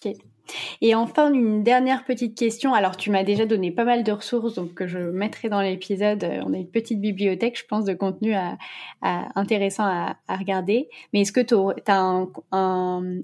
[0.00, 0.16] qui,
[0.80, 2.74] et enfin, une dernière petite question.
[2.74, 6.24] Alors, tu m'as déjà donné pas mal de ressources, que je mettrai dans l'épisode.
[6.24, 8.56] Euh, on a une petite bibliothèque, je pense, de contenu à,
[9.34, 10.88] intéressant à, regarder.
[11.12, 11.54] Mais est-ce que tu
[11.86, 12.26] as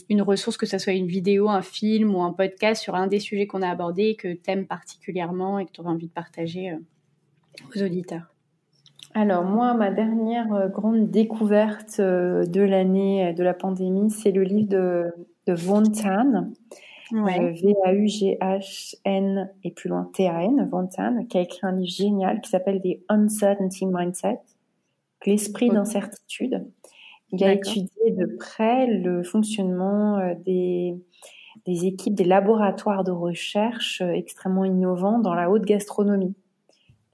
[0.09, 3.21] une ressource, que ce soit une vidéo, un film ou un podcast sur un des
[3.21, 6.71] sujets qu'on a abordés que tu aimes particulièrement et que tu aurais envie de partager
[6.71, 6.77] euh,
[7.75, 8.35] aux auditeurs?
[9.15, 14.69] Alors moi, ma dernière euh, grande découverte de l'année de la pandémie, c'est le livre
[14.69, 15.13] de,
[15.47, 16.51] de Von Tan,
[17.13, 20.89] euh, V-A-U-G-H-N et plus loin T-A-N, Von
[21.29, 24.41] qui a écrit un livre génial qui s'appelle The Uncertainty Mindset,
[25.27, 26.67] l'esprit d'incertitude.
[27.31, 30.95] Il a étudié de près le fonctionnement euh, des,
[31.67, 36.35] des équipes, des laboratoires de recherche euh, extrêmement innovants dans la haute gastronomie.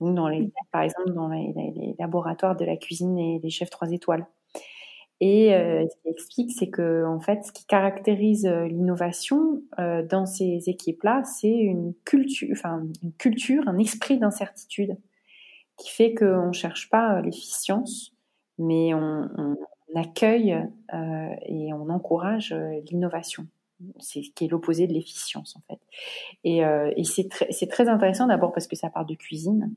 [0.00, 3.70] Donc dans les, par exemple, dans les, les laboratoires de la cuisine et des chefs
[3.70, 4.26] trois étoiles.
[5.20, 10.02] Et euh, ce qui explique, c'est que en fait, ce qui caractérise euh, l'innovation euh,
[10.04, 14.96] dans ces équipes-là, c'est une culture, enfin une culture, un esprit d'incertitude,
[15.76, 18.14] qui fait qu'on cherche pas l'efficience,
[18.58, 19.56] mais on, on
[20.00, 20.54] accueille
[20.94, 22.54] euh, et on encourage
[22.90, 23.46] l'innovation.
[24.00, 25.80] C'est ce qui est l'opposé de l'efficience en fait.
[26.42, 26.58] Et,
[26.96, 29.72] et c'est très, c'est très intéressant d'abord parce que ça parle de cuisine,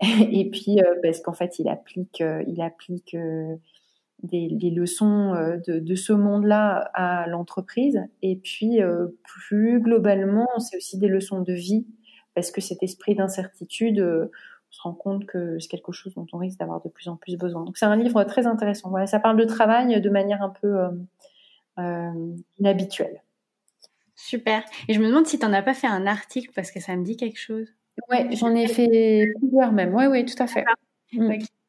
[0.00, 3.14] et puis parce qu'en fait, il applique, il applique
[4.22, 8.00] des, les leçons euh, de, de ce monde-là à l'entreprise.
[8.22, 11.86] Et puis, euh, plus globalement, c'est aussi des leçons de vie,
[12.34, 14.30] parce que cet esprit d'incertitude, euh,
[14.70, 17.16] on se rend compte que c'est quelque chose dont on risque d'avoir de plus en
[17.16, 17.64] plus besoin.
[17.64, 18.90] Donc, c'est un livre très intéressant.
[18.90, 20.78] Voilà, ça parle de travail de manière un peu
[21.78, 23.22] euh, inhabituelle.
[24.14, 24.62] Super.
[24.88, 26.96] Et je me demande si tu n'en as pas fait un article, parce que ça
[26.96, 27.68] me dit quelque chose.
[28.08, 29.94] Ouais, j'en ai fait plusieurs même.
[29.94, 30.64] Oui, oui, tout à fait.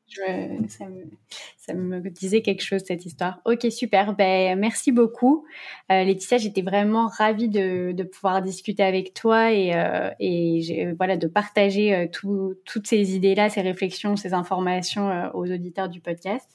[0.08, 3.40] Ça, me, disait quelque chose cette histoire.
[3.46, 4.14] Ok, super.
[4.16, 5.46] Ben, merci beaucoup.
[5.92, 11.28] Euh, Laetitia, j'étais vraiment ravie de, pouvoir discuter avec toi et, euh, et voilà, de
[11.28, 12.08] partager euh,
[12.66, 16.50] toutes ces idées-là, ces réflexions, ces informations euh, aux auditeurs du podcast.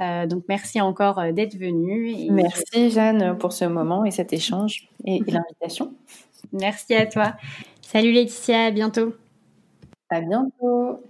[0.00, 2.30] donc, merci encore d'être venue.
[2.30, 5.94] merci Jeanne pour ce moment et cet échange et, et l'invitation.
[6.52, 7.34] Merci à toi.
[7.80, 9.14] Salut Laetitia, à bientôt.
[10.10, 11.00] À bientôt.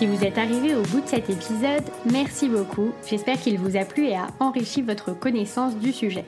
[0.00, 2.92] Si vous êtes arrivé au bout de cet épisode, merci beaucoup.
[3.06, 6.24] J'espère qu'il vous a plu et a enrichi votre connaissance du sujet.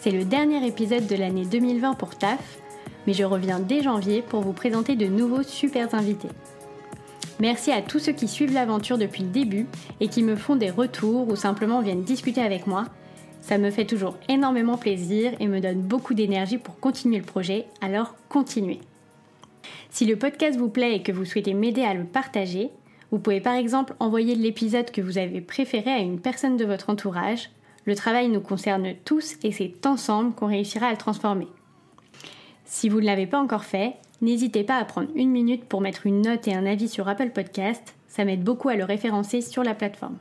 [0.00, 2.56] C'est le dernier épisode de l'année 2020 pour TAF,
[3.06, 6.30] mais je reviens dès janvier pour vous présenter de nouveaux super invités.
[7.38, 9.66] Merci à tous ceux qui suivent l'aventure depuis le début
[10.00, 12.86] et qui me font des retours ou simplement viennent discuter avec moi.
[13.42, 17.66] Ça me fait toujours énormément plaisir et me donne beaucoup d'énergie pour continuer le projet,
[17.82, 18.80] alors continuez.
[19.90, 22.70] Si le podcast vous plaît et que vous souhaitez m'aider à le partager,
[23.10, 26.90] vous pouvez par exemple envoyer l'épisode que vous avez préféré à une personne de votre
[26.90, 27.50] entourage.
[27.84, 31.48] Le travail nous concerne tous et c'est ensemble qu'on réussira à le transformer.
[32.64, 36.06] Si vous ne l'avez pas encore fait, n'hésitez pas à prendre une minute pour mettre
[36.06, 39.62] une note et un avis sur Apple Podcast, ça m'aide beaucoup à le référencer sur
[39.62, 40.18] la plateforme.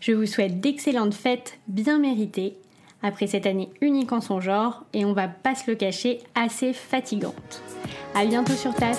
[0.00, 2.56] Je vous souhaite d'excellentes fêtes bien méritées
[3.02, 6.72] après cette année unique en son genre et on va pas se le cacher assez
[6.72, 7.62] fatigante.
[8.14, 8.98] À bientôt sur TAF.